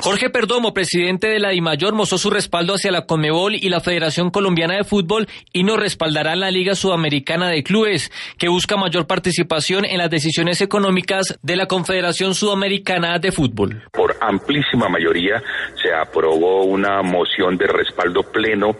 Jorge 0.00 0.30
Perdomo, 0.30 0.72
presidente 0.72 1.26
de 1.28 1.40
la 1.40 1.50
DIMAYOR, 1.50 1.92
mostró 1.92 2.18
su 2.18 2.30
respaldo 2.30 2.74
hacia 2.74 2.92
la 2.92 3.06
Conmebol 3.06 3.56
y 3.56 3.68
la 3.68 3.80
Federación 3.80 4.30
Colombiana 4.30 4.76
de 4.76 4.84
Fútbol 4.84 5.26
y 5.52 5.64
nos 5.64 5.78
respaldará 5.78 6.36
la 6.36 6.50
Liga 6.52 6.76
Sudamericana 6.76 7.48
de 7.48 7.64
Clubes, 7.64 8.12
que 8.38 8.48
busca 8.48 8.76
mayor 8.76 9.06
participación 9.06 9.84
en 9.84 9.98
las 9.98 10.08
decisiones 10.08 10.60
económicas 10.60 11.38
de 11.42 11.56
la 11.56 11.66
Confederación 11.66 12.34
Sudamericana 12.34 13.18
de 13.18 13.32
Fútbol. 13.32 13.82
Por 13.92 14.16
amplísima 14.20 14.88
mayoría 14.88 15.42
se 15.82 15.92
aprobó 15.92 16.64
una 16.64 17.02
moción 17.02 17.56
de 17.56 17.66
respaldo 17.66 18.22
pleno 18.22 18.76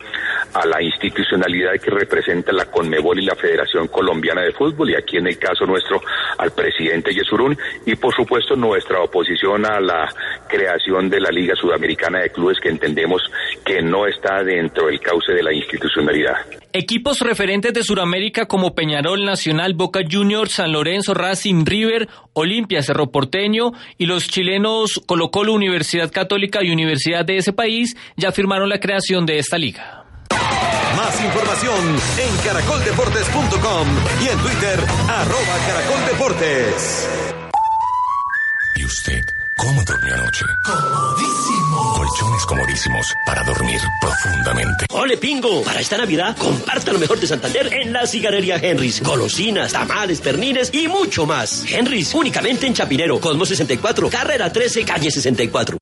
a 0.55 0.67
la 0.67 0.83
institucionalidad 0.83 1.73
que 1.83 1.91
representa 1.91 2.53
la 2.53 2.67
Conmebol 2.67 3.19
y 3.21 3.27
la 3.27 3.35
Federación 3.35 3.89
Colombiana 3.89 4.43
de 4.43 4.53
Fútbol 4.53 4.91
y 4.91 4.95
aquí 4.95 5.17
en 5.17 5.27
el 5.27 5.39
caso 5.39 5.67
nuestro 5.67 6.01
al 6.39 6.51
presidente 6.53 7.13
Yesurún 7.13 7.57
y 7.87 7.95
por 7.97 8.15
supuesto 8.15 8.57
nuestra 8.57 9.01
oposición 9.01 9.67
a 9.67 9.81
la 9.81 10.09
creación 10.49 11.09
de 11.11 11.21
la 11.21 11.31
Liga 11.31 11.55
Sudamericana 11.55 12.21
de 12.21 12.31
Clubes 12.31 12.59
que 12.61 12.69
entendemos 12.69 13.23
que 13.65 13.83
no 13.83 14.07
está 14.07 14.43
dentro 14.43 14.87
del 14.87 15.01
cauce 15.01 15.33
de 15.33 15.43
la 15.43 15.53
institucionalidad. 15.53 16.37
Equipos 16.73 17.21
referentes 17.21 17.73
de 17.73 17.83
Sudamérica 17.83 18.47
como 18.47 18.75
Peñarol 18.75 19.25
Nacional, 19.25 19.75
Boca 19.75 20.01
Juniors, 20.09 20.53
San 20.53 20.73
Lorenzo, 20.73 21.15
Racing, 21.15 21.65
River, 21.65 22.09
Olimpia, 22.35 22.83
Cerro 22.83 23.11
Porteño 23.11 23.73
y 23.97 24.07
los 24.07 24.29
chilenos 24.29 25.01
Colo 25.07 25.31
Colo, 25.31 25.55
Universidad 25.55 26.13
Católica 26.13 26.63
y 26.63 26.71
Universidad 26.71 27.25
de 27.25 27.39
ese 27.39 27.53
país 27.53 27.97
ya 28.17 28.33
firmaron 28.33 28.69
la 28.69 28.81
creación 28.81 29.27
de 29.27 29.39
esta 29.39 29.59
liga. 29.59 30.08
Más 30.97 31.21
información 31.25 31.97
en 32.19 32.37
caracoldeportes.com 32.45 33.89
y 34.23 34.29
en 34.29 34.39
Twitter, 34.39 34.81
arroba 35.09 35.59
caracoldeportes. 35.67 37.09
¿Y 38.77 38.85
usted 38.85 39.25
cómo 39.57 39.83
durmió 39.85 40.15
anoche? 40.15 40.45
Comodísimo. 40.65 41.95
Colchones 41.97 42.47
comodísimos 42.47 43.07
para 43.27 43.43
dormir 43.45 43.81
profundamente. 44.01 44.87
¡Ole, 44.91 45.17
pingo! 45.17 45.63
Para 45.63 45.81
esta 45.81 45.97
Navidad, 45.99 46.37
comparta 46.37 46.93
lo 46.93 46.99
mejor 46.99 47.19
de 47.19 47.27
Santander 47.27 47.73
en 47.73 47.93
la 47.93 48.07
cigarrería 48.07 48.57
Henrys. 48.57 49.03
Golosinas, 49.03 49.73
tamales, 49.73 50.21
pernines 50.21 50.71
y 50.73 50.89
mucho 50.89 51.27
más. 51.27 51.65
Henrys, 51.69 52.15
únicamente 52.15 52.67
en 52.67 52.75
Chapinero, 52.75 53.21
Cosmo 53.21 53.45
64, 53.45 54.09
carrera 54.11 54.53
13, 54.53 54.85
calle 54.85 55.11
64. 55.11 55.79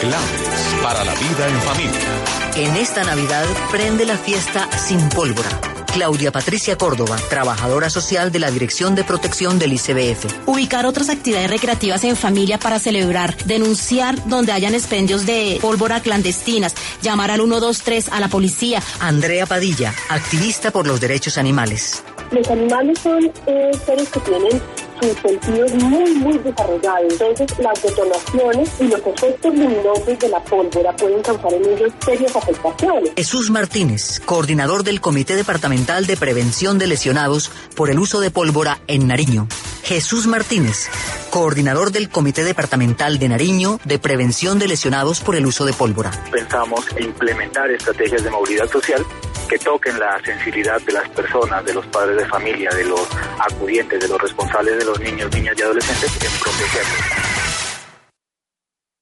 Claves 0.00 0.76
para 0.82 1.04
la 1.04 1.14
vida 1.14 1.48
en 1.48 1.60
familia. 1.62 2.45
En 2.58 2.74
esta 2.74 3.04
Navidad 3.04 3.44
prende 3.70 4.06
la 4.06 4.16
fiesta 4.16 4.66
sin 4.78 5.10
pólvora. 5.10 5.50
Claudia 5.92 6.32
Patricia 6.32 6.78
Córdoba, 6.78 7.18
trabajadora 7.28 7.90
social 7.90 8.32
de 8.32 8.38
la 8.38 8.50
Dirección 8.50 8.94
de 8.94 9.04
Protección 9.04 9.58
del 9.58 9.74
ICBF. 9.74 10.48
Ubicar 10.48 10.86
otras 10.86 11.10
actividades 11.10 11.50
recreativas 11.50 12.02
en 12.04 12.16
familia 12.16 12.58
para 12.58 12.78
celebrar, 12.78 13.36
denunciar 13.44 14.26
donde 14.26 14.52
hayan 14.52 14.72
expendios 14.72 15.26
de 15.26 15.58
pólvora 15.60 16.00
clandestinas, 16.00 16.74
llamar 17.02 17.30
al 17.30 17.40
123 17.40 18.08
a 18.10 18.20
la 18.20 18.28
policía. 18.28 18.82
Andrea 19.00 19.44
Padilla, 19.44 19.94
activista 20.08 20.70
por 20.70 20.86
los 20.86 20.98
derechos 20.98 21.36
animales. 21.36 22.02
Los 22.30 22.48
animales 22.48 22.98
son 23.00 23.30
eh, 23.46 23.70
seres 23.84 24.08
que 24.08 24.20
tienen 24.20 24.62
sus 25.00 25.16
sentidos 25.20 25.74
muy, 25.74 26.14
muy 26.14 26.38
desarrollados. 26.38 27.12
Entonces, 27.12 27.58
las 27.58 27.82
detonaciones 27.82 28.70
y 28.80 28.84
los 28.84 29.00
efectos 29.00 29.54
luminosos 29.54 30.18
de 30.18 30.28
la 30.28 30.42
pólvora 30.42 30.96
pueden 30.96 31.22
causar 31.22 31.54
en 31.54 31.64
ellos 31.64 31.92
serias 32.04 32.36
afectaciones. 32.36 33.12
Jesús 33.16 33.50
Martínez, 33.50 34.20
coordinador 34.24 34.84
del 34.84 35.00
Comité 35.00 35.36
Departamental 35.36 36.06
de 36.06 36.16
Prevención 36.16 36.78
de 36.78 36.86
Lesionados 36.86 37.50
por 37.74 37.90
el 37.90 37.98
uso 37.98 38.20
de 38.20 38.30
pólvora 38.30 38.80
en 38.86 39.06
Nariño. 39.06 39.48
Jesús 39.86 40.26
Martínez, 40.26 40.88
coordinador 41.30 41.92
del 41.92 42.08
Comité 42.08 42.42
Departamental 42.42 43.20
de 43.20 43.28
Nariño 43.28 43.78
de 43.84 44.00
Prevención 44.00 44.58
de 44.58 44.66
Lesionados 44.66 45.20
por 45.20 45.36
el 45.36 45.46
uso 45.46 45.64
de 45.64 45.72
pólvora. 45.72 46.10
Pensamos 46.32 46.84
implementar 46.98 47.70
estrategias 47.70 48.24
de 48.24 48.30
movilidad 48.30 48.68
social 48.68 49.06
que 49.48 49.56
toquen 49.60 49.96
la 50.00 50.20
sensibilidad 50.24 50.80
de 50.80 50.92
las 50.92 51.08
personas, 51.10 51.64
de 51.64 51.72
los 51.72 51.86
padres 51.86 52.16
de 52.16 52.26
familia, 52.26 52.68
de 52.70 52.84
los 52.84 53.00
acudientes, 53.38 54.00
de 54.00 54.08
los 54.08 54.20
responsables 54.20 54.76
de 54.76 54.84
los 54.86 54.98
niños, 54.98 55.32
niñas 55.32 55.54
y 55.56 55.62
adolescentes 55.62 56.10
en 56.14 56.40
protegerlos. 56.40 57.00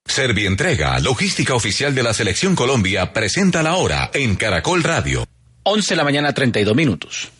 Servientrega, 0.06 0.98
logística 1.00 1.54
oficial 1.54 1.94
de 1.94 2.02
la 2.02 2.12
Selección 2.12 2.54
Colombia, 2.54 3.10
presenta 3.14 3.62
la 3.62 3.76
hora 3.76 4.10
en 4.12 4.36
Caracol 4.36 4.82
Radio. 4.82 5.24
11 5.62 5.94
de 5.94 5.96
la 5.96 6.04
mañana, 6.04 6.34
32 6.34 6.76
minutos. 6.76 7.32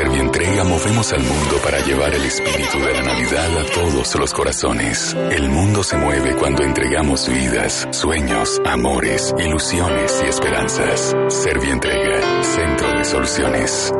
Servientrega 0.00 0.64
movemos 0.64 1.12
al 1.12 1.22
mundo 1.22 1.58
para 1.62 1.78
llevar 1.80 2.14
el 2.14 2.24
espíritu 2.24 2.78
de 2.78 2.94
la 2.94 3.02
Navidad 3.02 3.58
a 3.58 3.66
todos 3.66 4.14
los 4.14 4.32
corazones. 4.32 5.14
El 5.30 5.50
mundo 5.50 5.82
se 5.84 5.98
mueve 5.98 6.34
cuando 6.36 6.62
entregamos 6.62 7.28
vidas, 7.28 7.86
sueños, 7.90 8.62
amores, 8.64 9.34
ilusiones 9.38 10.22
y 10.24 10.28
esperanzas. 10.28 11.14
Servientrega, 11.28 12.42
Centro 12.42 12.88
de 12.96 13.04
Soluciones. 13.04 13.92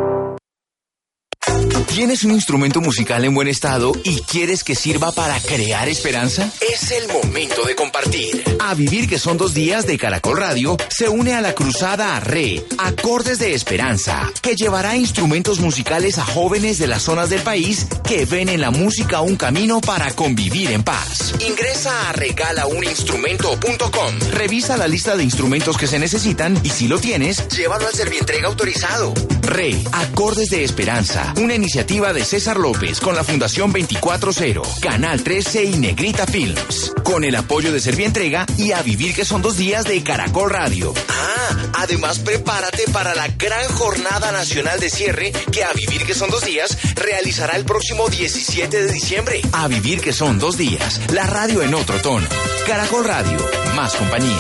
¿Tienes 2.01 2.25
un 2.25 2.31
instrumento 2.31 2.81
musical 2.81 3.25
en 3.25 3.35
buen 3.35 3.49
estado 3.49 3.93
y 4.05 4.21
quieres 4.23 4.65
que 4.65 4.75
sirva 4.75 5.13
para 5.13 5.39
crear 5.41 5.87
esperanza? 5.89 6.51
Es 6.73 6.91
el 6.93 7.09
momento 7.09 7.63
de 7.65 7.75
compartir. 7.75 8.43
A 8.61 8.73
Vivir 8.75 9.07
que 9.09 9.19
son 9.19 9.37
dos 9.37 9.53
días 9.53 9.87
de 9.87 9.99
Caracol 9.99 10.39
Radio 10.39 10.79
se 10.89 11.11
une 11.11 11.35
a 11.35 11.43
la 11.43 11.55
cruzada 11.55 12.19
Re, 12.21 12.65
Acordes 12.79 13.39
de 13.39 13.53
Esperanza, 13.55 14.31
que 14.41 14.55
llevará 14.55 14.97
instrumentos 14.97 15.61
musicales 15.61 16.17
a 16.19 16.25
jóvenes 16.25 16.79
de 16.79 16.87
las 16.87 17.03
zonas 17.03 17.29
del 17.29 17.43
país 17.43 17.87
que 18.07 18.25
ven 18.25 18.49
en 18.49 18.63
la 18.63 18.71
música 18.71 19.21
un 19.21 19.37
camino 19.37 19.83
para 19.83 20.11
convivir 20.13 20.71
en 20.71 20.83
paz. 20.83 21.35
Ingresa 21.47 22.09
a 22.09 22.13
regalauninstrumento.com. 22.13 24.19
Revisa 24.33 24.77
la 24.77 24.89
lista 24.89 25.17
de 25.17 25.25
instrumentos 25.25 25.77
que 25.77 25.87
se 25.87 25.99
necesitan 25.99 26.59
y 26.63 26.71
si 26.71 26.89
lo 26.89 26.99
tienes, 26.99 27.47
llévalo 27.49 27.87
al 27.89 27.95
servientrega 27.95 28.49
autorizado. 28.49 29.13
Re, 29.43 29.77
Acordes 29.93 30.49
de 30.51 30.65
Esperanza, 30.65 31.35
una 31.41 31.55
iniciativa 31.55 32.13
de 32.13 32.25
César 32.25 32.59
López 32.59 33.01
con 33.01 33.15
la 33.15 33.25
Fundación 33.25 33.73
240, 33.73 34.61
Canal 34.81 35.23
13 35.23 35.65
y 35.65 35.77
Negrita 35.77 36.27
Films. 36.27 36.93
Con 37.03 37.25
el 37.25 37.35
apoyo 37.35 37.73
de 37.73 37.81
Servientrega 37.81 38.45
y 38.59 38.73
a 38.73 38.83
vivir 38.83 39.15
que 39.15 39.25
son 39.25 39.41
dos 39.41 39.57
días 39.57 39.85
de 39.85 40.03
Caracol 40.03 40.51
Radio. 40.51 40.93
Ah, 41.09 41.57
además 41.79 42.19
prepárate 42.19 42.85
para 42.93 43.15
la 43.15 43.29
gran 43.29 43.69
jornada 43.71 44.33
nacional 44.33 44.81
de 44.81 44.91
cierre 44.91 45.33
que 45.51 45.65
a 45.65 45.73
vivir 45.73 46.05
que 46.05 46.15
son 46.15 46.31
dos 46.31 46.45
días 46.45 46.77
realizará 46.95 47.57
el 47.57 47.65
próximo 47.65 48.09
17 48.09 48.85
de 48.85 48.93
diciembre. 48.93 49.41
A 49.53 49.67
vivir 49.67 50.01
que 50.01 50.13
son 50.13 50.39
dos 50.39 50.59
días, 50.59 51.01
la 51.13 51.27
radio 51.27 51.63
en 51.63 51.75
otro 51.75 52.01
tono. 52.03 52.29
Caracol 52.67 53.05
Radio, 53.05 53.39
más 53.75 53.95
compañía. 53.95 54.39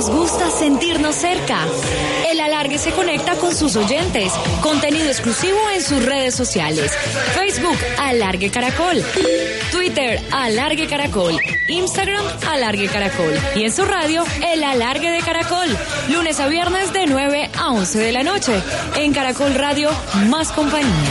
Nos 0.00 0.08
gusta 0.08 0.50
sentirnos 0.50 1.14
cerca. 1.14 1.58
El 2.30 2.40
alargue 2.40 2.78
se 2.78 2.90
conecta 2.92 3.34
con 3.34 3.54
sus 3.54 3.76
oyentes. 3.76 4.32
Contenido 4.62 5.06
exclusivo 5.06 5.58
en 5.74 5.82
sus 5.82 6.02
redes 6.02 6.34
sociales. 6.34 6.90
Facebook 7.34 7.76
Alargue 7.98 8.50
Caracol. 8.50 9.04
Twitter 9.70 10.18
Alargue 10.32 10.86
Caracol. 10.86 11.38
Instagram 11.68 12.24
Alargue 12.48 12.88
Caracol. 12.88 13.38
Y 13.54 13.64
en 13.64 13.72
su 13.72 13.84
radio 13.84 14.24
El 14.50 14.64
Alargue 14.64 15.10
de 15.10 15.20
Caracol. 15.20 15.68
Lunes 16.08 16.40
a 16.40 16.48
viernes 16.48 16.94
de 16.94 17.06
9 17.06 17.50
a 17.58 17.68
11 17.68 17.98
de 17.98 18.12
la 18.12 18.22
noche. 18.22 18.54
En 18.96 19.12
Caracol 19.12 19.54
Radio, 19.54 19.90
más 20.28 20.50
compañía. 20.52 21.10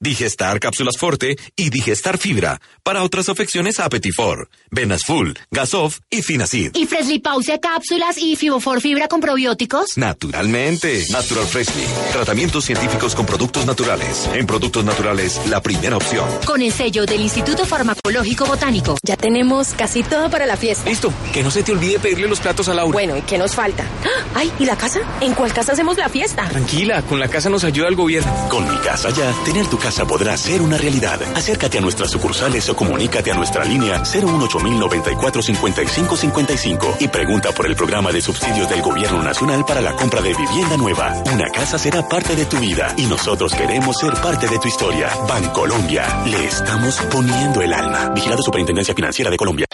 Digestar 0.00 0.60
Cápsulas 0.60 0.96
Forte 0.96 1.36
y 1.56 1.70
Digestar 1.70 2.18
Fibra. 2.18 2.60
Para 2.84 3.02
otras 3.02 3.28
afecciones, 3.28 3.80
Apetifor, 3.80 4.48
Venas 4.70 5.02
Full, 5.04 5.32
Gasof 5.50 5.98
y 6.08 6.22
Finacid. 6.22 6.70
Y 6.76 6.86
Freshly 6.86 7.18
Pausia 7.18 7.58
cápsulas 7.58 8.16
y 8.16 8.36
Fibofor 8.36 8.80
Fibra 8.80 9.08
con 9.08 9.20
probióticos. 9.20 9.86
Naturalmente. 9.96 11.04
Natural 11.10 11.44
Freshly. 11.46 11.82
Tratamientos 12.12 12.64
científicos 12.64 13.16
con 13.16 13.26
productos 13.26 13.66
naturales. 13.66 14.28
En 14.34 14.46
productos 14.46 14.84
naturales, 14.84 15.40
la 15.48 15.60
primera 15.60 15.96
opción. 15.96 16.28
Con 16.46 16.62
el 16.62 16.72
sello 16.72 17.04
del 17.04 17.20
Instituto 17.20 17.66
Farmacológico 17.66 18.46
Botánico. 18.46 18.96
Ya 19.02 19.16
tenemos 19.16 19.70
casi 19.70 20.04
todo 20.04 20.30
para 20.30 20.46
la 20.46 20.56
fiesta. 20.56 20.88
Listo. 20.88 21.12
Que 21.32 21.42
no 21.42 21.50
se 21.50 21.64
te 21.64 21.72
olvide 21.72 21.98
pedirle 21.98 22.28
los 22.28 22.38
platos 22.38 22.68
a 22.68 22.74
Laura. 22.74 22.92
Bueno, 22.92 23.16
¿y 23.16 23.22
qué 23.22 23.36
nos 23.36 23.56
falta? 23.56 23.84
¡Ah! 24.04 24.24
Ay, 24.36 24.52
¿y 24.60 24.64
la 24.64 24.76
casa? 24.76 25.00
¿En 25.20 25.34
cuál 25.34 25.52
casa 25.52 25.72
hacemos 25.72 25.96
la 25.96 26.08
fiesta? 26.08 26.48
Tranquila, 26.48 27.02
con 27.02 27.18
la 27.18 27.26
casa 27.26 27.50
nos 27.50 27.64
ayuda 27.64 27.88
el 27.88 27.96
gobierno. 27.96 28.32
Con 28.48 28.70
mi 28.70 28.78
casa 28.78 29.10
ya, 29.10 29.32
tener 29.44 29.66
tu 29.66 29.76
casa 29.76 29.87
podrá 30.06 30.36
ser 30.36 30.60
una 30.60 30.76
realidad. 30.76 31.20
Acércate 31.34 31.78
a 31.78 31.80
nuestras 31.80 32.10
sucursales 32.10 32.68
o 32.68 32.76
comunícate 32.76 33.30
a 33.30 33.34
nuestra 33.34 33.64
línea 33.64 33.98
018 33.98 34.58
94 34.60 35.42
55 35.42 36.16
55 36.16 36.96
y 37.00 37.08
pregunta 37.08 37.52
por 37.52 37.66
el 37.66 37.74
programa 37.74 38.12
de 38.12 38.20
subsidios 38.20 38.68
del 38.68 38.82
Gobierno 38.82 39.22
Nacional 39.22 39.64
para 39.64 39.80
la 39.80 39.94
compra 39.94 40.20
de 40.20 40.34
vivienda 40.34 40.76
nueva. 40.76 41.14
Una 41.32 41.48
casa 41.50 41.78
será 41.78 42.06
parte 42.06 42.36
de 42.36 42.44
tu 42.44 42.58
vida 42.58 42.94
y 42.96 43.06
nosotros 43.06 43.54
queremos 43.54 43.96
ser 43.98 44.12
parte 44.14 44.46
de 44.46 44.58
tu 44.58 44.68
historia. 44.68 45.08
Bancolombia, 45.26 46.24
le 46.26 46.44
estamos 46.44 46.96
poniendo 47.10 47.62
el 47.62 47.72
alma. 47.72 48.10
Vigilado 48.10 48.42
Superintendencia 48.42 48.94
Financiera 48.94 49.30
de 49.30 49.36
Colombia. 49.36 49.66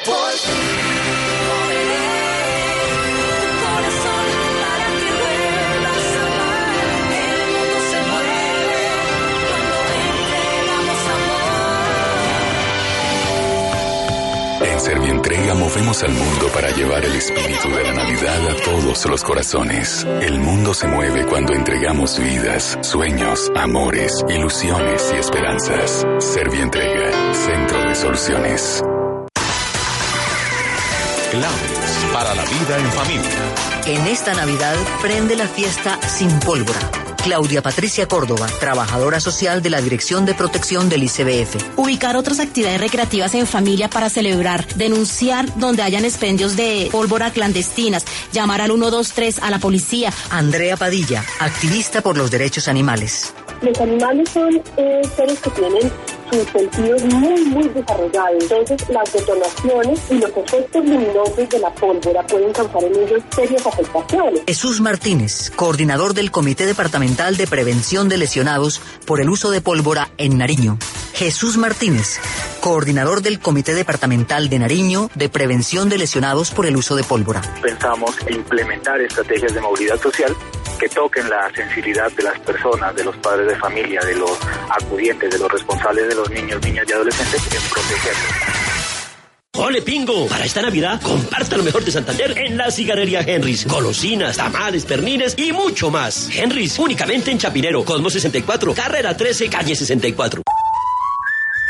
Servientrega 14.85 15.55
movemos 15.55 16.03
al 16.03 16.13
mundo 16.13 16.47
para 16.53 16.71
llevar 16.73 17.03
el 17.03 17.15
espíritu 17.15 17.71
de 17.71 17.85
la 17.85 17.95
Navidad 17.95 18.51
a 18.51 18.57
todos 18.63 19.07
los 19.07 19.25
corazones. 19.25 20.07
El 20.21 20.39
mundo 20.41 20.75
se 20.75 20.87
mueve 20.87 21.25
cuando 21.25 21.55
entregamos 21.55 22.19
vidas, 22.19 22.77
sueños, 22.83 23.51
amores, 23.57 24.23
ilusiones 24.29 25.11
y 25.15 25.21
esperanzas. 25.21 26.05
Servientrega, 26.19 27.33
Centro 27.33 27.83
de 27.83 27.95
Soluciones. 27.95 28.83
Claves 31.31 32.07
para 32.13 32.35
la 32.35 32.45
vida 32.45 32.79
en 32.79 32.93
familia. 32.93 33.31
En 33.87 34.07
esta 34.07 34.35
Navidad 34.35 34.77
prende 35.01 35.35
la 35.35 35.49
fiesta 35.49 35.99
sin 36.07 36.29
pólvora. 36.41 37.14
Claudia 37.25 37.63
Patricia 37.63 38.07
Córdoba, 38.07 38.47
trabajadora 38.61 39.19
social 39.19 39.63
de 39.63 39.71
la 39.71 39.81
Dirección 39.81 40.27
de 40.27 40.35
Protección 40.35 40.91
del 40.91 41.05
ICBF. 41.05 41.79
Ubicar 41.79 42.19
otras 42.19 42.39
actividades 42.39 42.83
recreativas 42.83 43.35
en 43.35 43.47
familia 43.47 43.89
para 43.89 44.11
celebrar, 44.11 44.67
denunciar 44.75 45.47
donde 45.59 45.83
hayan 45.83 46.05
expendios 46.05 46.55
de 46.55 46.91
pólvora 46.93 47.31
clandestinas, 47.31 48.05
llamar 48.31 48.61
al 48.61 48.73
123 48.73 49.39
a 49.39 49.51
la 49.51 49.59
policía. 49.59 50.13
Andrea 50.29 50.77
Padilla, 50.77 51.25
activista 51.41 52.03
por 52.03 52.19
los 52.19 52.31
derechos 52.31 52.69
animales. 52.69 53.33
Los 53.63 53.81
animales 53.81 54.29
son 54.31 54.63
eh, 54.77 55.03
seres 55.17 55.41
que 55.41 55.51
tienen 55.51 55.91
sus 56.31 56.49
sentidos 56.51 57.05
muy, 57.05 57.45
muy 57.45 57.69
desarrollados. 57.69 58.43
Entonces, 58.43 58.89
las 58.89 59.13
detonaciones 59.13 60.01
y 60.11 60.15
los 60.15 60.31
efectos 60.37 60.85
luminosos 60.85 61.49
de 61.49 61.59
la 61.59 61.71
pólvora 61.71 62.27
pueden 62.27 62.53
causar 62.53 62.85
en 62.85 62.95
ellos 62.95 63.23
serias 63.35 63.67
afectaciones. 63.67 64.43
Jesús 64.47 64.81
Martínez, 64.81 65.51
coordinador 65.55 66.15
del 66.15 66.31
Comité 66.31 66.67
Departamental 66.67 67.37
de 67.37 67.47
Prevención 67.47 68.09
de 68.09 68.19
Lesionados 68.19 68.81
por 69.07 69.21
el 69.21 69.31
uso 69.31 69.51
de 69.51 69.61
pólvora 69.61 70.11
en 70.19 70.39
Nariño. 70.39 70.79
Jesús 71.15 71.57
Martínez, 71.57 72.19
coordinador 72.61 73.23
del 73.23 73.39
Comité 73.39 73.73
Departamental 73.75 74.49
de 74.49 74.59
Nariño 74.59 75.11
de 75.15 75.29
Prevención 75.29 75.89
de 75.89 75.99
Lesionados 75.99 76.51
por 76.51 76.67
el 76.67 76.77
uso 76.77 76.97
de 76.97 77.05
pólvora. 77.05 77.41
Pensamos 77.63 78.17
implementar 78.29 79.01
estrategias 79.01 79.55
de 79.55 79.61
movilidad 79.61 80.01
social 80.01 80.35
que 80.77 80.89
toquen 80.89 81.29
la 81.29 81.51
sensibilidad 81.55 82.11
de 82.13 82.23
las 82.23 82.39
personas, 82.41 82.95
de 82.95 83.05
los 83.05 83.17
padres 83.17 83.49
de 83.49 83.57
familia, 83.57 84.01
de 84.03 84.17
los 84.17 84.39
acudientes, 84.71 85.31
de 85.31 85.39
los 85.39 85.51
responsables 85.51 86.09
de 86.09 86.15
los 86.15 86.31
niños, 86.31 86.61
niñas 86.63 86.85
y 86.89 86.93
adolescentes 86.93 87.41
en 87.41 87.71
protegerlos. 87.71 88.65
¡Ole 89.57 89.83
pingo! 89.83 90.27
Para 90.27 90.45
esta 90.45 90.63
Navidad, 90.63 91.01
comparta 91.01 91.57
lo 91.57 91.63
mejor 91.63 91.85
de 91.85 91.93
Santander 91.93 92.37
en 92.37 92.57
la 92.57 92.73
cigarrería 92.73 93.21
Henry's. 93.21 93.67
Golosinas, 93.67 94.37
tamales, 94.37 94.85
pernines 94.85 95.35
y 95.39 95.53
mucho 95.53 95.91
más. 95.91 96.29
Henry's, 96.35 96.79
únicamente 96.79 97.31
en 97.31 97.39
Chapinero, 97.39 97.85
Cosmo 97.85 98.11
64, 98.11 98.75
carrera 98.75 99.17
13, 99.17 99.49
calle 99.49 99.77
64. 99.77 100.43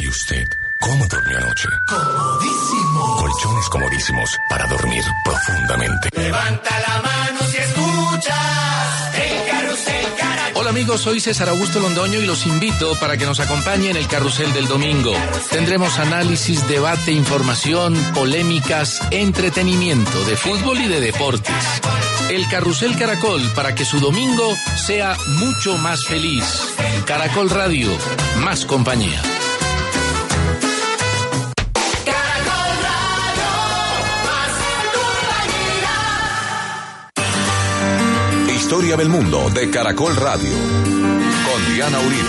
¿Y 0.00 0.08
usted 0.08 0.63
cómo 0.80 1.06
durmió 1.06 1.38
anoche? 1.38 1.68
Comodísimo. 1.86 3.16
Colchones 3.16 3.68
comodísimos 3.68 4.38
para 4.48 4.66
dormir 4.66 5.02
profundamente. 5.24 6.08
Levanta 6.16 6.80
la 6.80 7.02
mano 7.02 7.40
si 7.50 7.56
escuchas 7.58 9.14
el 9.14 9.50
carrusel 9.50 10.14
caracol. 10.18 10.60
Hola 10.60 10.70
amigos, 10.70 11.00
soy 11.00 11.20
César 11.20 11.48
Augusto 11.48 11.80
Londoño 11.80 12.20
y 12.20 12.26
los 12.26 12.46
invito 12.46 12.98
para 12.98 13.16
que 13.16 13.26
nos 13.26 13.40
acompañen 13.40 13.92
en 13.92 13.96
el 13.96 14.08
carrusel 14.08 14.52
del 14.52 14.68
domingo. 14.68 15.12
Tendremos 15.50 15.98
análisis, 15.98 16.66
debate, 16.68 17.12
información, 17.12 17.94
polémicas, 18.14 19.00
entretenimiento 19.10 20.24
de 20.24 20.36
fútbol 20.36 20.80
y 20.80 20.88
de 20.88 21.00
deportes. 21.00 21.54
El 22.30 22.48
carrusel 22.48 22.96
Caracol 22.96 23.42
para 23.54 23.74
que 23.74 23.84
su 23.84 24.00
domingo 24.00 24.54
sea 24.76 25.16
mucho 25.38 25.76
más 25.78 26.00
feliz. 26.08 26.44
Caracol 27.06 27.50
Radio, 27.50 27.90
más 28.38 28.64
compañía. 28.64 29.20
Historia 38.74 38.96
del 38.96 39.08
mundo 39.08 39.48
de 39.50 39.70
Caracol 39.70 40.16
Radio. 40.16 40.50
Con 40.50 41.74
Diana 41.76 41.96
Uribe. 42.00 42.28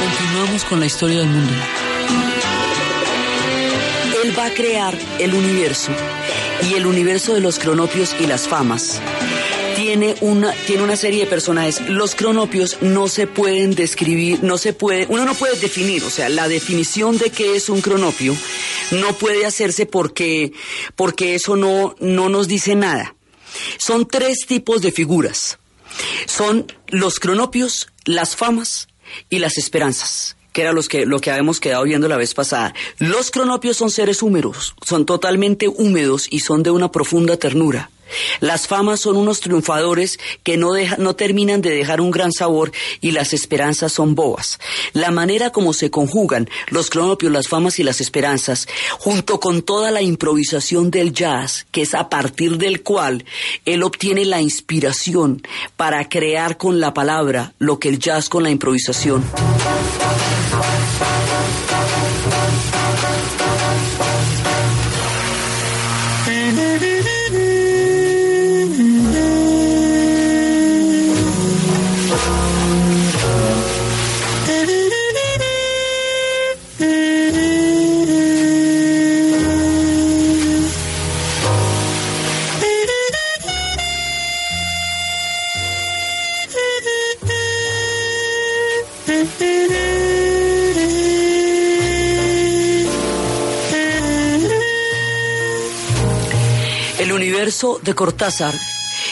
Continuamos 0.00 0.64
con 0.64 0.80
la 0.80 0.86
historia 0.86 1.20
del 1.20 1.28
mundo. 1.28 1.79
Va 4.40 4.46
a 4.46 4.54
crear 4.54 4.98
el 5.18 5.34
universo 5.34 5.92
y 6.70 6.72
el 6.72 6.86
universo 6.86 7.34
de 7.34 7.42
los 7.42 7.58
cronopios 7.58 8.16
y 8.18 8.26
las 8.26 8.48
famas. 8.48 8.98
Tiene 9.76 10.14
una, 10.22 10.54
tiene 10.66 10.82
una 10.82 10.96
serie 10.96 11.24
de 11.24 11.26
personajes. 11.26 11.82
Los 11.90 12.14
cronopios 12.14 12.78
no 12.80 13.08
se 13.08 13.26
pueden 13.26 13.74
describir, 13.74 14.42
no 14.42 14.56
se 14.56 14.72
puede, 14.72 15.04
uno 15.10 15.26
no 15.26 15.34
puede 15.34 15.60
definir, 15.60 16.02
o 16.04 16.08
sea, 16.08 16.30
la 16.30 16.48
definición 16.48 17.18
de 17.18 17.28
qué 17.28 17.54
es 17.54 17.68
un 17.68 17.82
cronopio 17.82 18.34
no 18.92 19.12
puede 19.12 19.44
hacerse 19.44 19.84
porque, 19.84 20.52
porque 20.96 21.34
eso 21.34 21.56
no, 21.56 21.94
no 22.00 22.30
nos 22.30 22.48
dice 22.48 22.74
nada. 22.74 23.14
Son 23.76 24.08
tres 24.08 24.46
tipos 24.46 24.80
de 24.80 24.90
figuras. 24.90 25.58
Son 26.24 26.72
los 26.86 27.20
cronopios, 27.20 27.88
las 28.06 28.36
famas 28.36 28.88
y 29.28 29.38
las 29.38 29.58
esperanzas 29.58 30.38
que 30.52 30.62
era 30.62 30.72
los 30.72 30.88
que, 30.88 31.06
lo 31.06 31.20
que 31.20 31.30
habíamos 31.30 31.60
quedado 31.60 31.84
viendo 31.84 32.08
la 32.08 32.16
vez 32.16 32.34
pasada. 32.34 32.74
Los 32.98 33.30
cronopios 33.30 33.76
son 33.76 33.90
seres 33.90 34.22
húmedos, 34.22 34.74
son 34.86 35.06
totalmente 35.06 35.68
húmedos 35.68 36.26
y 36.30 36.40
son 36.40 36.62
de 36.62 36.70
una 36.70 36.90
profunda 36.90 37.36
ternura. 37.36 37.90
Las 38.40 38.66
famas 38.66 38.98
son 38.98 39.16
unos 39.16 39.38
triunfadores 39.38 40.18
que 40.42 40.56
no, 40.56 40.72
deja- 40.72 40.96
no 40.96 41.14
terminan 41.14 41.62
de 41.62 41.70
dejar 41.70 42.00
un 42.00 42.10
gran 42.10 42.32
sabor 42.32 42.72
y 43.00 43.12
las 43.12 43.32
esperanzas 43.32 43.92
son 43.92 44.16
bobas. 44.16 44.58
La 44.94 45.12
manera 45.12 45.50
como 45.50 45.72
se 45.72 45.92
conjugan 45.92 46.50
los 46.70 46.90
cronopios, 46.90 47.30
las 47.30 47.46
famas 47.46 47.78
y 47.78 47.84
las 47.84 48.00
esperanzas, 48.00 48.66
junto 48.98 49.38
con 49.38 49.62
toda 49.62 49.92
la 49.92 50.02
improvisación 50.02 50.90
del 50.90 51.12
jazz, 51.12 51.66
que 51.70 51.82
es 51.82 51.94
a 51.94 52.08
partir 52.08 52.58
del 52.58 52.82
cual 52.82 53.24
él 53.64 53.84
obtiene 53.84 54.24
la 54.24 54.40
inspiración 54.40 55.42
para 55.76 56.08
crear 56.08 56.56
con 56.56 56.80
la 56.80 56.92
palabra 56.92 57.52
lo 57.60 57.78
que 57.78 57.90
el 57.90 58.00
jazz 58.00 58.28
con 58.28 58.42
la 58.42 58.50
improvisación. 58.50 59.22
Cortázar 97.94 98.54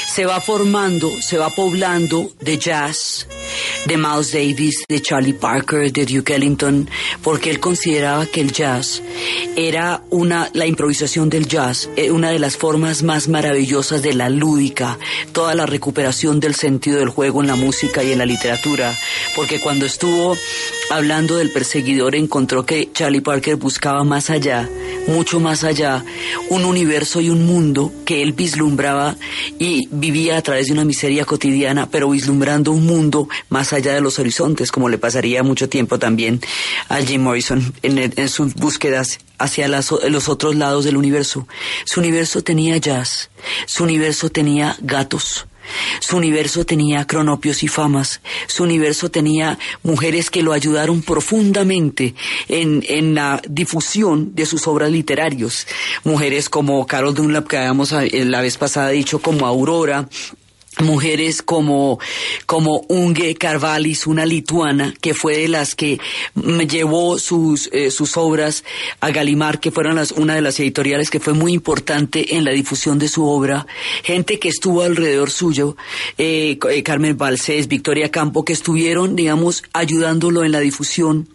se 0.06 0.24
va 0.24 0.40
formando, 0.40 1.10
se 1.20 1.38
va 1.38 1.50
poblando 1.50 2.30
de 2.40 2.58
jazz, 2.58 3.26
de 3.86 3.96
Miles 3.96 4.32
Davis, 4.32 4.84
de 4.88 5.00
Charlie 5.00 5.32
Parker, 5.32 5.92
de 5.92 6.04
Duke 6.04 6.34
Ellington, 6.34 6.88
porque 7.22 7.50
él 7.50 7.60
consideraba 7.60 8.26
que 8.26 8.40
el 8.40 8.52
jazz 8.52 9.02
era 9.56 10.02
una, 10.10 10.50
la 10.52 10.66
improvisación 10.66 11.30
del 11.30 11.46
jazz, 11.46 11.88
eh, 11.96 12.10
una 12.10 12.30
de 12.30 12.38
las 12.38 12.56
formas 12.56 13.02
más 13.02 13.28
maravillosas 13.28 14.02
de 14.02 14.14
la 14.14 14.28
lúdica, 14.28 14.98
toda 15.32 15.54
la 15.54 15.66
recuperación 15.66 16.40
del 16.40 16.54
sentido 16.54 16.98
del 16.98 17.08
juego 17.08 17.40
en 17.40 17.48
la 17.48 17.56
música 17.56 18.02
y 18.02 18.12
en 18.12 18.18
la 18.18 18.26
literatura, 18.26 18.94
porque 19.34 19.60
cuando 19.60 19.86
estuvo 19.86 20.36
hablando 20.90 21.36
del 21.36 21.50
perseguidor 21.50 22.14
encontró 22.14 22.66
que 22.66 22.90
Charlie 22.92 23.20
Parker 23.20 23.56
buscaba 23.56 24.04
más 24.04 24.30
allá, 24.30 24.68
mucho 25.08 25.40
más 25.40 25.64
allá, 25.64 26.04
un 26.50 26.64
universo 26.64 27.20
y 27.20 27.30
un 27.30 27.46
mundo 27.46 27.92
que 28.04 28.22
él 28.22 28.32
vislumbraba 28.32 29.16
y 29.58 29.88
vivía 29.90 30.36
a 30.36 30.42
través 30.42 30.66
de 30.66 30.74
una 30.74 30.84
miseria 30.84 31.24
cotidiana, 31.24 31.90
pero 31.90 32.10
vislumbrando 32.10 32.72
un 32.72 32.86
mundo 32.86 33.28
más 33.48 33.72
allá 33.72 33.94
de 33.94 34.00
los 34.00 34.18
horizontes, 34.18 34.70
como 34.70 34.88
le 34.88 34.98
pasaría 34.98 35.42
mucho 35.42 35.68
tiempo 35.68 35.98
también 35.98 36.40
a 36.88 36.98
Jim 36.98 37.22
Morrison 37.22 37.74
en, 37.82 38.28
sus 38.28 38.54
búsquedas 38.54 39.18
hacia 39.38 39.66
las 39.68 39.90
los 40.08 40.28
otros 40.28 40.54
lados 40.54 40.84
del 40.84 40.96
universo. 40.96 41.48
Su 41.84 42.00
universo 42.00 42.42
tenía 42.42 42.76
jazz, 42.76 43.30
su 43.66 43.84
universo 43.84 44.30
tenía 44.30 44.76
gatos. 44.80 45.46
Su 46.00 46.16
universo 46.16 46.64
tenía 46.64 47.06
cronopios 47.06 47.62
y 47.62 47.68
famas. 47.68 48.20
Su 48.46 48.64
universo 48.64 49.10
tenía 49.10 49.58
mujeres 49.82 50.30
que 50.30 50.42
lo 50.42 50.52
ayudaron 50.52 51.02
profundamente 51.02 52.14
en, 52.48 52.84
en 52.88 53.14
la 53.14 53.40
difusión 53.48 54.34
de 54.34 54.46
sus 54.46 54.66
obras 54.66 54.90
literarios. 54.90 55.66
Mujeres 56.04 56.48
como 56.48 56.86
Carol 56.86 57.14
Dunlap, 57.14 57.46
que 57.46 57.58
habíamos 57.58 57.92
eh, 57.92 58.24
la 58.24 58.40
vez 58.40 58.58
pasada 58.58 58.90
dicho, 58.90 59.20
como 59.20 59.46
Aurora, 59.46 60.08
mujeres 60.82 61.42
como, 61.42 61.98
como 62.46 62.84
Unge 62.88 63.34
Carvalis, 63.34 64.06
una 64.06 64.26
lituana, 64.26 64.94
que 65.00 65.14
fue 65.14 65.38
de 65.38 65.48
las 65.48 65.74
que 65.74 66.00
llevó 66.68 67.18
sus, 67.18 67.68
eh, 67.72 67.90
sus 67.90 68.16
obras 68.16 68.64
a 69.00 69.10
Galimar, 69.10 69.60
que 69.60 69.70
fueron 69.70 69.96
las, 69.96 70.12
una 70.12 70.34
de 70.34 70.42
las 70.42 70.58
editoriales 70.60 71.10
que 71.10 71.20
fue 71.20 71.34
muy 71.34 71.52
importante 71.52 72.36
en 72.36 72.44
la 72.44 72.52
difusión 72.52 72.98
de 72.98 73.08
su 73.08 73.26
obra. 73.26 73.66
Gente 74.02 74.38
que 74.38 74.48
estuvo 74.48 74.82
alrededor 74.82 75.30
suyo, 75.30 75.76
eh, 76.16 76.58
eh, 76.70 76.82
Carmen 76.82 77.16
Balcés, 77.16 77.68
Victoria 77.68 78.10
Campo, 78.10 78.44
que 78.44 78.52
estuvieron, 78.52 79.16
digamos, 79.16 79.64
ayudándolo 79.72 80.44
en 80.44 80.52
la 80.52 80.60
difusión. 80.60 81.28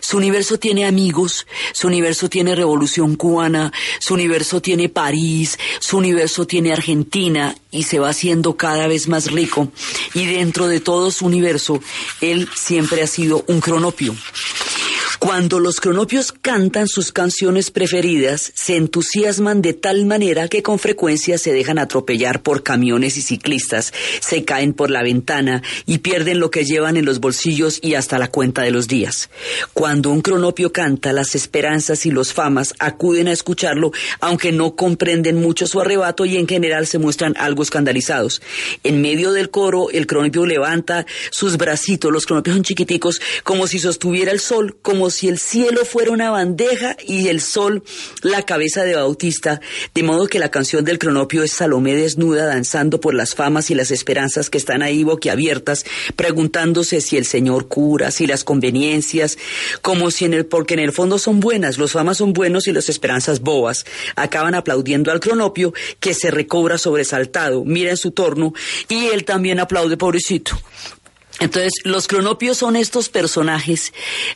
Su 0.00 0.16
universo 0.16 0.58
tiene 0.58 0.86
amigos, 0.86 1.46
su 1.72 1.86
universo 1.86 2.28
tiene 2.28 2.54
Revolución 2.54 3.16
Cubana, 3.16 3.72
su 3.98 4.14
universo 4.14 4.60
tiene 4.60 4.88
París, 4.88 5.58
su 5.80 5.98
universo 5.98 6.46
tiene 6.46 6.72
Argentina 6.72 7.54
y 7.70 7.84
se 7.84 7.98
va 7.98 8.10
haciendo 8.10 8.56
cada 8.56 8.85
vez 8.88 9.08
más 9.08 9.30
rico. 9.30 9.68
Y 10.14 10.26
dentro 10.26 10.68
de 10.68 10.80
todo 10.80 11.10
su 11.10 11.26
universo, 11.26 11.80
él 12.20 12.48
siempre 12.54 13.02
ha 13.02 13.06
sido 13.06 13.44
un 13.46 13.60
cronopio. 13.60 14.14
Cuando 15.18 15.60
los 15.60 15.80
cronopios 15.80 16.30
cantan 16.30 16.88
sus 16.88 17.10
canciones 17.10 17.70
preferidas, 17.70 18.52
se 18.54 18.76
entusiasman 18.76 19.62
de 19.62 19.72
tal 19.72 20.04
manera 20.04 20.48
que 20.48 20.62
con 20.62 20.78
frecuencia 20.78 21.38
se 21.38 21.52
dejan 21.52 21.78
atropellar 21.78 22.42
por 22.42 22.62
camiones 22.62 23.16
y 23.16 23.22
ciclistas, 23.22 23.94
se 24.20 24.44
caen 24.44 24.74
por 24.74 24.90
la 24.90 25.02
ventana 25.02 25.62
y 25.86 25.98
pierden 25.98 26.38
lo 26.38 26.50
que 26.50 26.64
llevan 26.64 26.98
en 26.98 27.06
los 27.06 27.20
bolsillos 27.20 27.78
y 27.82 27.94
hasta 27.94 28.18
la 28.18 28.30
cuenta 28.30 28.62
de 28.62 28.70
los 28.70 28.88
días. 28.88 29.30
Cuando 29.72 30.10
un 30.10 30.20
cronopio 30.20 30.70
canta, 30.72 31.14
las 31.14 31.34
esperanzas 31.34 32.04
y 32.04 32.10
los 32.10 32.34
famas 32.34 32.74
acuden 32.78 33.28
a 33.28 33.32
escucharlo, 33.32 33.92
aunque 34.20 34.52
no 34.52 34.76
comprenden 34.76 35.36
mucho 35.36 35.66
su 35.66 35.80
arrebato 35.80 36.26
y 36.26 36.36
en 36.36 36.46
general 36.46 36.86
se 36.86 36.98
muestran 36.98 37.34
algo 37.38 37.62
escandalizados. 37.62 38.42
En 38.84 39.00
medio 39.00 39.32
del 39.32 39.50
coro, 39.50 39.90
el 39.90 40.06
cronopio 40.06 40.44
levanta 40.44 41.06
sus 41.30 41.56
bracitos, 41.56 42.12
los 42.12 42.26
cronopios 42.26 42.56
son 42.56 42.64
chiquiticos, 42.64 43.20
como 43.44 43.66
si 43.66 43.78
sostuviera 43.78 44.30
el 44.30 44.40
sol, 44.40 44.76
como 44.82 45.05
si 45.10 45.28
el 45.28 45.38
cielo 45.38 45.84
fuera 45.84 46.10
una 46.10 46.30
bandeja 46.30 46.96
y 47.06 47.28
el 47.28 47.40
sol 47.40 47.82
la 48.22 48.42
cabeza 48.42 48.84
de 48.84 48.94
Bautista, 48.94 49.60
de 49.94 50.02
modo 50.02 50.26
que 50.26 50.38
la 50.38 50.50
canción 50.50 50.84
del 50.84 50.98
cronopio 50.98 51.42
es 51.42 51.52
Salomé 51.52 51.94
desnuda 51.94 52.46
danzando 52.46 53.00
por 53.00 53.14
las 53.14 53.34
famas 53.34 53.70
y 53.70 53.74
las 53.74 53.90
esperanzas 53.90 54.50
que 54.50 54.58
están 54.58 54.82
ahí 54.82 55.04
boquiabiertas, 55.04 55.84
preguntándose 56.16 57.00
si 57.00 57.16
el 57.16 57.26
Señor 57.26 57.68
cura, 57.68 58.10
si 58.10 58.26
las 58.26 58.44
conveniencias, 58.44 59.38
como 59.82 60.10
si 60.10 60.24
en 60.24 60.34
el, 60.34 60.46
porque 60.46 60.74
en 60.74 60.80
el 60.80 60.92
fondo 60.92 61.18
son 61.18 61.40
buenas, 61.40 61.78
los 61.78 61.92
famas 61.92 62.18
son 62.18 62.32
buenos 62.32 62.66
y 62.66 62.72
las 62.72 62.88
esperanzas 62.88 63.40
bobas, 63.40 63.84
acaban 64.16 64.54
aplaudiendo 64.54 65.10
al 65.10 65.20
cronopio 65.20 65.72
que 66.00 66.14
se 66.14 66.30
recobra 66.30 66.78
sobresaltado, 66.78 67.64
mira 67.64 67.90
en 67.90 67.96
su 67.96 68.10
torno 68.10 68.52
y 68.88 69.06
él 69.06 69.24
también 69.24 69.60
aplaude 69.60 69.96
pobrecito. 69.96 70.58
Entonces, 71.40 71.72
los 71.84 72.06
cronopios 72.06 72.58
son 72.58 72.76
estos 72.76 73.08
personajes 73.08 73.92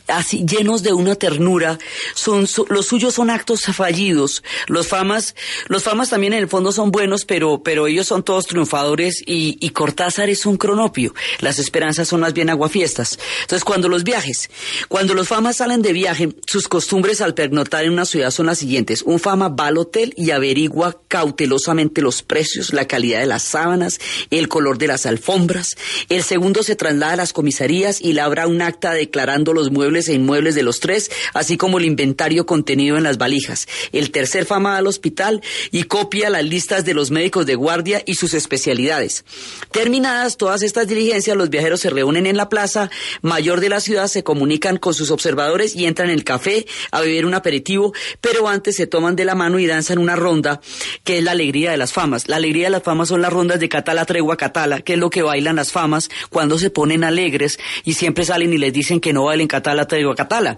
así 0.07 0.45
llenos 0.45 0.83
de 0.83 0.93
una 0.93 1.15
ternura, 1.15 1.79
son 2.13 2.47
los 2.69 2.85
suyos 2.85 3.15
son 3.15 3.29
actos 3.29 3.63
fallidos. 3.73 4.43
Los 4.67 4.87
famas, 4.87 5.35
los 5.67 5.83
famas 5.83 6.09
también 6.09 6.33
en 6.33 6.39
el 6.39 6.47
fondo 6.47 6.71
son 6.71 6.91
buenos, 6.91 7.25
pero 7.25 7.61
pero 7.63 7.87
ellos 7.87 8.07
son 8.07 8.23
todos 8.23 8.45
triunfadores 8.45 9.23
y, 9.25 9.69
Cortázar 9.71 10.29
es 10.29 10.45
un 10.45 10.57
cronopio. 10.57 11.15
Las 11.39 11.57
esperanzas 11.57 12.07
son 12.07 12.19
más 12.19 12.33
bien 12.33 12.49
aguafiestas. 12.49 13.17
Entonces, 13.41 13.63
cuando 13.63 13.89
los 13.89 14.03
viajes, 14.03 14.49
cuando 14.89 15.13
los 15.13 15.27
famas 15.27 15.57
salen 15.57 15.81
de 15.81 15.93
viaje, 15.93 16.29
sus 16.45 16.67
costumbres 16.67 17.21
al 17.21 17.33
pernoctar 17.33 17.85
en 17.85 17.93
una 17.93 18.05
ciudad 18.05 18.31
son 18.31 18.47
las 18.47 18.59
siguientes. 18.59 19.01
Un 19.01 19.19
fama 19.19 19.49
va 19.49 19.67
al 19.67 19.77
hotel 19.77 20.13
y 20.17 20.31
averigua 20.31 21.01
cautelosamente 21.07 22.01
los 22.01 22.21
precios, 22.21 22.73
la 22.73 22.85
calidad 22.85 23.21
de 23.21 23.25
las 23.25 23.43
sábanas, 23.43 23.99
el 24.29 24.49
color 24.49 24.77
de 24.77 24.87
las 24.87 25.05
alfombras. 25.05 25.69
El 26.09 26.23
segundo 26.23 26.63
se 26.63 26.75
traslada 26.91 27.13
a 27.13 27.15
las 27.15 27.31
comisarías 27.31 28.01
y 28.01 28.13
labra 28.13 28.47
un 28.47 28.61
acta 28.61 28.91
declarando 28.91 29.53
los 29.53 29.71
muebles 29.71 30.09
e 30.09 30.13
inmuebles 30.13 30.55
de 30.55 30.63
los 30.63 30.81
tres, 30.81 31.09
así 31.33 31.55
como 31.55 31.77
el 31.77 31.85
inventario 31.85 32.45
contenido 32.45 32.97
en 32.97 33.03
las 33.03 33.17
valijas. 33.17 33.67
El 33.93 34.11
tercer 34.11 34.45
fama 34.45 34.75
al 34.75 34.87
hospital 34.87 35.41
y 35.71 35.83
copia 35.83 36.29
las 36.29 36.43
listas 36.43 36.83
de 36.83 36.93
los 36.93 37.09
médicos 37.09 37.45
de 37.45 37.55
guardia 37.55 38.03
y 38.05 38.15
sus 38.15 38.33
especialidades. 38.33 39.23
Terminadas 39.71 40.35
todas 40.35 40.63
estas 40.63 40.87
diligencias, 40.87 41.37
los 41.37 41.49
viajeros 41.49 41.79
se 41.79 41.89
reúnen 41.89 42.25
en 42.25 42.35
la 42.35 42.49
plaza 42.49 42.89
mayor 43.21 43.61
de 43.61 43.69
la 43.69 43.79
ciudad, 43.79 44.07
se 44.07 44.23
comunican 44.23 44.77
con 44.77 44.93
sus 44.93 45.11
observadores 45.11 45.75
y 45.75 45.85
entran 45.85 46.09
en 46.09 46.15
el 46.15 46.25
café 46.25 46.65
a 46.91 46.99
beber 46.99 47.25
un 47.25 47.35
aperitivo, 47.35 47.93
pero 48.19 48.49
antes 48.49 48.75
se 48.75 48.87
toman 48.87 49.15
de 49.15 49.23
la 49.23 49.35
mano 49.35 49.59
y 49.59 49.67
danzan 49.67 49.97
una 49.97 50.17
ronda, 50.17 50.59
que 51.05 51.19
es 51.19 51.23
la 51.23 51.31
alegría 51.31 51.71
de 51.71 51.77
las 51.77 51.93
famas. 51.93 52.27
La 52.27 52.35
alegría 52.35 52.65
de 52.65 52.71
las 52.71 52.83
famas 52.83 53.07
son 53.07 53.21
las 53.21 53.31
rondas 53.31 53.61
de 53.61 53.69
Catala, 53.69 54.05
Tregua, 54.05 54.35
Catala, 54.35 54.81
que 54.81 54.93
es 54.93 54.99
lo 54.99 55.09
que 55.09 55.21
bailan 55.21 55.55
las 55.55 55.71
famas 55.71 56.09
cuando 56.29 56.59
se 56.59 56.69
ponen 56.81 57.03
alegres 57.03 57.59
y 57.83 57.93
siempre 57.93 58.25
salen 58.25 58.53
y 58.53 58.57
les 58.57 58.73
dicen 58.73 58.99
que 58.99 59.13
no 59.13 59.25
bailen 59.25 59.47
Catala, 59.47 59.87
Tregua, 59.87 60.15
Catala. 60.15 60.57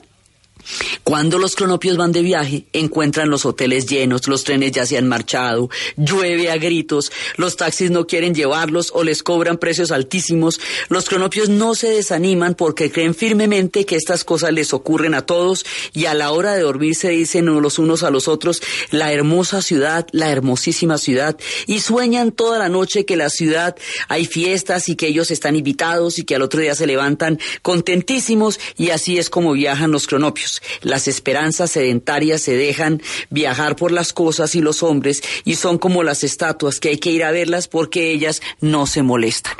Cuando 1.04 1.38
los 1.38 1.56
cronopios 1.56 1.98
van 1.98 2.12
de 2.12 2.22
viaje, 2.22 2.66
encuentran 2.74 3.30
los 3.30 3.46
hoteles 3.46 3.86
llenos, 3.86 4.28
los 4.28 4.44
trenes 4.44 4.72
ya 4.72 4.86
se 4.86 4.98
han 4.98 5.08
marchado, 5.08 5.70
llueve 5.98 6.50
a 6.50 6.58
gritos, 6.58 7.12
los 7.38 7.58
taxis 7.58 7.92
no 7.92 8.08
quieren 8.08 8.34
llevarlos 8.34 8.92
o 8.94 9.04
les 9.04 9.24
cobran 9.24 9.58
precios 9.58 9.92
altísimos. 9.92 10.60
Los 10.90 11.10
cronopios 11.10 11.50
no 11.50 11.76
se 11.76 11.90
desaniman 11.90 12.56
porque 12.56 12.92
creen 12.92 13.16
firmemente 13.16 13.86
que 13.86 13.96
estas 13.96 14.24
cosas 14.24 14.54
les 14.54 14.74
ocurren 14.74 15.14
a 15.14 15.26
todos 15.26 15.66
y 15.94 16.06
a 16.06 16.14
la 16.14 16.32
hora 16.32 16.54
de 16.56 16.62
dormir 16.62 16.96
se 16.96 17.10
dicen 17.10 17.46
los 17.46 17.80
unos 17.80 18.04
a 18.04 18.10
los 18.10 18.28
otros 18.28 18.62
la 18.92 19.12
hermosa 19.12 19.62
ciudad, 19.62 20.08
la 20.12 20.30
hermosísima 20.32 20.98
ciudad 20.98 21.38
y 21.68 21.80
sueñan 21.80 22.32
toda 22.32 22.60
la 22.60 22.70
noche 22.70 23.06
que 23.06 23.16
la 23.16 23.30
ciudad 23.30 23.76
hay 24.08 24.26
fiestas 24.26 24.90
y 24.90 24.96
que 24.96 25.08
ellos 25.08 25.32
están 25.32 25.56
invitados 25.56 26.20
y 26.20 26.24
que 26.24 26.36
al 26.36 26.42
otro 26.42 26.62
día 26.62 26.76
se 26.76 26.88
levantan 26.88 27.40
contentísimos 27.62 28.60
y 28.78 28.90
así 28.90 29.18
es 29.18 29.30
como 29.30 29.54
viajan 29.54 29.92
los 29.92 30.08
cronopios. 30.08 30.53
Las 30.82 31.08
esperanzas 31.08 31.72
sedentarias 31.72 32.42
se 32.42 32.56
dejan 32.56 33.02
viajar 33.30 33.76
por 33.76 33.92
las 33.92 34.14
cosas 34.14 34.56
y 34.56 34.62
los 34.62 34.84
hombres 34.84 35.24
y 35.46 35.56
son 35.56 35.78
como 35.78 36.04
las 36.04 36.24
estatuas 36.24 36.80
que 36.80 36.90
hay 36.90 36.98
que 36.98 37.12
ir 37.12 37.24
a 37.24 37.32
verlas 37.32 37.68
porque 37.68 38.12
ellas 38.12 38.42
no 38.62 38.86
se 38.88 39.02
molestan. 39.04 39.54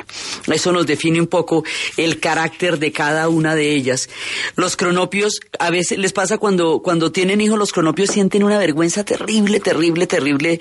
Eso 0.52 0.72
nos 0.72 0.86
define 0.86 1.20
un 1.20 1.26
poco 1.26 1.64
el 1.96 2.20
carácter 2.20 2.78
de 2.78 2.92
cada 2.92 3.28
una 3.28 3.54
de 3.54 3.72
ellas. 3.72 4.08
Los 4.56 4.76
cronopios, 4.76 5.40
a 5.58 5.70
veces 5.70 5.98
les 5.98 6.12
pasa 6.12 6.38
cuando, 6.38 6.80
cuando 6.82 7.12
tienen 7.12 7.40
hijos, 7.40 7.58
los 7.58 7.72
cronopios 7.72 8.10
sienten 8.10 8.42
una 8.42 8.58
vergüenza 8.58 9.04
terrible, 9.04 9.60
terrible, 9.60 10.06
terrible. 10.06 10.60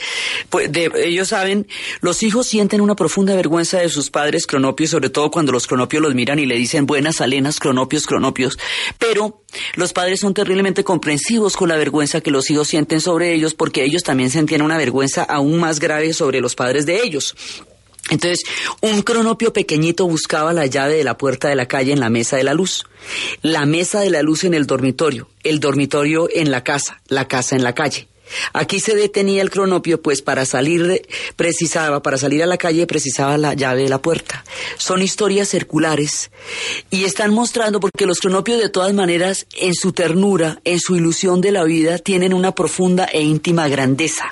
Pues 0.49 0.71
de, 0.71 0.91
ellos 0.95 1.29
saben, 1.29 1.67
los 2.01 2.23
hijos 2.23 2.47
sienten 2.47 2.81
una 2.81 2.95
profunda 2.95 3.35
vergüenza 3.35 3.79
de 3.79 3.89
sus 3.89 4.09
padres 4.09 4.47
cronopios, 4.47 4.91
sobre 4.91 5.09
todo 5.09 5.31
cuando 5.31 5.51
los 5.51 5.67
cronopios 5.67 6.01
los 6.01 6.15
miran 6.15 6.39
y 6.39 6.45
le 6.45 6.55
dicen 6.55 6.85
buenas 6.85 7.21
alenas, 7.21 7.59
cronopios, 7.59 8.05
cronopios. 8.05 8.57
Pero 8.97 9.43
los 9.75 9.93
padres 9.93 10.22
son 10.23 10.33
terriblemente 10.33 10.83
comprensivos 10.83 11.55
con 11.57 11.69
la 11.69 11.75
vergüenza 11.75 12.21
que 12.21 12.31
los 12.31 12.49
hijos 12.49 12.69
sienten 12.69 13.01
sobre 13.01 13.33
ellos 13.33 13.53
porque 13.53 13.83
ellos 13.83 14.03
también 14.03 14.29
sentían 14.29 14.61
una 14.61 14.77
vergüenza 14.77 15.23
aún 15.23 15.59
más 15.59 15.79
grave 15.79 16.13
sobre 16.13 16.39
los 16.39 16.55
padres 16.55 16.85
de 16.85 17.03
ellos. 17.03 17.35
Entonces, 18.09 18.43
un 18.81 19.01
cronopio 19.01 19.53
pequeñito 19.53 20.07
buscaba 20.07 20.53
la 20.53 20.65
llave 20.65 20.95
de 20.95 21.03
la 21.03 21.17
puerta 21.17 21.49
de 21.49 21.55
la 21.55 21.67
calle 21.67 21.91
en 21.91 21.99
la 21.99 22.09
mesa 22.09 22.37
de 22.37 22.43
la 22.43 22.53
luz, 22.53 22.85
la 23.41 23.65
mesa 23.65 23.99
de 23.99 24.09
la 24.09 24.21
luz 24.21 24.45
en 24.45 24.53
el 24.53 24.65
dormitorio, 24.65 25.29
el 25.43 25.59
dormitorio 25.59 26.29
en 26.33 26.51
la 26.51 26.63
casa, 26.63 27.01
la 27.07 27.27
casa 27.27 27.55
en 27.55 27.63
la 27.63 27.75
calle. 27.75 28.07
Aquí 28.53 28.79
se 28.79 28.95
detenía 28.95 29.41
el 29.41 29.49
cronopio, 29.49 30.01
pues 30.01 30.21
para 30.21 30.45
salir 30.45 31.01
precisaba, 31.35 32.01
para 32.01 32.17
salir 32.17 32.43
a 32.43 32.47
la 32.47 32.57
calle 32.57 32.87
precisaba 32.87 33.37
la 33.37 33.53
llave 33.53 33.83
de 33.83 33.89
la 33.89 34.01
puerta. 34.01 34.43
Son 34.77 35.01
historias 35.01 35.49
circulares 35.49 36.31
y 36.89 37.05
están 37.05 37.33
mostrando 37.33 37.79
porque 37.79 38.05
los 38.05 38.19
cronopios 38.19 38.59
de 38.59 38.69
todas 38.69 38.93
maneras 38.93 39.45
en 39.57 39.73
su 39.73 39.93
ternura, 39.93 40.59
en 40.63 40.79
su 40.79 40.95
ilusión 40.95 41.41
de 41.41 41.51
la 41.51 41.63
vida, 41.63 41.97
tienen 41.97 42.33
una 42.33 42.53
profunda 42.53 43.05
e 43.05 43.21
íntima 43.21 43.67
grandeza. 43.67 44.25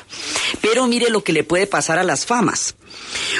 Pero 0.61 0.87
mire 0.87 1.09
lo 1.09 1.23
que 1.23 1.33
le 1.33 1.43
puede 1.43 1.67
pasar 1.67 1.99
a 1.99 2.03
las 2.03 2.25
famas. 2.25 2.75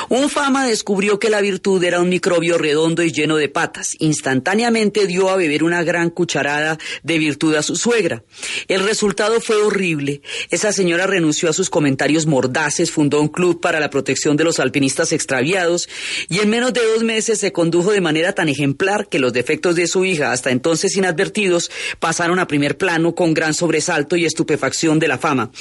Un 0.10 0.30
fama 0.30 0.66
descubrió 0.66 1.20
que 1.20 1.30
la 1.30 1.42
virtud 1.42 1.84
era 1.84 2.00
un 2.00 2.10
microbio 2.10 2.58
redondo 2.58 3.04
y 3.04 3.12
lleno 3.12 3.38
de 3.38 3.50
patas. 3.50 3.96
Instantáneamente 4.00 5.08
dio 5.08 5.30
a 5.30 5.36
beber 5.36 5.64
una 5.64 5.84
gran 5.84 6.10
cucharada 6.10 6.78
de 7.04 7.18
virtud 7.18 7.56
a 7.56 7.64
su 7.64 7.76
suegra. 7.76 8.24
El 8.68 8.84
resultado 8.84 9.40
fue 9.42 9.56
horrible. 9.58 10.22
Esa 10.50 10.72
señora 10.72 11.08
renunció 11.08 11.50
a 11.50 11.54
sus 11.54 11.70
comentarios 11.70 12.26
mordaces, 12.26 12.92
fundó 12.92 13.22
un 13.22 13.28
club 13.28 13.62
para 13.62 13.80
la 13.80 13.90
protección 13.90 14.38
de 14.38 14.44
los 14.44 14.60
alpinistas 14.60 15.12
extraviados 15.12 15.88
y 16.30 16.40
en 16.40 16.50
menos 16.50 16.74
de 16.74 16.82
dos 16.86 17.04
meses 17.04 17.40
se 17.40 17.52
condujo 17.52 17.92
de 17.92 18.02
manera 18.02 18.34
tan 18.34 18.50
ejemplar 18.50 19.08
que 19.08 19.20
los 19.20 19.34
defectos 19.34 19.76
de 19.76 19.88
su 19.88 20.06
hija, 20.06 20.32
hasta 20.32 20.52
entonces 20.52 20.96
inadvertidos, 20.98 21.72
pasaron 22.00 22.40
a 22.40 22.48
primer 22.48 22.78
plano 22.78 23.16
con 23.16 23.34
gran 23.34 23.54
sobresalto 23.54 24.16
y 24.16 24.26
estupefacción 24.26 25.00
de 25.00 25.08
la 25.08 25.18
fama. 25.18 25.52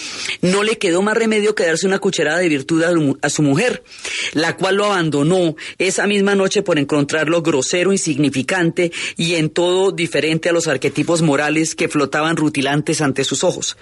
No 0.43 0.63
le 0.63 0.79
quedó 0.79 1.03
más 1.03 1.17
remedio 1.17 1.55
que 1.55 1.67
darse 1.67 1.87
una 1.87 1.99
cucharada 1.99 2.39
de 2.39 2.49
virtud 2.49 2.83
a 3.23 3.31
su 3.31 3.43
mujer 3.43 3.83
la 4.33 4.57
cual 4.57 4.77
lo 4.77 4.87
abandonó 4.87 5.57
esa 5.79 6.07
misma 6.07 6.35
noche 6.35 6.63
por 6.63 6.79
encontrarlo 6.79 7.43
grosero, 7.43 7.93
insignificante 7.93 8.93
y 9.17 9.35
en 9.35 9.51
todo 9.51 9.93
diferente 9.93 10.49
a 10.49 10.53
los 10.53 10.69
arquetipos 10.69 11.23
morales 11.23 11.75
que 11.75 11.89
flotaban 11.89 12.37
rutilantes 12.37 13.01
ante 13.01 13.25
sus 13.25 13.45
ojos. 13.45 13.77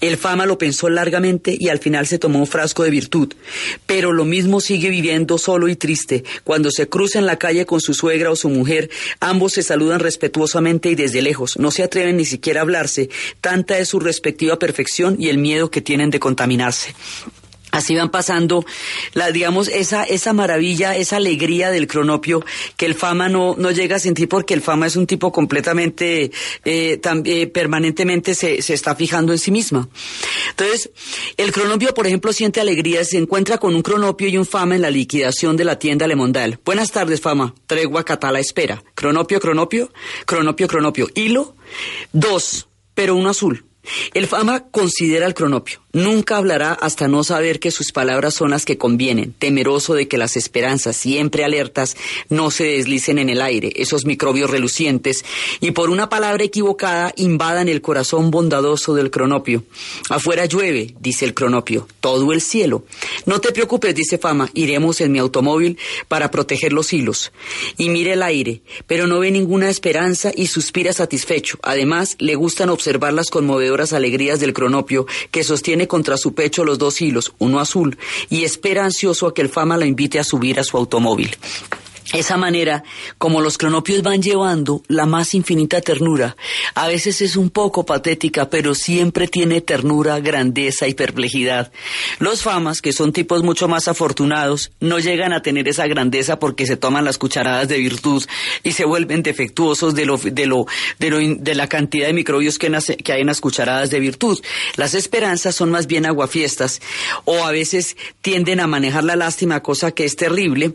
El 0.00 0.16
fama 0.16 0.46
lo 0.46 0.58
pensó 0.58 0.88
largamente 0.88 1.56
y 1.58 1.68
al 1.68 1.78
final 1.78 2.06
se 2.06 2.18
tomó 2.18 2.40
un 2.40 2.46
frasco 2.46 2.82
de 2.82 2.90
virtud, 2.90 3.34
pero 3.86 4.12
lo 4.12 4.24
mismo 4.24 4.60
sigue 4.60 4.90
viviendo 4.90 5.38
solo 5.38 5.68
y 5.68 5.76
triste. 5.76 6.24
Cuando 6.44 6.70
se 6.70 6.88
cruza 6.88 7.18
en 7.18 7.26
la 7.26 7.38
calle 7.38 7.66
con 7.66 7.80
su 7.80 7.94
suegra 7.94 8.30
o 8.30 8.36
su 8.36 8.48
mujer, 8.48 8.90
ambos 9.20 9.54
se 9.54 9.62
saludan 9.62 10.00
respetuosamente 10.00 10.90
y 10.90 10.94
desde 10.94 11.22
lejos, 11.22 11.58
no 11.58 11.70
se 11.70 11.82
atreven 11.82 12.16
ni 12.16 12.24
siquiera 12.24 12.60
a 12.60 12.62
hablarse, 12.62 13.08
tanta 13.40 13.78
es 13.78 13.88
su 13.88 14.00
respectiva 14.00 14.58
perfección 14.58 15.16
y 15.18 15.28
el 15.28 15.38
miedo 15.38 15.70
que 15.70 15.80
tienen 15.80 16.10
de 16.10 16.20
contaminarse. 16.20 16.94
Así 17.74 17.96
van 17.96 18.08
pasando, 18.08 18.64
la, 19.14 19.32
digamos, 19.32 19.66
esa, 19.66 20.04
esa 20.04 20.32
maravilla, 20.32 20.96
esa 20.96 21.16
alegría 21.16 21.72
del 21.72 21.88
cronopio 21.88 22.44
que 22.76 22.86
el 22.86 22.94
fama 22.94 23.28
no, 23.28 23.56
no 23.58 23.72
llega 23.72 23.96
a 23.96 23.98
sentir 23.98 24.28
porque 24.28 24.54
el 24.54 24.60
fama 24.60 24.86
es 24.86 24.94
un 24.94 25.08
tipo 25.08 25.32
completamente, 25.32 26.30
eh, 26.64 27.00
eh, 27.24 27.46
permanentemente 27.48 28.36
se, 28.36 28.62
se 28.62 28.74
está 28.74 28.94
fijando 28.94 29.32
en 29.32 29.40
sí 29.40 29.50
misma. 29.50 29.88
Entonces, 30.50 30.90
el 31.36 31.50
cronopio, 31.50 31.92
por 31.94 32.06
ejemplo, 32.06 32.32
siente 32.32 32.60
alegría, 32.60 33.04
se 33.04 33.18
encuentra 33.18 33.58
con 33.58 33.74
un 33.74 33.82
cronopio 33.82 34.28
y 34.28 34.38
un 34.38 34.46
fama 34.46 34.76
en 34.76 34.82
la 34.82 34.90
liquidación 34.90 35.56
de 35.56 35.64
la 35.64 35.76
tienda 35.76 36.06
Lemondal. 36.06 36.60
Buenas 36.64 36.92
tardes, 36.92 37.20
fama. 37.20 37.56
Tregua, 37.66 38.04
catala, 38.04 38.38
espera. 38.38 38.84
Cronopio, 38.94 39.40
cronopio, 39.40 39.90
cronopio, 40.26 40.68
cronopio. 40.68 41.08
Hilo, 41.16 41.56
dos, 42.12 42.68
pero 42.94 43.16
uno 43.16 43.30
azul. 43.30 43.64
El 44.12 44.26
fama 44.26 44.64
considera 44.70 45.26
el 45.26 45.34
cronopio. 45.34 45.80
Nunca 45.92 46.38
hablará 46.38 46.72
hasta 46.72 47.06
no 47.06 47.22
saber 47.22 47.60
que 47.60 47.70
sus 47.70 47.92
palabras 47.92 48.34
son 48.34 48.50
las 48.50 48.64
que 48.64 48.78
convienen, 48.78 49.32
temeroso 49.32 49.94
de 49.94 50.08
que 50.08 50.18
las 50.18 50.36
esperanzas, 50.36 50.96
siempre 50.96 51.44
alertas, 51.44 51.96
no 52.28 52.50
se 52.50 52.64
deslicen 52.64 53.18
en 53.18 53.28
el 53.28 53.40
aire, 53.40 53.72
esos 53.76 54.04
microbios 54.04 54.50
relucientes, 54.50 55.24
y 55.60 55.70
por 55.70 55.90
una 55.90 56.08
palabra 56.08 56.42
equivocada 56.42 57.12
invadan 57.16 57.68
el 57.68 57.80
corazón 57.80 58.32
bondadoso 58.32 58.94
del 58.94 59.12
cronopio. 59.12 59.62
Afuera 60.10 60.46
llueve, 60.46 60.94
dice 60.98 61.26
el 61.26 61.34
cronopio, 61.34 61.86
todo 62.00 62.32
el 62.32 62.40
cielo. 62.40 62.84
No 63.24 63.40
te 63.40 63.52
preocupes, 63.52 63.94
dice 63.94 64.18
Fama, 64.18 64.50
iremos 64.52 65.00
en 65.00 65.12
mi 65.12 65.20
automóvil 65.20 65.78
para 66.08 66.32
proteger 66.32 66.72
los 66.72 66.92
hilos. 66.92 67.30
Y 67.76 67.88
mira 67.88 68.14
el 68.14 68.22
aire, 68.24 68.62
pero 68.88 69.06
no 69.06 69.20
ve 69.20 69.30
ninguna 69.30 69.70
esperanza 69.70 70.32
y 70.34 70.48
suspira 70.48 70.92
satisfecho. 70.92 71.58
Además, 71.62 72.16
le 72.18 72.34
gustan 72.34 72.68
observar 72.68 73.12
las 73.12 73.30
conmovedoras 73.30 73.73
alegrías 73.92 74.40
del 74.40 74.52
cronopio 74.52 75.06
que 75.30 75.44
sostiene 75.44 75.88
contra 75.88 76.16
su 76.16 76.34
pecho 76.34 76.64
los 76.64 76.78
dos 76.78 77.00
hilos, 77.00 77.34
uno 77.38 77.60
azul, 77.60 77.98
y 78.30 78.44
espera 78.44 78.84
ansioso 78.84 79.26
a 79.26 79.34
que 79.34 79.42
el 79.42 79.48
fama 79.48 79.76
la 79.76 79.86
invite 79.86 80.18
a 80.18 80.24
subir 80.24 80.60
a 80.60 80.64
su 80.64 80.76
automóvil 80.76 81.36
esa 82.14 82.36
manera 82.36 82.84
como 83.18 83.40
los 83.40 83.58
cronopios 83.58 84.02
van 84.02 84.22
llevando 84.22 84.82
la 84.88 85.06
más 85.06 85.34
infinita 85.34 85.80
ternura. 85.80 86.36
A 86.74 86.88
veces 86.88 87.20
es 87.20 87.36
un 87.36 87.50
poco 87.50 87.84
patética, 87.84 88.48
pero 88.48 88.74
siempre 88.74 89.28
tiene 89.28 89.60
ternura, 89.60 90.20
grandeza 90.20 90.86
y 90.88 90.94
perplejidad. 90.94 91.72
Los 92.18 92.42
famas, 92.42 92.82
que 92.82 92.92
son 92.92 93.12
tipos 93.12 93.42
mucho 93.42 93.68
más 93.68 93.88
afortunados, 93.88 94.70
no 94.80 94.98
llegan 94.98 95.32
a 95.32 95.42
tener 95.42 95.68
esa 95.68 95.86
grandeza 95.86 96.38
porque 96.38 96.66
se 96.66 96.76
toman 96.76 97.04
las 97.04 97.18
cucharadas 97.18 97.68
de 97.68 97.78
virtud 97.78 98.24
y 98.62 98.72
se 98.72 98.84
vuelven 98.84 99.22
defectuosos 99.22 99.94
de 99.94 100.06
lo 100.06 100.16
de 100.16 100.46
lo 100.46 100.66
de, 100.98 101.54
la 101.54 101.68
cantidad 101.68 102.06
de 102.06 102.12
microbios 102.12 102.58
que, 102.58 102.70
que 103.02 103.12
hay 103.12 103.20
en 103.20 103.26
las 103.26 103.40
cucharadas 103.40 103.90
de 103.90 104.00
virtud. 104.00 104.40
Las 104.76 104.94
esperanzas 104.94 105.54
son 105.54 105.70
más 105.70 105.86
bien 105.86 106.06
aguafiestas 106.06 106.80
o 107.24 107.44
a 107.44 107.50
veces 107.50 107.96
tienden 108.22 108.60
a 108.60 108.66
manejar 108.66 109.04
la 109.04 109.16
lástima, 109.16 109.62
cosa 109.62 109.92
que 109.92 110.04
es 110.04 110.16
terrible, 110.16 110.74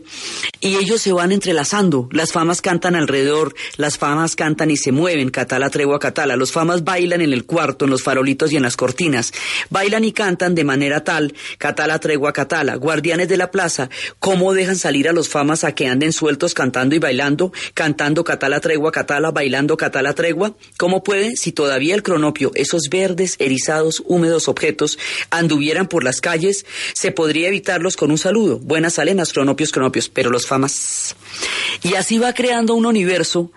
y 0.60 0.76
ellos 0.76 1.00
se 1.02 1.12
entrelazando. 1.32 2.08
Las 2.12 2.32
famas 2.32 2.60
cantan 2.60 2.94
alrededor, 2.94 3.54
las 3.76 3.98
famas 3.98 4.36
cantan 4.36 4.70
y 4.70 4.76
se 4.76 4.92
mueven, 4.92 5.30
catala, 5.30 5.70
tregua, 5.70 5.98
catala. 5.98 6.36
Los 6.36 6.52
famas 6.52 6.84
bailan 6.84 7.20
en 7.20 7.32
el 7.32 7.44
cuarto, 7.44 7.84
en 7.84 7.90
los 7.90 8.02
farolitos 8.02 8.52
y 8.52 8.56
en 8.56 8.62
las 8.62 8.76
cortinas. 8.76 9.32
Bailan 9.70 10.04
y 10.04 10.12
cantan 10.12 10.54
de 10.54 10.64
manera 10.64 11.04
tal, 11.04 11.34
catala, 11.58 11.98
tregua, 11.98 12.32
catala. 12.32 12.76
Guardianes 12.76 13.28
de 13.28 13.36
la 13.36 13.50
plaza, 13.50 13.90
¿cómo 14.18 14.52
dejan 14.54 14.76
salir 14.76 15.08
a 15.08 15.12
los 15.12 15.28
famas 15.28 15.64
a 15.64 15.72
que 15.72 15.86
anden 15.86 16.12
sueltos 16.12 16.54
cantando 16.54 16.94
y 16.94 16.98
bailando? 16.98 17.52
Cantando 17.74 18.24
catala, 18.24 18.60
tregua, 18.60 18.92
catala, 18.92 19.30
bailando 19.30 19.76
catala, 19.76 20.14
tregua. 20.14 20.54
¿Cómo 20.78 21.02
pueden 21.02 21.36
si 21.36 21.52
todavía 21.52 21.94
el 21.94 22.02
cronopio, 22.02 22.52
esos 22.54 22.88
verdes, 22.90 23.36
erizados, 23.38 24.02
húmedos 24.06 24.48
objetos, 24.48 24.98
anduvieran 25.30 25.88
por 25.88 26.04
las 26.04 26.20
calles? 26.20 26.66
Se 26.94 27.12
podría 27.12 27.48
evitarlos 27.48 27.96
con 27.96 28.10
un 28.10 28.18
saludo. 28.18 28.58
Buenas 28.58 28.98
alenas, 28.98 29.32
cronopios, 29.32 29.72
cronopios, 29.72 30.08
pero 30.08 30.30
los 30.30 30.46
famas 30.46 31.16
y 31.82 31.94
así 31.94 32.18
va 32.18 32.32
creando 32.32 32.74
un 32.74 32.86
universo 32.86 33.52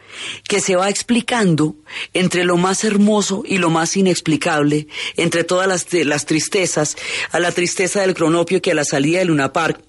que 0.48 0.60
se 0.60 0.76
va 0.76 0.90
explicando 0.90 1.76
entre 2.14 2.44
lo 2.44 2.58
más 2.58 2.84
hermoso 2.84 3.44
y 3.46 3.58
lo 3.58 3.70
más 3.70 3.98
inexplicable, 3.98 4.88
entre 5.18 5.44
todas 5.44 5.68
las, 5.68 5.88
las 6.06 6.26
tristezas, 6.26 6.96
a 7.32 7.40
la 7.40 7.52
tristeza 7.52 8.02
del 8.02 8.14
cronopio 8.14 8.62
que 8.62 8.72
a 8.72 8.76
la 8.76 8.86
salida 8.86 9.20
del 9.20 9.30
Luna 9.30 9.54
Park 9.54 9.82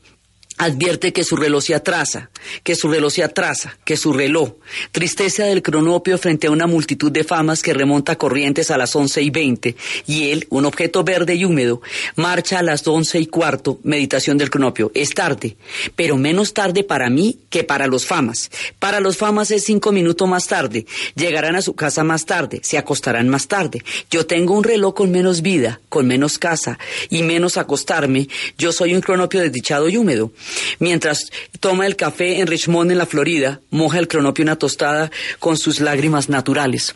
advierte 0.57 1.13
que 1.13 1.25
su 1.25 1.37
reloj 1.37 1.65
se 1.65 1.75
atrasa, 1.75 2.31
que 2.63 2.77
su 2.77 2.89
reloj 2.89 3.13
se 3.13 3.25
atrasa, 3.25 3.77
que 3.85 3.97
su 3.97 4.13
reloj. 4.13 4.53
Tristeza 4.93 5.45
del 5.45 5.63
cronopio 5.63 6.17
frente 6.19 6.47
a 6.47 6.51
una 6.51 6.67
multitud 6.67 7.11
de 7.11 7.25
famas 7.25 7.63
que 7.63 7.75
remonta 7.75 8.17
corrientes 8.17 8.71
a 8.71 8.79
las 8.79 8.95
once 8.95 9.21
y 9.21 9.31
veinte, 9.31 9.77
y 10.07 10.31
él, 10.31 10.47
un 10.51 10.65
objeto 10.65 11.03
verde 11.03 11.35
y 11.35 11.45
húmedo, 11.45 11.83
marcha 12.17 12.61
a 12.61 12.63
las 12.63 12.87
once 12.87 13.19
y 13.19 13.27
cuarto, 13.27 13.81
meditación 13.83 14.39
del 14.39 14.51
cronopio. 14.51 14.91
Es 14.95 15.11
tarde, 15.11 15.57
pero 15.97 16.17
menos 16.17 16.55
tarde 16.55 16.85
para 16.85 17.11
mí 17.11 17.39
que 17.51 17.65
para 17.65 17.87
los 17.87 18.07
famas. 18.07 18.51
Para 18.79 19.01
los 19.01 19.17
famas 19.17 19.51
es 19.51 19.65
cinco 19.65 19.93
minutos 19.93 20.29
más 20.29 20.47
tarde. 20.47 20.87
Llegarán 21.17 21.57
a 21.57 21.63
su 21.63 21.75
casa 21.75 22.05
más 22.05 22.27
tarde, 22.27 22.61
se 22.63 22.79
acostarán 22.79 23.29
más 23.29 23.49
tarde. 23.49 23.83
Yo 24.11 24.27
tengo 24.27 24.57
un 24.57 24.65
reloj 24.65 24.95
con 24.95 25.11
menos 25.11 25.43
vida, 25.43 25.81
con 25.89 26.07
menos 26.07 26.39
casa 26.39 26.79
y 27.11 27.23
menos 27.23 27.57
acostarme. 27.57 28.29
Yo 28.57 28.73
soy 28.73 28.95
un 28.95 29.01
cronopio 29.01 29.41
desdichado 29.41 29.89
y 29.89 29.97
húmedo. 29.97 30.33
Mientras 30.79 31.31
toma 31.61 31.87
el 31.87 31.97
café 31.97 32.41
en 32.41 32.47
Richmond, 32.47 32.91
en 32.91 32.99
la 32.99 33.07
Florida, 33.07 33.61
moja 33.71 33.99
el 33.99 34.09
cronopio 34.09 34.43
una 34.43 34.57
tostada 34.57 35.11
con 35.39 35.57
sus 35.57 35.81
lágrimas 35.81 36.29
naturales. 36.29 36.93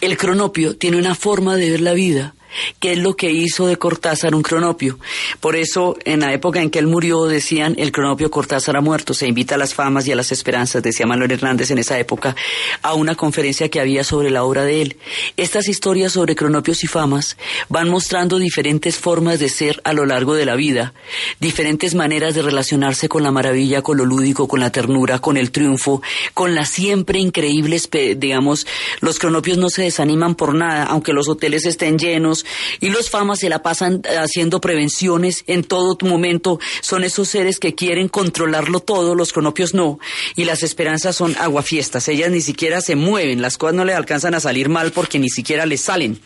El 0.00 0.16
cronopio 0.16 0.76
tiene 0.76 0.98
una 0.98 1.14
forma 1.14 1.56
de 1.56 1.70
ver 1.70 1.80
la 1.80 1.94
vida 1.94 2.34
que 2.80 2.92
es 2.92 2.98
lo 2.98 3.16
que 3.16 3.30
hizo 3.30 3.66
de 3.66 3.76
Cortázar 3.76 4.34
un 4.34 4.42
cronopio. 4.42 4.98
Por 5.40 5.56
eso, 5.56 5.96
en 6.04 6.20
la 6.20 6.32
época 6.32 6.60
en 6.60 6.70
que 6.70 6.78
él 6.78 6.86
murió, 6.86 7.24
decían, 7.24 7.74
el 7.78 7.92
cronopio 7.92 8.30
Cortázar 8.30 8.76
ha 8.76 8.80
muerto. 8.80 9.14
Se 9.14 9.26
invita 9.26 9.54
a 9.54 9.58
las 9.58 9.74
famas 9.74 10.06
y 10.06 10.12
a 10.12 10.16
las 10.16 10.32
esperanzas, 10.32 10.82
decía 10.82 11.06
Manuel 11.06 11.32
Hernández 11.32 11.70
en 11.70 11.78
esa 11.78 11.98
época, 11.98 12.36
a 12.82 12.94
una 12.94 13.14
conferencia 13.14 13.68
que 13.68 13.80
había 13.80 14.04
sobre 14.04 14.30
la 14.30 14.44
obra 14.44 14.64
de 14.64 14.82
él. 14.82 14.96
Estas 15.36 15.68
historias 15.68 16.12
sobre 16.12 16.36
cronopios 16.36 16.84
y 16.84 16.86
famas 16.86 17.36
van 17.68 17.88
mostrando 17.88 18.38
diferentes 18.38 18.96
formas 18.96 19.38
de 19.38 19.48
ser 19.48 19.80
a 19.84 19.92
lo 19.92 20.06
largo 20.06 20.34
de 20.34 20.46
la 20.46 20.56
vida, 20.56 20.94
diferentes 21.40 21.94
maneras 21.94 22.34
de 22.34 22.42
relacionarse 22.42 23.08
con 23.08 23.22
la 23.22 23.30
maravilla, 23.30 23.82
con 23.82 23.96
lo 23.96 24.04
lúdico, 24.04 24.48
con 24.48 24.60
la 24.60 24.70
ternura, 24.70 25.18
con 25.18 25.36
el 25.36 25.50
triunfo, 25.50 26.02
con 26.34 26.54
las 26.54 26.70
siempre 26.70 27.18
increíbles, 27.18 27.88
digamos, 28.16 28.66
los 29.00 29.18
cronopios 29.18 29.58
no 29.58 29.70
se 29.70 29.82
desaniman 29.82 30.34
por 30.34 30.54
nada, 30.54 30.84
aunque 30.84 31.12
los 31.12 31.28
hoteles 31.28 31.66
estén 31.66 31.98
llenos, 31.98 32.43
y 32.80 32.90
los 32.90 33.10
famas 33.10 33.40
se 33.40 33.48
la 33.48 33.62
pasan 33.62 34.02
haciendo 34.18 34.60
prevenciones 34.60 35.44
en 35.46 35.64
todo 35.64 35.96
momento. 36.02 36.58
Son 36.80 37.04
esos 37.04 37.28
seres 37.28 37.58
que 37.58 37.74
quieren 37.74 38.08
controlarlo 38.08 38.80
todo, 38.80 39.14
los 39.14 39.32
cronopios 39.32 39.74
no. 39.74 39.98
Y 40.36 40.44
las 40.44 40.62
esperanzas 40.62 41.16
son 41.16 41.36
aguafiestas. 41.38 42.08
Ellas 42.08 42.30
ni 42.30 42.40
siquiera 42.40 42.80
se 42.80 42.96
mueven, 42.96 43.42
las 43.42 43.58
cosas 43.58 43.74
no 43.74 43.84
le 43.84 43.94
alcanzan 43.94 44.34
a 44.34 44.40
salir 44.40 44.68
mal 44.68 44.92
porque 44.92 45.18
ni 45.18 45.28
siquiera 45.28 45.66
les 45.66 45.82
salen. 45.82 46.20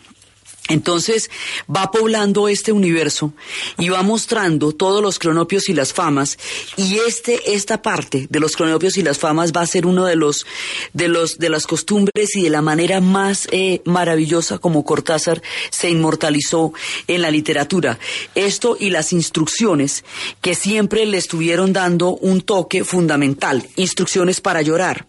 Entonces 0.69 1.29
va 1.69 1.91
poblando 1.91 2.47
este 2.47 2.71
universo 2.71 3.33
y 3.77 3.89
va 3.89 4.03
mostrando 4.03 4.71
todos 4.71 5.01
los 5.01 5.19
cronopios 5.19 5.67
y 5.67 5.73
las 5.73 5.93
famas 5.93 6.37
y 6.77 6.99
este 7.07 7.53
esta 7.53 7.81
parte 7.81 8.27
de 8.29 8.39
los 8.39 8.55
cronopios 8.55 8.97
y 8.97 9.01
las 9.01 9.17
famas 9.17 9.51
va 9.51 9.61
a 9.61 9.67
ser 9.67 9.85
uno 9.85 10.05
de 10.05 10.15
los 10.15 10.45
de 10.93 11.07
los 11.07 11.39
de 11.39 11.49
las 11.49 11.65
costumbres 11.65 12.35
y 12.35 12.43
de 12.43 12.49
la 12.49 12.61
manera 12.61 13.01
más 13.01 13.47
eh, 13.51 13.81
maravillosa 13.85 14.59
como 14.59 14.85
Cortázar 14.85 15.41
se 15.71 15.89
inmortalizó 15.89 16.71
en 17.07 17.23
la 17.23 17.31
literatura. 17.31 17.99
Esto 18.35 18.77
y 18.79 18.91
las 18.91 19.11
instrucciones 19.11 20.03
que 20.41 20.53
siempre 20.53 21.05
le 21.05 21.17
estuvieron 21.17 21.73
dando 21.73 22.15
un 22.15 22.41
toque 22.41 22.83
fundamental, 22.83 23.67
instrucciones 23.75 24.39
para 24.39 24.61
llorar 24.61 25.08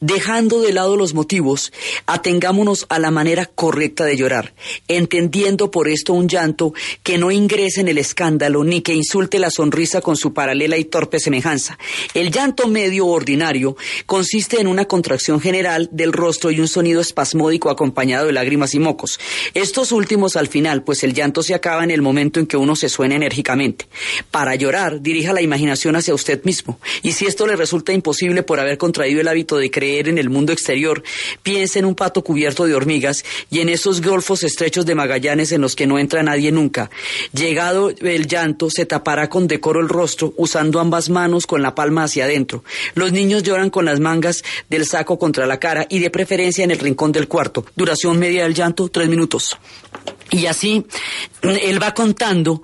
Dejando 0.00 0.60
de 0.60 0.72
lado 0.72 0.96
los 0.96 1.14
motivos, 1.14 1.72
atengámonos 2.06 2.86
a 2.88 2.98
la 2.98 3.10
manera 3.10 3.46
correcta 3.46 4.04
de 4.04 4.16
llorar, 4.16 4.54
entendiendo 4.88 5.70
por 5.70 5.88
esto 5.88 6.12
un 6.12 6.28
llanto 6.28 6.72
que 7.02 7.18
no 7.18 7.30
ingrese 7.30 7.80
en 7.80 7.88
el 7.88 7.98
escándalo 7.98 8.64
ni 8.64 8.80
que 8.80 8.94
insulte 8.94 9.38
la 9.38 9.50
sonrisa 9.50 10.00
con 10.00 10.16
su 10.16 10.32
paralela 10.32 10.76
y 10.76 10.84
torpe 10.84 11.20
semejanza. 11.20 11.78
El 12.14 12.30
llanto 12.30 12.68
medio 12.68 13.06
ordinario 13.06 13.76
consiste 14.06 14.60
en 14.60 14.66
una 14.66 14.84
contracción 14.86 15.40
general 15.40 15.88
del 15.92 16.12
rostro 16.12 16.50
y 16.50 16.60
un 16.60 16.68
sonido 16.68 17.00
espasmódico 17.00 17.70
acompañado 17.70 18.26
de 18.26 18.32
lágrimas 18.32 18.74
y 18.74 18.78
mocos. 18.78 19.18
Estos 19.54 19.92
últimos 19.92 20.36
al 20.36 20.48
final, 20.48 20.82
pues 20.82 21.04
el 21.04 21.14
llanto 21.14 21.42
se 21.42 21.54
acaba 21.54 21.84
en 21.84 21.90
el 21.90 22.02
momento 22.02 22.40
en 22.40 22.46
que 22.46 22.56
uno 22.56 22.76
se 22.76 22.88
suena 22.88 23.16
enérgicamente. 23.16 23.86
Para 24.30 24.54
llorar, 24.54 25.00
dirija 25.00 25.32
la 25.32 25.42
imaginación 25.42 25.96
hacia 25.96 26.14
usted 26.14 26.42
mismo, 26.44 26.78
y 27.02 27.12
si 27.12 27.26
esto 27.26 27.46
le 27.46 27.56
resulta 27.56 27.92
imposible 27.92 28.42
por 28.42 28.60
haber 28.60 28.78
contraído 28.78 29.20
el 29.20 29.28
hábito 29.28 29.56
de 29.56 29.70
creer 29.74 30.08
en 30.08 30.18
el 30.18 30.30
mundo 30.30 30.52
exterior, 30.52 31.02
piensa 31.42 31.80
en 31.80 31.84
un 31.84 31.96
pato 31.96 32.22
cubierto 32.22 32.64
de 32.64 32.76
hormigas 32.76 33.24
y 33.50 33.58
en 33.58 33.68
esos 33.68 34.00
golfos 34.00 34.44
estrechos 34.44 34.86
de 34.86 34.94
Magallanes 34.94 35.50
en 35.50 35.60
los 35.60 35.74
que 35.74 35.88
no 35.88 35.98
entra 35.98 36.22
nadie 36.22 36.52
nunca. 36.52 36.90
Llegado 37.32 37.90
el 37.90 38.28
llanto, 38.28 38.70
se 38.70 38.86
tapará 38.86 39.28
con 39.28 39.48
decoro 39.48 39.80
el 39.80 39.88
rostro, 39.88 40.32
usando 40.36 40.78
ambas 40.78 41.10
manos 41.10 41.44
con 41.44 41.60
la 41.60 41.74
palma 41.74 42.04
hacia 42.04 42.26
adentro. 42.26 42.62
Los 42.94 43.10
niños 43.10 43.42
lloran 43.42 43.70
con 43.70 43.84
las 43.84 43.98
mangas 43.98 44.44
del 44.70 44.86
saco 44.86 45.18
contra 45.18 45.44
la 45.44 45.58
cara 45.58 45.86
y 45.90 45.98
de 45.98 46.10
preferencia 46.10 46.62
en 46.62 46.70
el 46.70 46.78
rincón 46.78 47.10
del 47.10 47.26
cuarto. 47.26 47.66
Duración 47.74 48.16
media 48.20 48.44
del 48.44 48.54
llanto, 48.54 48.88
tres 48.88 49.08
minutos. 49.08 49.58
Y 50.30 50.46
así 50.46 50.84
él 51.42 51.82
va 51.82 51.94
contando 51.94 52.62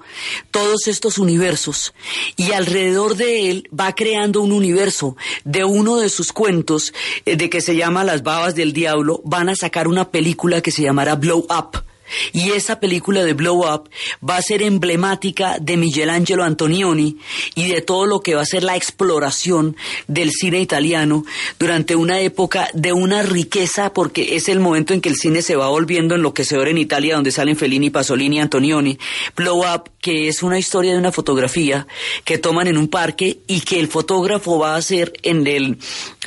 todos 0.51 0.89
estos 0.89 1.19
universos 1.19 1.93
y 2.37 2.53
alrededor 2.53 3.17
de 3.17 3.51
él 3.51 3.69
va 3.79 3.95
creando 3.95 4.41
un 4.41 4.53
universo. 4.53 5.17
De 5.45 5.65
uno 5.65 5.97
de 5.99 6.09
sus 6.09 6.33
cuentos 6.33 6.93
eh, 7.25 7.37
de 7.37 7.51
que 7.51 7.61
se 7.61 7.77
llama 7.77 8.05
Las 8.05 8.23
babas 8.23 8.55
del 8.55 8.73
diablo, 8.73 9.21
van 9.25 9.49
a 9.49 9.57
sacar 9.57 9.89
una 9.89 10.11
película 10.11 10.61
que 10.61 10.71
se 10.71 10.83
llamará 10.83 11.17
Blow 11.17 11.47
Up 11.51 11.90
y 12.33 12.51
esa 12.51 12.81
película 12.81 13.25
de 13.25 13.35
Blow 13.35 13.65
Up 13.73 13.91
va 14.27 14.37
a 14.37 14.43
ser 14.43 14.63
emblemática 14.63 15.59
de 15.61 15.77
Michelangelo 15.77 16.45
Antonioni 16.45 17.19
y 17.55 17.69
de 17.69 17.83
todo 17.83 18.07
lo 18.07 18.21
que 18.21 18.35
va 18.35 18.43
a 18.43 18.47
ser 18.47 18.63
la 18.63 18.77
exploración 18.77 19.77
del 20.07 20.31
cine 20.31 20.61
italiano 20.61 21.25
durante 21.59 21.97
una 21.97 22.21
época 22.21 22.69
de 22.75 22.93
una 22.93 23.23
riqueza, 23.23 23.93
porque 23.93 24.37
es 24.37 24.49
el 24.49 24.61
momento 24.61 24.95
en 24.95 25.01
que 25.01 25.09
el 25.09 25.17
cine 25.17 25.43
se 25.43 25.57
va 25.57 25.69
volviendo 25.69 26.15
enloquecedor 26.15 26.69
en 26.69 26.79
Italia, 26.79 27.15
donde 27.15 27.33
salen 27.33 27.57
Fellini, 27.57 27.91
Pasolini 27.91 28.41
Antonioni. 28.41 28.99
Blow 29.37 29.61
Up, 29.61 29.91
que 30.01 30.29
es 30.29 30.43
una 30.43 30.59
historia 30.59 30.93
de 30.93 30.99
una 30.99 31.13
fotografía 31.13 31.87
que 32.25 32.39
toman 32.39 32.69
en 32.69 32.79
un 32.79 32.89
parque 32.89 33.41
y 33.47 33.61
que 33.61 33.81
el 33.81 33.89
fotógrafo 33.89 34.59
va 34.59 34.75
a 34.75 34.79
hacer 34.79 35.13
en 35.23 35.47
el 35.47 35.79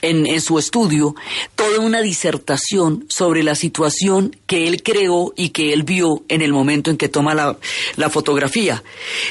en, 0.04 0.42
su 0.42 0.60
estudio 0.60 1.16
toda 1.56 1.80
una 1.80 2.02
disertación 2.02 3.06
sobre 3.10 3.42
la 3.42 3.56
situación 3.56 4.36
que 4.46 4.68
él 4.68 4.84
creó 4.84 5.34
y 5.36 5.50
que 5.50 5.74
él 5.74 5.84
vio 5.84 6.24
en 6.28 6.42
el 6.42 6.52
momento 6.52 6.92
en 6.92 6.98
que 6.98 7.10
toma 7.10 7.34
la, 7.34 7.58
la 7.96 8.10
fotografía. 8.10 8.84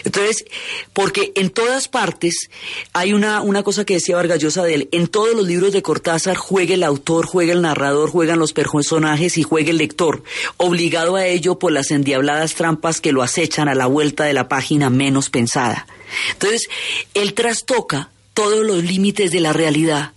Entonces, 0.05 0.45
porque 0.93 1.33
en 1.37 1.51
todas 1.51 1.89
partes 1.89 2.51
hay 2.95 3.13
una, 3.13 3.43
una 3.43 3.63
cosa 3.63 3.85
que 3.85 3.95
decía 3.95 4.17
Vargas 4.17 4.41
Llosa 4.41 4.65
de 4.65 4.75
él, 4.75 4.89
en 4.93 5.09
todos 5.09 5.37
los 5.37 5.47
libros 5.47 5.73
de 5.73 5.83
Cortázar 5.83 6.37
juega 6.37 6.75
el 6.75 6.83
autor, 6.83 7.27
juega 7.27 7.53
el 7.53 7.63
narrador, 7.63 8.11
juegan 8.11 8.39
los 8.39 8.55
personajes 8.55 9.37
y 9.37 9.43
juega 9.43 9.71
el 9.71 9.77
lector, 9.77 10.23
obligado 10.57 11.17
a 11.17 11.27
ello 11.27 11.59
por 11.59 11.73
las 11.73 11.91
endiabladas 11.91 12.55
trampas 12.55 13.01
que 13.01 13.13
lo 13.13 13.23
acechan 13.23 13.69
a 13.69 13.75
la 13.75 13.87
vuelta 13.87 14.25
de 14.25 14.33
la 14.33 14.49
página 14.49 14.89
menos 14.89 15.29
pensada. 15.29 15.87
Entonces, 16.33 16.69
él 17.15 17.35
trastoca 17.35 18.11
todos 18.33 18.65
los 18.65 18.83
límites 18.83 19.31
de 19.31 19.41
la 19.41 19.53
realidad 19.53 20.13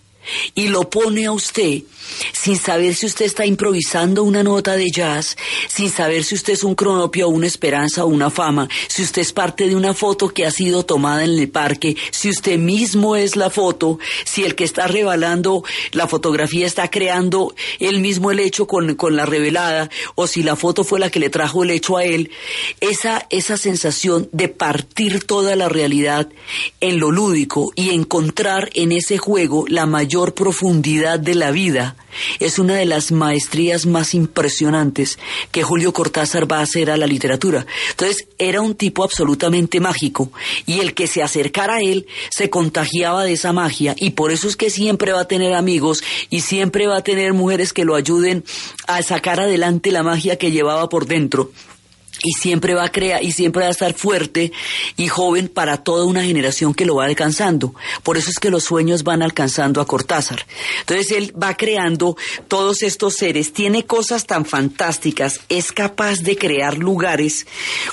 y 0.53 0.67
lo 0.67 0.89
pone 0.89 1.26
a 1.26 1.32
usted 1.32 1.84
sin 2.32 2.58
saber 2.58 2.95
si 2.95 3.06
usted 3.06 3.26
está 3.26 3.45
improvisando 3.45 4.24
una 4.24 4.43
nota 4.43 4.76
de 4.76 4.89
jazz, 4.89 5.36
sin 5.68 5.89
saber 5.89 6.24
si 6.24 6.36
usted 6.36 6.53
es 6.53 6.64
un 6.64 6.76
cronopio 6.76 7.30
una 7.30 7.47
esperanza 7.47 8.03
o 8.06 8.08
una 8.08 8.30
fama, 8.30 8.68
si 8.88 9.03
usted 9.03 9.22
es 9.22 9.34
parte 9.34 9.68
de 9.68 9.76
una 9.76 9.93
foto 9.93 10.30
que 10.30 10.45
ha 10.45 10.51
sido 10.51 10.86
tomada 10.86 11.24
en 11.24 11.32
el 11.32 11.49
parque, 11.49 11.95
si 12.12 12.30
usted 12.30 12.58
mismo 12.58 13.16
es 13.16 13.36
la 13.36 13.49
foto, 13.49 13.99
si 14.24 14.43
el 14.43 14.56
que 14.56 14.64
está 14.64 14.88
revelando 14.88 15.64
la 15.91 16.08
fotografía 16.08 16.66
está 16.66 16.89
creando 16.89 17.53
él 17.80 17.99
mismo 17.99 18.32
el 18.32 18.39
hecho 18.39 18.68
con, 18.68 18.95
con 18.95 19.16
la 19.16 19.26
revelada, 19.26 19.89
o 20.16 20.28
si 20.28 20.43
la 20.43 20.56
foto 20.56 20.84
fue 20.84 20.99
la 20.99 21.10
que 21.10 21.20
le 21.20 21.30
trajo 21.30 21.64
el 21.64 21.72
hecho 21.72 21.97
a 21.97 22.06
él, 22.06 22.32
esa, 22.82 23.26
esa 23.30 23.58
sensación 23.58 24.30
de 24.32 24.47
partir 24.47 25.26
toda 25.26 25.56
la 25.56 25.70
realidad 25.70 26.30
en 26.80 26.99
lo 26.99 27.12
lúdico 27.12 27.72
y 27.76 27.89
encontrar 27.91 28.70
en 28.74 28.91
ese 28.91 29.18
juego 29.18 29.66
la 29.68 29.86
mayor 29.86 30.34
profundidad 30.34 31.20
de 31.20 31.36
la 31.36 31.51
vida, 31.51 31.94
es 32.39 32.59
una 32.59 32.75
de 32.75 32.85
las 32.85 33.11
maestrías 33.11 33.85
más 33.85 34.13
impresionantes 34.13 35.19
que 35.51 35.63
Julio 35.63 35.93
Cortázar 35.93 36.51
va 36.51 36.59
a 36.59 36.63
hacer 36.63 36.89
a 36.89 36.97
la 36.97 37.07
literatura. 37.07 37.65
Entonces, 37.91 38.27
era 38.37 38.61
un 38.61 38.75
tipo 38.75 39.03
absolutamente 39.03 39.79
mágico 39.79 40.31
y 40.65 40.79
el 40.79 40.93
que 40.93 41.07
se 41.07 41.23
acercara 41.23 41.75
a 41.75 41.81
él 41.81 42.07
se 42.29 42.49
contagiaba 42.49 43.23
de 43.23 43.33
esa 43.33 43.53
magia 43.53 43.95
y 43.97 44.11
por 44.11 44.31
eso 44.31 44.47
es 44.47 44.55
que 44.55 44.69
siempre 44.69 45.11
va 45.11 45.21
a 45.21 45.27
tener 45.27 45.53
amigos 45.53 46.03
y 46.29 46.41
siempre 46.41 46.87
va 46.87 46.97
a 46.97 47.03
tener 47.03 47.33
mujeres 47.33 47.73
que 47.73 47.85
lo 47.85 47.95
ayuden 47.95 48.43
a 48.87 49.01
sacar 49.01 49.39
adelante 49.39 49.91
la 49.91 50.03
magia 50.03 50.37
que 50.37 50.51
llevaba 50.51 50.89
por 50.89 51.05
dentro 51.05 51.51
y 52.26 52.32
siempre 52.32 52.73
va 52.73 52.86
a 52.86 52.91
crear 52.91 53.23
y 53.23 53.32
siempre 53.32 53.61
va 53.61 53.67
a 53.67 53.71
estar 53.71 53.93
fuerte 53.93 54.51
y 54.97 55.07
joven 55.07 55.47
para 55.47 55.84
toda 55.84 56.05
una 56.05 56.23
generación 56.23 56.73
que 56.73 56.86
lo 56.86 56.95
va 56.95 57.05
alcanzando. 57.05 57.76
Por 58.01 58.17
eso 58.17 58.32
es 58.32 58.39
que 58.39 58.49
los 58.49 58.63
sueños 58.63 59.03
van 59.03 59.21
alcanzando 59.21 59.80
a 59.80 59.86
Cortázar. 59.86 60.47
Entonces 60.80 61.11
él 61.11 61.34
va 61.41 61.55
creando 61.55 62.17
todos 62.47 62.82
estos 62.82 63.13
seres, 63.13 63.53
tiene 63.53 63.86
cosas 63.86 64.26
tan 64.26 64.45
fantásticas, 64.45 65.39
es 65.49 65.71
capaz 65.71 66.21
de 66.21 66.36
crear 66.36 66.80
lugares 66.80 67.45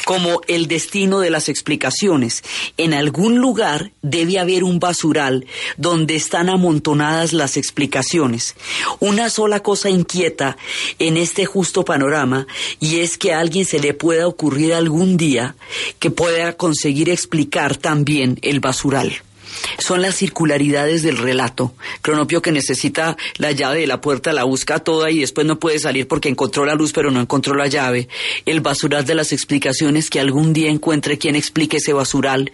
como 0.07 0.41
el 0.49 0.67
destino 0.67 1.21
de 1.21 1.29
las 1.29 1.51
explicaciones. 1.51 2.43
En 2.79 2.95
algún 2.95 3.39
lugar 3.39 3.93
debe 4.01 4.39
haber 4.39 4.65
un 4.65 4.81
basural 4.81 5.45
donde 5.77 6.17
están 6.17 6.49
amontonadas 6.49 7.35
las 7.35 7.59
explicaciones. 7.59 8.57
Una 8.99 9.29
sola 9.29 9.61
cosa 9.61 9.91
inquieta 9.91 10.57
en 10.99 11.19
este 11.19 11.45
justo 11.45 11.85
panorama 11.85 12.47
y 12.81 13.01
es 13.01 13.19
que 13.19 13.35
a 13.35 13.41
alguien 13.41 13.67
se 13.67 13.79
le 13.79 13.93
puede 13.93 14.22
pueda 14.23 14.29
ocurrir 14.29 14.75
algún 14.75 15.17
día 15.17 15.57
que 15.99 16.11
pueda 16.11 16.57
conseguir 16.57 17.11
explicar 17.11 17.77
también 17.77 18.39
el 18.43 18.61
basural 18.61 19.13
son 19.79 20.03
las 20.03 20.17
circularidades 20.17 21.03
del 21.03 21.19
relato. 21.19 21.75
Cronopio 22.01 22.43
que 22.43 22.53
necesita 22.53 23.17
la 23.37 23.53
llave 23.53 23.81
de 23.81 23.87
la 23.87 24.01
puerta, 24.01 24.33
la 24.33 24.45
busca 24.45 24.79
toda 24.79 25.11
y 25.11 25.21
después 25.21 25.47
no 25.47 25.59
puede 25.59 25.79
salir 25.79 26.09
porque 26.09 26.29
encontró 26.29 26.65
la 26.65 26.75
luz 26.75 26.93
pero 26.93 27.11
no 27.11 27.21
encontró 27.21 27.55
la 27.55 27.67
llave. 27.67 28.09
El 28.47 28.61
basural 28.61 29.05
de 29.05 29.15
las 29.15 29.33
explicaciones, 29.33 30.11
que 30.11 30.21
algún 30.21 30.53
día 30.53 30.71
encuentre 30.71 31.19
quien 31.19 31.37
explique 31.37 31.79
ese 31.79 31.93
basural. 31.93 32.53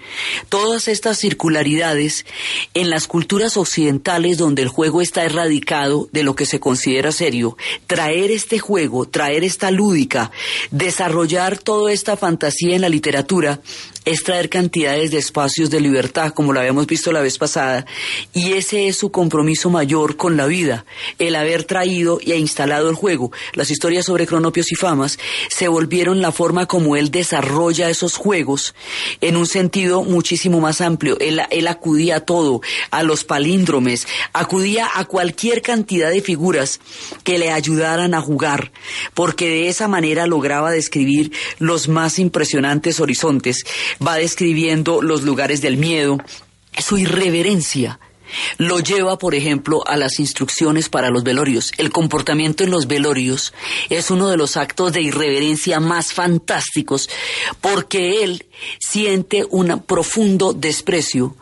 Todas 0.49 0.89
estas 0.89 1.19
circularidades 1.19 2.27
en 2.75 2.91
las 2.91 3.07
culturas 3.07 3.57
occidentales 3.57 4.39
donde 4.39 4.63
el 4.63 4.69
juego 4.69 5.01
está 5.01 5.25
erradicado 5.25 6.09
de 6.13 6.23
lo 6.23 6.35
que 6.35 6.47
se 6.47 6.61
considera 6.61 7.13
serio. 7.13 7.57
Traer 7.87 8.31
este 8.31 8.59
juego, 8.59 9.07
traer 9.09 9.45
esta 9.45 9.71
lúdica, 9.71 10.31
desarrollar 10.71 11.59
toda 11.59 11.93
esta 11.93 12.17
fantasía 12.17 12.75
en 12.75 12.83
la 12.83 12.89
literatura 12.89 13.61
es 14.09 14.23
traer 14.23 14.49
cantidades 14.49 15.11
de 15.11 15.19
espacios 15.19 15.69
de 15.69 15.81
libertad, 15.81 16.33
como 16.33 16.55
lo 16.55 16.61
habíamos 16.61 16.87
visto 16.87 17.13
la 17.13 17.21
vez 17.21 17.37
pasada, 17.37 17.85
y 18.33 18.55
ese 18.55 18.89
es 18.89 18.97
su 18.97 19.11
compromiso 19.11 19.69
mayor 19.69 20.17
con 20.17 20.39
la 20.39 20.47
vida, 20.47 20.87
el 21.19 21.37
haber 21.37 21.65
traído 21.65 22.19
y 22.23 22.33
instalado 22.33 22.89
el 22.89 22.95
juego. 22.95 23.33
Las 23.53 23.71
historias 23.71 24.07
sobre 24.07 24.27
cronopios 24.27 24.73
y 24.73 24.77
famas 24.77 25.19
se 25.51 25.69
volvieron 25.69 26.23
la 26.23 26.33
forma 26.33 26.65
como 26.65 26.97
él 26.97 27.11
desarrolla 27.11 27.91
esos 27.91 28.17
juegos 28.17 28.75
en 29.21 29.37
un 29.37 29.47
sentido 29.47 30.03
muchísimo 30.05 30.59
más 30.59 30.81
amplio. 30.81 31.19
Él, 31.21 31.43
él 31.51 31.67
acudía 31.67 32.17
a 32.17 32.21
todo, 32.21 32.63
a 32.91 33.03
los 33.03 33.25
palíndromes, 33.25 34.07
acudía 34.33 34.89
a 34.95 35.05
cualquier 35.05 35.61
cantidad 35.61 36.11
de 36.11 36.23
figuras 36.23 36.81
que 37.25 37.39
le 37.39 37.51
ayudaran 37.51 38.15
a 38.15 38.23
jugar, 38.23 38.73
porque 39.13 39.51
de 39.51 39.69
esa 39.69 39.87
manera 39.87 40.27
lograba 40.27 40.71
describir 40.71 41.31
los 41.59 41.89
más 41.89 42.19
impresionantes 42.19 43.01
horizontes 43.01 43.67
va 44.05 44.17
describiendo 44.17 45.03
los 45.03 45.23
lugares 45.23 45.61
del 45.61 45.77
miedo, 45.77 46.19
su 46.79 46.99
irreverencia. 46.99 47.99
Lo 48.59 48.81
lleva, 48.81 49.19
por 49.19 49.35
ejemplo, 49.35 49.83
a 49.87 49.97
las 49.97 50.19
instrucciones 50.19 50.91
para 50.91 51.09
los 51.09 51.25
velorios. 51.25 51.73
El 51.79 51.91
comportamiento 51.91 52.63
en 52.63 52.71
los 52.71 52.87
velorios 52.87 53.55
es 53.89 54.11
uno 54.11 54.29
de 54.29 54.37
los 54.37 54.59
actos 54.59 54.93
de 54.93 55.01
irreverencia 55.01 55.81
más 55.81 56.13
fantásticos 56.13 57.09
porque 57.63 58.23
él 58.25 58.45
siente 58.79 59.47
un 59.49 59.81
profundo 59.81 60.53
desprecio 60.53 61.37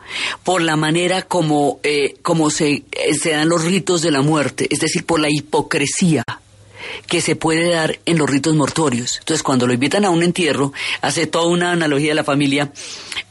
por 0.45 0.61
la 0.61 0.77
manera 0.77 1.23
como, 1.23 1.81
eh, 1.83 2.15
como 2.21 2.49
eh, 2.49 2.83
se 3.21 3.29
dan 3.31 3.49
los 3.49 3.65
ritos 3.65 4.01
de 4.01 4.11
la 4.11 4.21
muerte, 4.21 4.67
es 4.69 4.79
decir, 4.79 5.05
por 5.05 5.19
la 5.19 5.29
hipocresía 5.29 6.23
que 7.07 7.21
se 7.21 7.35
puede 7.35 7.71
dar 7.71 7.99
en 8.05 8.17
los 8.17 8.29
ritos 8.29 8.55
mortuorios. 8.55 9.17
Entonces, 9.19 9.43
cuando 9.43 9.67
lo 9.67 9.73
invitan 9.73 10.05
a 10.05 10.09
un 10.09 10.23
entierro, 10.23 10.73
hace 11.01 11.27
toda 11.27 11.47
una 11.47 11.71
analogía 11.71 12.09
de 12.09 12.15
la 12.15 12.23
familia, 12.23 12.71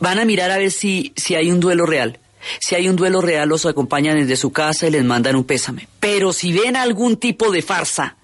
van 0.00 0.18
a 0.18 0.24
mirar 0.24 0.50
a 0.50 0.59
ver 0.59 0.70
si, 0.70 1.12
si 1.16 1.34
hay 1.34 1.50
un 1.50 1.61
duelo 1.61 1.86
real. 1.86 2.18
Si 2.61 2.74
hay 2.74 2.88
un 2.88 2.96
duelo 2.96 3.20
real, 3.20 3.48
los 3.48 3.66
acompañan 3.66 4.16
desde 4.16 4.36
su 4.36 4.52
casa 4.52 4.86
y 4.86 4.90
les 4.90 5.04
mandan 5.04 5.36
un 5.36 5.44
pésame. 5.44 5.88
Pero 6.00 6.32
si 6.32 6.52
ven 6.52 6.76
algún 6.76 7.16
tipo 7.16 7.50
de 7.50 7.62
farsa, 7.62 8.16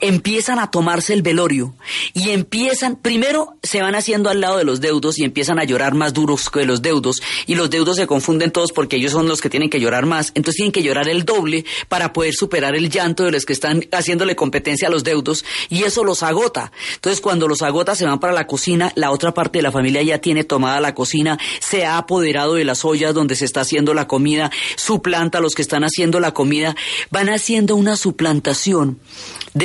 empiezan 0.00 0.58
a 0.58 0.70
tomarse 0.70 1.12
el 1.12 1.22
velorio 1.22 1.74
y 2.14 2.30
empiezan, 2.30 2.96
primero 2.96 3.56
se 3.62 3.82
van 3.82 3.94
haciendo 3.94 4.30
al 4.30 4.40
lado 4.40 4.58
de 4.58 4.64
los 4.64 4.80
deudos 4.80 5.18
y 5.18 5.24
empiezan 5.24 5.58
a 5.58 5.64
llorar 5.64 5.94
más 5.94 6.12
duros 6.12 6.50
que 6.50 6.64
los 6.64 6.82
deudos 6.82 7.22
y 7.46 7.54
los 7.54 7.70
deudos 7.70 7.96
se 7.96 8.06
confunden 8.06 8.50
todos 8.50 8.72
porque 8.72 8.96
ellos 8.96 9.12
son 9.12 9.28
los 9.28 9.40
que 9.40 9.50
tienen 9.50 9.70
que 9.70 9.80
llorar 9.80 10.06
más, 10.06 10.32
entonces 10.34 10.56
tienen 10.56 10.72
que 10.72 10.82
llorar 10.82 11.08
el 11.08 11.24
doble 11.24 11.64
para 11.88 12.12
poder 12.12 12.34
superar 12.34 12.74
el 12.76 12.90
llanto 12.90 13.24
de 13.24 13.32
los 13.32 13.44
que 13.44 13.52
están 13.52 13.84
haciéndole 13.92 14.36
competencia 14.36 14.88
a 14.88 14.90
los 14.90 15.04
deudos 15.04 15.44
y 15.68 15.84
eso 15.84 16.04
los 16.04 16.22
agota. 16.22 16.72
Entonces 16.94 17.20
cuando 17.20 17.48
los 17.48 17.62
agota 17.62 17.94
se 17.94 18.06
van 18.06 18.20
para 18.20 18.32
la 18.32 18.46
cocina, 18.46 18.92
la 18.94 19.10
otra 19.10 19.34
parte 19.34 19.58
de 19.58 19.62
la 19.62 19.72
familia 19.72 20.02
ya 20.02 20.18
tiene 20.18 20.44
tomada 20.44 20.80
la 20.80 20.94
cocina, 20.94 21.38
se 21.60 21.84
ha 21.84 21.98
apoderado 21.98 22.54
de 22.54 22.64
las 22.64 22.84
ollas 22.84 23.14
donde 23.14 23.36
se 23.36 23.44
está 23.44 23.60
haciendo 23.60 23.94
la 23.94 24.06
comida, 24.06 24.50
suplanta 24.76 25.38
a 25.38 25.40
los 25.40 25.54
que 25.54 25.62
están 25.62 25.84
haciendo 25.84 26.20
la 26.20 26.32
comida, 26.32 26.76
van 27.10 27.28
haciendo 27.28 27.76
una 27.76 27.96
suplantación 27.96 29.00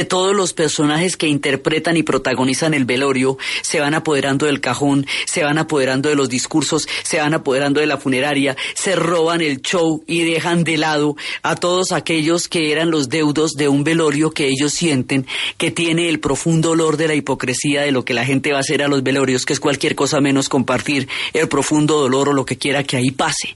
todos 0.06 0.36
los 0.36 0.54
personajes 0.54 1.18
que 1.18 1.28
interpretan 1.28 1.98
y 1.98 2.04
protagonizan 2.04 2.74
el 2.74 2.86
velorio, 2.86 3.38
se 3.62 3.80
van 3.80 3.94
apoderando 3.94 4.46
del 4.46 4.62
cajón, 4.62 5.06
se 5.26 5.44
van 5.44 5.58
apoderando 5.58 6.10
de 6.10 6.16
los 6.16 6.30
discursos, 6.30 6.88
se 7.04 7.20
van 7.20 7.34
apoderando 7.34 7.80
de 7.80 7.88
la 7.88 7.98
funeraria, 7.98 8.56
se 8.76 8.96
roban 8.96 9.42
el 9.42 9.62
show 9.62 10.04
y 10.08 10.24
dejan 10.24 10.64
de 10.64 10.78
lado 10.78 11.16
a 11.44 11.56
todos 11.56 11.92
aquellos 11.92 12.48
que 12.48 12.72
eran 12.72 12.92
los 12.92 13.10
deudos 13.10 13.54
de 13.54 13.68
un 13.68 13.84
velorio 13.84 14.32
que 14.32 14.48
ellos 14.48 14.74
sienten 14.74 15.26
que 15.58 15.72
tiene 15.72 16.10
el 16.10 16.20
profundo 16.20 16.72
olor 16.72 16.98
de 16.98 17.08
la 17.08 17.16
hipocresía 17.16 17.82
de 17.82 17.92
lo 17.92 18.06
que 18.06 18.14
la 18.14 18.26
gente 18.26 18.52
va 18.52 18.58
a 18.58 18.62
hacer 18.62 18.84
a 18.84 18.88
los 18.88 19.04
velorios, 19.04 19.46
que 19.46 19.54
es 19.54 19.60
cualquier 19.60 19.96
cosa 19.96 20.22
menos 20.22 20.50
compartir 20.50 21.08
el 21.34 21.48
profundo 21.48 22.00
dolor 22.00 22.30
o 22.30 22.34
lo 22.34 22.46
que 22.46 22.58
quiera 22.58 22.84
que 22.84 22.98
ahí 22.98 23.12
pase. 23.12 23.56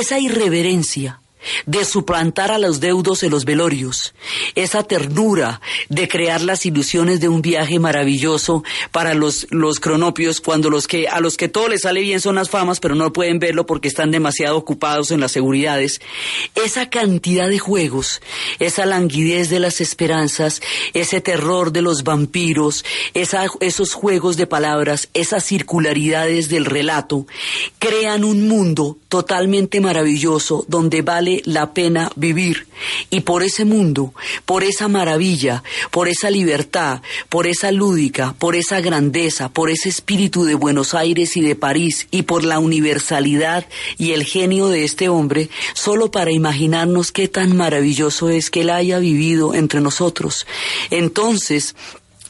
Esa 0.00 0.18
irreverencia 0.18 1.20
de 1.66 1.84
suplantar 1.84 2.50
a 2.52 2.58
los 2.58 2.80
deudos 2.80 3.22
en 3.22 3.30
los 3.30 3.44
velorios, 3.44 4.14
esa 4.54 4.82
ternura 4.82 5.60
de 5.88 6.08
crear 6.08 6.42
las 6.42 6.66
ilusiones 6.66 7.20
de 7.20 7.28
un 7.28 7.42
viaje 7.42 7.78
maravilloso 7.78 8.64
para 8.92 9.14
los, 9.14 9.46
los 9.50 9.80
cronopios, 9.80 10.40
cuando 10.40 10.70
los 10.70 10.86
que, 10.86 11.08
a 11.08 11.20
los 11.20 11.36
que 11.36 11.48
todo 11.48 11.68
les 11.68 11.82
sale 11.82 12.00
bien 12.00 12.20
son 12.20 12.36
las 12.36 12.50
famas, 12.50 12.80
pero 12.80 12.94
no 12.94 13.12
pueden 13.12 13.38
verlo 13.38 13.66
porque 13.66 13.88
están 13.88 14.10
demasiado 14.10 14.56
ocupados 14.56 15.10
en 15.10 15.20
las 15.20 15.32
seguridades, 15.32 16.00
esa 16.54 16.88
cantidad 16.90 17.48
de 17.48 17.58
juegos, 17.58 18.20
esa 18.58 18.86
languidez 18.86 19.50
de 19.50 19.60
las 19.60 19.80
esperanzas, 19.80 20.60
ese 20.94 21.20
terror 21.20 21.72
de 21.72 21.82
los 21.82 22.04
vampiros, 22.04 22.84
esos 23.14 23.94
juegos 23.94 24.36
de 24.36 24.46
palabras, 24.46 25.08
esas 25.14 25.44
circularidades 25.44 26.48
del 26.48 26.64
relato, 26.64 27.26
crean 27.78 28.24
un 28.24 28.48
mundo 28.48 28.98
totalmente 29.08 29.80
maravilloso 29.80 30.64
donde 30.68 31.02
la 31.44 31.72
pena 31.72 32.10
vivir. 32.16 32.66
Y 33.10 33.20
por 33.20 33.42
ese 33.42 33.64
mundo, 33.64 34.12
por 34.44 34.64
esa 34.64 34.88
maravilla, 34.88 35.62
por 35.90 36.08
esa 36.08 36.30
libertad, 36.30 37.02
por 37.28 37.46
esa 37.46 37.72
lúdica, 37.72 38.34
por 38.38 38.56
esa 38.56 38.80
grandeza, 38.80 39.48
por 39.48 39.70
ese 39.70 39.88
espíritu 39.88 40.44
de 40.44 40.54
Buenos 40.54 40.94
Aires 40.94 41.36
y 41.36 41.40
de 41.40 41.56
París 41.56 42.08
y 42.10 42.22
por 42.22 42.44
la 42.44 42.58
universalidad 42.58 43.66
y 43.98 44.12
el 44.12 44.24
genio 44.24 44.68
de 44.68 44.84
este 44.84 45.08
hombre, 45.08 45.48
solo 45.74 46.10
para 46.10 46.32
imaginarnos 46.32 47.12
qué 47.12 47.28
tan 47.28 47.56
maravilloso 47.56 48.30
es 48.30 48.50
que 48.50 48.62
él 48.62 48.70
haya 48.70 48.98
vivido 48.98 49.54
entre 49.54 49.80
nosotros. 49.80 50.46
Entonces, 50.90 51.74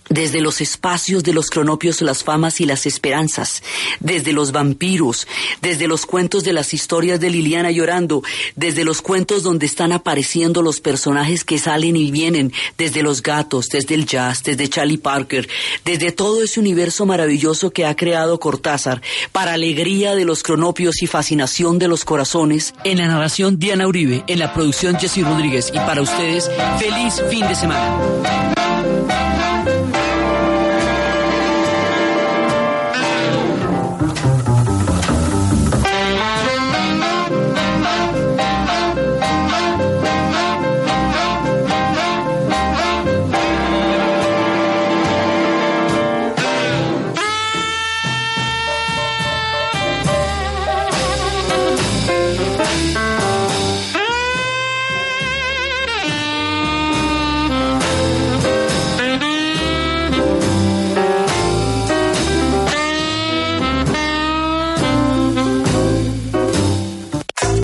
desde 0.08 0.40
los 0.40 0.60
espacios 0.60 1.22
de 1.22 1.32
los 1.32 1.50
cronopios 1.50 2.00
las 2.00 2.24
famas 2.24 2.60
y 2.60 2.66
las 2.66 2.86
esperanzas, 2.86 3.62
desde 4.00 4.32
los 4.32 4.52
vampiros, 4.52 5.26
desde 5.62 5.88
los 5.88 6.06
cuentos 6.06 6.44
de 6.44 6.52
las 6.52 6.74
historias 6.74 7.20
de 7.20 7.30
Liliana 7.30 7.70
llorando, 7.70 8.22
desde 8.54 8.84
los 8.84 9.02
cuentos 9.02 9.42
donde 9.42 9.66
están 9.66 9.92
apareciendo 9.92 10.62
los 10.62 10.80
personajes 10.80 11.44
que 11.44 11.58
salen 11.58 11.96
y 11.96 12.10
vienen, 12.10 12.52
desde 12.78 13.02
los 13.02 13.22
gatos, 13.22 13.68
desde 13.68 13.94
el 13.94 14.06
jazz, 14.06 14.42
desde 14.42 14.68
Charlie 14.68 14.98
Parker, 14.98 15.48
desde 15.84 16.12
todo 16.12 16.42
ese 16.42 16.60
universo 16.60 17.06
maravilloso 17.06 17.70
que 17.70 17.86
ha 17.86 17.96
creado 17.96 18.38
Cortázar, 18.38 19.02
para 19.32 19.54
alegría 19.54 20.14
de 20.14 20.24
los 20.24 20.42
cronopios 20.42 21.02
y 21.02 21.06
fascinación 21.06 21.78
de 21.78 21.88
los 21.88 22.04
corazones, 22.04 22.74
en 22.84 22.98
la 22.98 23.08
narración 23.08 23.58
Diana 23.58 23.86
Uribe, 23.86 24.24
en 24.26 24.38
la 24.38 24.52
producción 24.52 24.98
Jesse 24.98 25.24
Rodríguez. 25.24 25.70
Y 25.72 25.78
para 25.78 26.02
ustedes, 26.02 26.50
feliz 26.78 27.22
fin 27.30 27.46
de 27.46 27.54
semana. 27.54 28.56